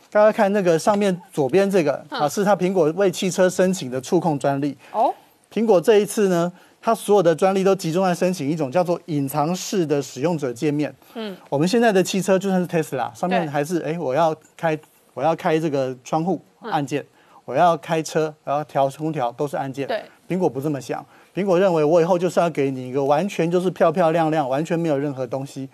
[0.10, 4.76] 大家看那个上面左边这个啊，是它苹果为汽车申请的触控专利。
[4.94, 5.14] 哦，
[5.54, 6.52] 苹果这一次呢，
[6.82, 10.94] 它所有的专利都集中在申请一种叫做隐藏式的使用者界面。
[11.14, 14.78] 嗯，我们现在的汽车就算是 Tesla，上面还是哎，我要开
[15.14, 17.06] 我要开这个窗户按键，
[17.45, 19.88] 我要开车我要调空调都是按键。
[19.88, 21.06] 对，苹果不这么想。
[21.36, 25.70] 苹果认为，我以后就是要给你一个完全就是漂漂亮亮，完全没有任何东西，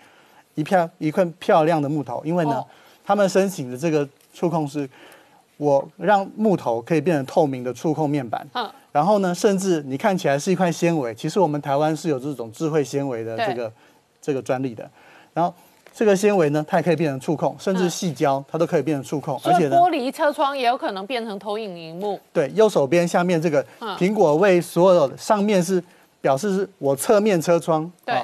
[0.56, 2.22] 一片一块漂亮的木头。
[2.22, 2.62] 因为呢，
[3.02, 4.88] 他们申请的这个触控是，
[5.56, 8.46] 我让木头可以变成透明的触控面板。
[8.52, 8.70] 嗯。
[8.98, 13.72] 然后呢，甚至你看起来是一块纤维，其实我们台湾是有这种智慧纤维的这个
[14.20, 14.90] 这个专利的。
[15.32, 15.54] 然后。
[15.94, 19.40] 这个纤维呢，它也可以变成触控，甚至细胶，它都可以变成触控。
[19.42, 22.20] 而且玻璃车窗也有可能变成投影荧幕。
[22.32, 23.64] 对，右手边下面这个
[23.98, 25.82] 苹果为所有上面是
[26.20, 27.90] 表示是我侧面车窗。
[28.04, 28.14] 对，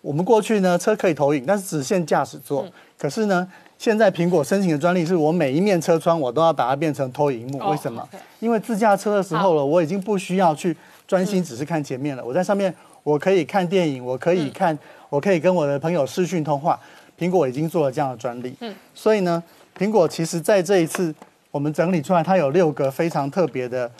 [0.00, 2.66] 我们过去呢车可以投影，但是只限驾驶座。
[2.96, 3.46] 可是呢，
[3.82, 7.58] 现在苹果申请的专利是我每一面车窗我都要把它变成投影幕。
[7.68, 8.08] 为什么？
[8.38, 12.24] 因为自驾车的时候了，我已经不需要去专心只是看前面了。
[12.24, 12.72] 我在上面
[13.02, 14.78] 我可以看电影，我可以看，
[15.08, 16.78] 我可以跟我的朋友视讯通话。
[17.18, 19.42] 苹果已经做了这样的专利，嗯，所以呢，
[19.76, 21.12] 苹果其实在这一次
[21.50, 23.90] 我们整理出来，它有六个非常特别的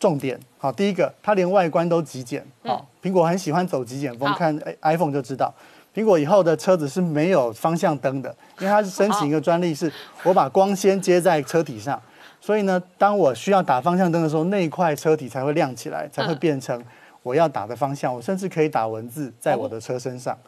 [0.00, 0.36] 重点。
[0.58, 2.44] 好，第一个，它连外观都极简。
[2.64, 5.54] 好，苹果很喜欢走极简风，看 iPhone 就知道，
[5.98, 9.92] 苹果以后的车子是没有方向灯的，因为它是申请一个专利，是
[10.22, 12.00] 我把光纤接在车体上，
[12.40, 16.80] 所以呢，当我需要打方向灯的时候，那一块车体才会亮起来，才会变成
[17.24, 18.14] 我要打的方向。
[18.14, 20.38] 我甚至可以打文字在我的车身上，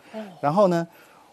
[0.41, 0.87] 然后呢？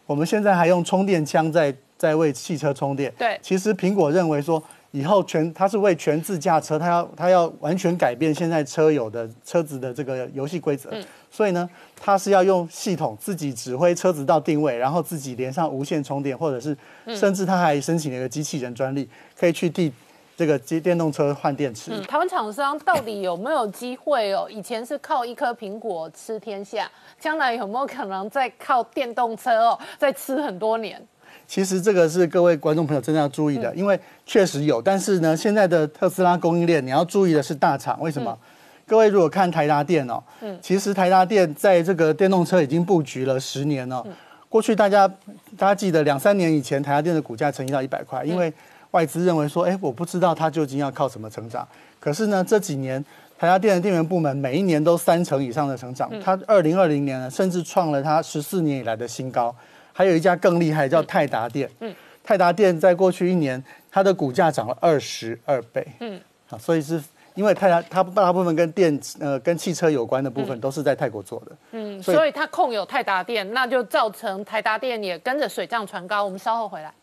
[0.07, 3.13] 我们现在还用充电枪在在为汽车充电。
[3.17, 4.63] 对，其实苹果认为说，
[4.97, 10.89] 以后全它是为全自驾车，它要它要完全改变现在车友的车子的这个游戏规则。
[10.91, 11.03] 嗯。
[11.29, 16.75] 所以呢，它是要用系统自己指挥车子到定位，然后自己连上无线充电，或者是
[17.15, 19.93] 甚至它还申请了一个机器人专利，可以去替。
[20.37, 24.47] 这个机电动车换电池，台湾厂商到底有没有机会哦？
[24.47, 26.87] 以前是靠一颗苹果吃天下，
[27.19, 31.03] 将来有没有可能再靠电动车哦，再吃很多年？
[31.47, 38.37] 其实这个是各位观众朋友真的要注意的，因为确实有，但是呢，现在的特斯拉供应链你要注意的是大厂，为什么？
[38.85, 44.05] 各位如果看台达电哦，嗯，其实台达电在这个电动车已经布局了十年了。
[44.49, 45.07] 过去大家
[45.57, 48.51] 大家记得两三年以前台达电的股价曾经到一百块，因为
[48.91, 51.67] 外资认为说，哎，我不知道它究竟要靠什么成长。
[51.99, 53.03] 可是呢，这几年
[53.37, 59.53] 台达电的电源部门每一年都三成以上的成长，它二零二零年呢，甚至创了它十四年以来的新高。
[59.97, 61.67] 还有一家更厉害，叫泰达电。
[61.79, 61.91] 嗯，
[62.23, 65.83] 泰达电在过去一年，它的股价涨了二十二倍。
[66.01, 67.01] 嗯，好，所以是
[67.33, 71.51] 因为泰达它大部分跟电呃跟汽车有关的部分都是在泰国做的。
[71.71, 76.23] 嗯，所以它控有泰达电，那就造成泰达电也跟着水涨船高。
[76.23, 76.93] 我们稍后回来。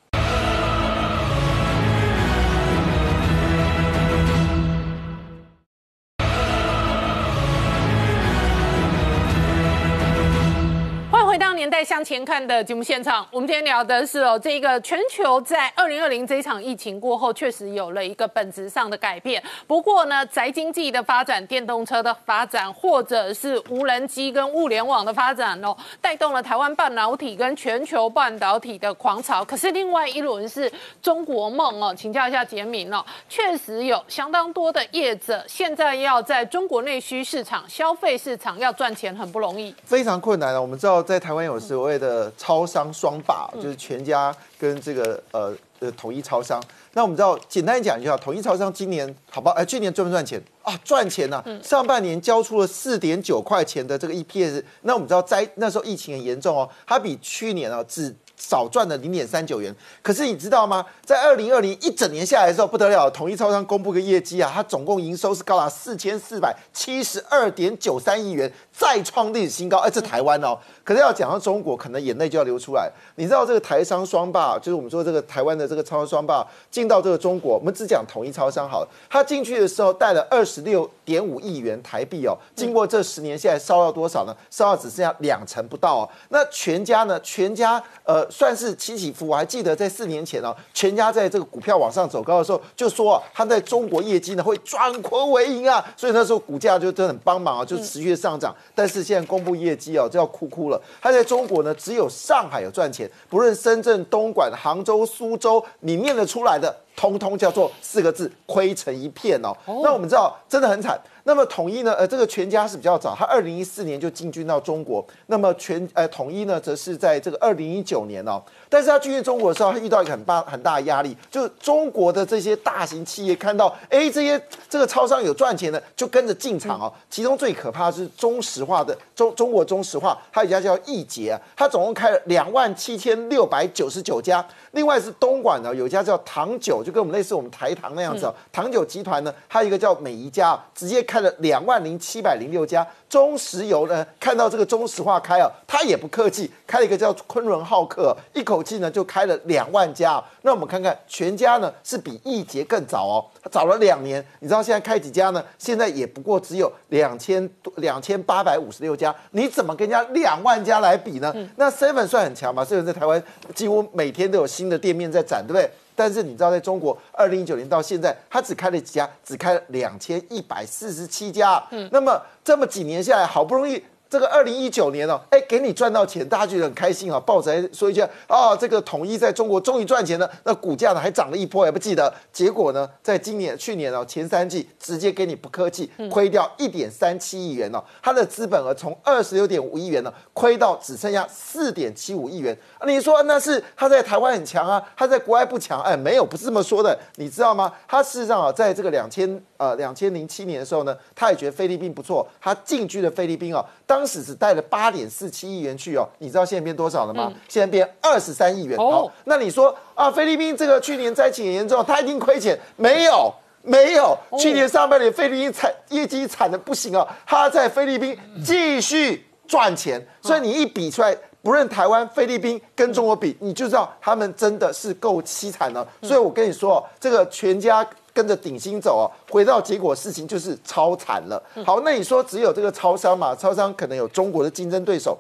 [11.65, 19.43] 年代向前看的节目现场，我们今天聊的是哦，这个全球在二零二零这场疫情过后，确实有了一个本质上的改变。
[19.67, 29.43] 不过呢，宅经济的发展、电动车的发展，或者是无人机跟物联网的发展哦，带动了台湾半导体跟全球半导体的狂潮。
[29.43, 30.71] 可是另外一轮是
[31.01, 40.61] 中国梦哦，请教一下杰明哦，确实有相当多的业者现在要在中国内需市场、消费市场要赚钱很不容易，非常困难了。
[40.61, 46.61] 我们知道在台湾有所谓的超商双霸，就是全家跟这个呃呃统一超商。
[46.93, 49.51] 那我们知道，简单讲一下，统一超商今年好吧？
[49.53, 50.79] 哎，去年赚不赚钱啊？
[50.85, 51.43] 赚钱呐！
[51.63, 54.63] 上半年交出了四点九块钱的这个 EPS。
[54.83, 58.15] 那我们知道，在那时候疫情很严重哦，它比去年啊只。
[58.37, 60.85] 少赚了零点三九元，可是你知道吗？
[61.05, 69.79] 在二零二零一整年下来的时候，不得了，统一超商公布个业绩啊，它总共营收是高达四千四百七十二点九三亿元，再创历史新高。
[69.79, 72.91] 哎，这台湾哦，可是要讲到中国，可能眼泪就要流出来。
[73.15, 78.89] 你知道这个台商双霸，就是我们说这个台湾的这个超商双霸进到这个中国，我们只讲统一超商好了。
[79.09, 84.37] 他进去的时候带了二十六点五亿元台币哦，经过这十年，现在烧到多少呢？
[84.51, 86.09] 烧到只剩下两成不到哦。
[86.31, 87.19] 那全家呢？
[87.21, 88.25] 全家呃。
[88.35, 89.29] 算是起起伏。
[89.29, 98.53] 我还记得在四年前哦，全家在这个股票往上走高的时候，就说他在中国业绩呢会转亏为盈啊，所以那时候股价就真的很帮忙啊，就持续的上涨。
[98.75, 100.81] 但是现在公布业绩哦，就要哭哭了。
[101.01, 109.57] 它在中国呢，只有上海有赚钱，不论深圳、东莞、杭州、苏州，你念得出来的，通通叫做四个字：亏成一片哦。
[109.83, 111.01] 那我们知道，真的很惨。
[111.27, 111.95] 那么统一呢？
[111.95, 115.03] 呃，这个全家是比较早，他二零一四年就进军到中国。
[115.29, 118.43] 那么全呃统一呢，则是在这个二零一九年哦。
[118.69, 124.39] 但是他进军中国的时候，他遇到一个很大很大的压力，就是中国的这些大型企业看到，哎，这些
[124.69, 126.93] 这个超商有赚钱的，就跟着进场哦。
[127.09, 134.47] 其中最可怕的是中石化的中中国中石化，它有一家叫易捷啊，它总共开了两万七千六百九十九家。
[134.73, 138.35] 另外是东莞呢，有一家叫唐酒，就跟我们类似我们台糖那样子哦。
[138.53, 142.87] 糖酒集团呢，还有一个叫美宜家，直接开了两万零七百零六家。
[143.09, 150.23] 中石油呢，看到这个中石化开啊，它也不客气，开了一个叫昆仑浩克，一口气呢就开了两万家。
[150.43, 154.25] 那我们看看全家呢，是比易捷更早哦，它早了两年。
[154.41, 155.43] 你知道现在开几家呢？
[155.59, 159.15] 现在也不过只有两千多两千八百五十六家。
[159.31, 161.33] 你怎么跟人家两万家来比呢？
[161.55, 163.23] 那 Seven 算很强嘛？Seven 在台湾
[163.55, 165.71] 几乎每天都有新的店面在展，对不对？
[165.97, 171.63] 但是你知道，在中国，二零一九年到现在，他只开了几家，只开了两千一百四十七家。
[171.71, 173.83] 嗯，那么这么几年下来，好不容易。
[174.15, 177.19] 这个二零一九年哦，哎，给你赚到钱，大家觉得很开心啊。
[177.19, 182.15] 报纸还说一句啊，这个统一在中国终于赚钱了，那股价呢还涨了一波，也不记得。
[182.33, 187.83] 结果呢，在今年、去年哦，前三季直接给你不客气，亏掉一点三七亿元哦。
[188.01, 192.57] 它的资本额从二十六点五亿元呢，亏到只剩下四点七五亿元。
[192.87, 195.81] 你说那是他在台湾很强啊，他在国外不强？
[195.83, 196.97] 哎，没有，不是这么说的。
[197.17, 197.73] 你知道吗？
[197.89, 203.65] 他事实上啊，在这个两千呃两千零七年的时候呢，他也觉得菲律宾不错，他进军了菲律宾哦。
[203.87, 207.33] 当当时只带了八点四七亿元去哦，你知道现在变多少了吗？
[207.49, 208.79] 现在变二十三亿元。
[208.79, 212.55] 哦，那你说啊，菲律宾这个去年灾情严重，他一定亏钱？
[212.77, 213.33] 没有，
[213.63, 214.15] 没有。
[214.39, 218.15] 去年上半年菲律宾惨业绩惨的不行哦，他在菲律宾
[218.45, 220.07] 继续赚钱。
[220.21, 225.89] 所以你一比出来，不论台湾、菲律宾跟中国比，你就知道他们真的是够凄惨了。
[226.03, 227.89] 所以我跟你说，这个全家。
[228.15, 231.43] 跟着顶薪走哦，回到结果事情就是超惨了。
[231.67, 233.35] 好，那你说只有这个超商嘛？
[233.35, 235.19] 超商可能有中国的竞争对手。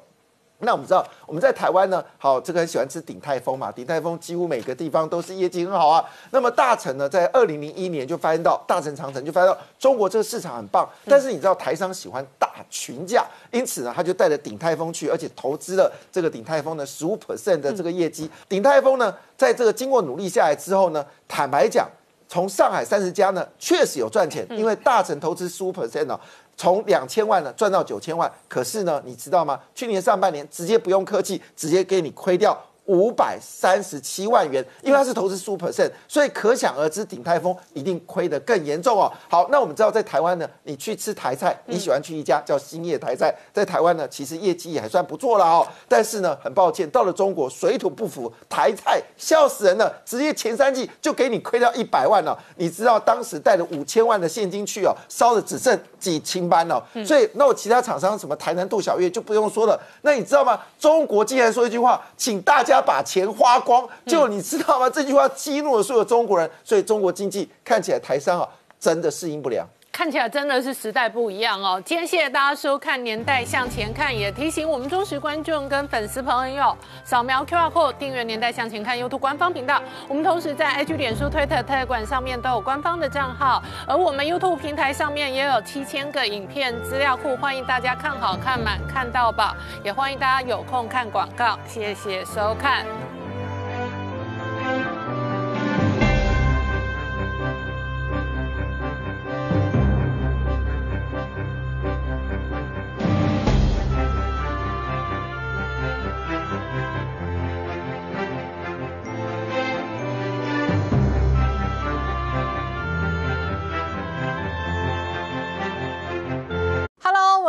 [0.60, 3.70] 那我们知道我们在台湾呢，好，这个很喜欢吃鼎泰丰嘛。
[3.72, 6.02] 鼎泰丰几乎每个地方都是业绩很好啊。
[6.30, 18.30] 那么大成呢，在二零零一年就发现到大成长城就发现到中国这个市场很棒，但是你知道台商喜欢打群架，因此呢，他就带着鼎泰丰去，而且投资了这个鼎泰丰的十五 percent 的这个业绩。
[18.48, 21.86] 鼎泰丰呢，在这个经过努力下来之后呢，坦白讲。
[22.34, 26.18] 从上海三十家呢，确实有赚钱，因为大成投资十五 percent 哦，
[26.56, 28.28] 从两千万呢赚到九千万。
[28.48, 29.60] 可是呢，你知道吗？
[29.72, 39.10] 去年上半年直接不用科技，直接给你亏掉五百三十七万元，因为它是投资十五 percent，所以可想而知，鼎泰丰一定亏得更严重哦。
[39.28, 45.66] 好，那我们知道在台湾呢，你去吃台菜，你喜欢去一家叫兴业台菜，在台湾呢，其实业绩也还算不错了哦。
[45.88, 52.38] 但是呢，很抱歉，到了中国水土不服，台菜笑死人了，直接前三季就给你亏掉一百万了。
[52.56, 56.84] 你知道当时带了五千万的现金去哦，烧的只剩几清班了。
[57.06, 59.80] 所以那我其他厂商什么台南杜小月就不用说了。
[60.02, 60.60] 那你知道吗？
[60.78, 63.86] 中国竟然说一句话，请大家把钱花光。
[64.06, 64.88] 就你知道吗？
[64.88, 68.48] 这句话激怒了所有中国人，所以中国经济看起来台商啊
[68.78, 69.66] 真的适应不良。
[69.94, 71.80] 看起来真的是时代不一样哦。
[71.86, 79.80] 今天谢谢大家收看《年代向前看》，也提醒我们忠实观众跟粉丝朋友扫描 QR code 订阅《年代向前看》YouTube 官方频道。
[80.08, 89.54] 我们同时在 IG、脸书、推特、特约馆上面都有官方的账号，而我们 YouTube 平台上面也有七千个影片资料库，欢迎大家看好看满看到饱，
[89.84, 91.56] 也欢迎大家有空看广告。
[91.68, 92.84] 谢谢收看。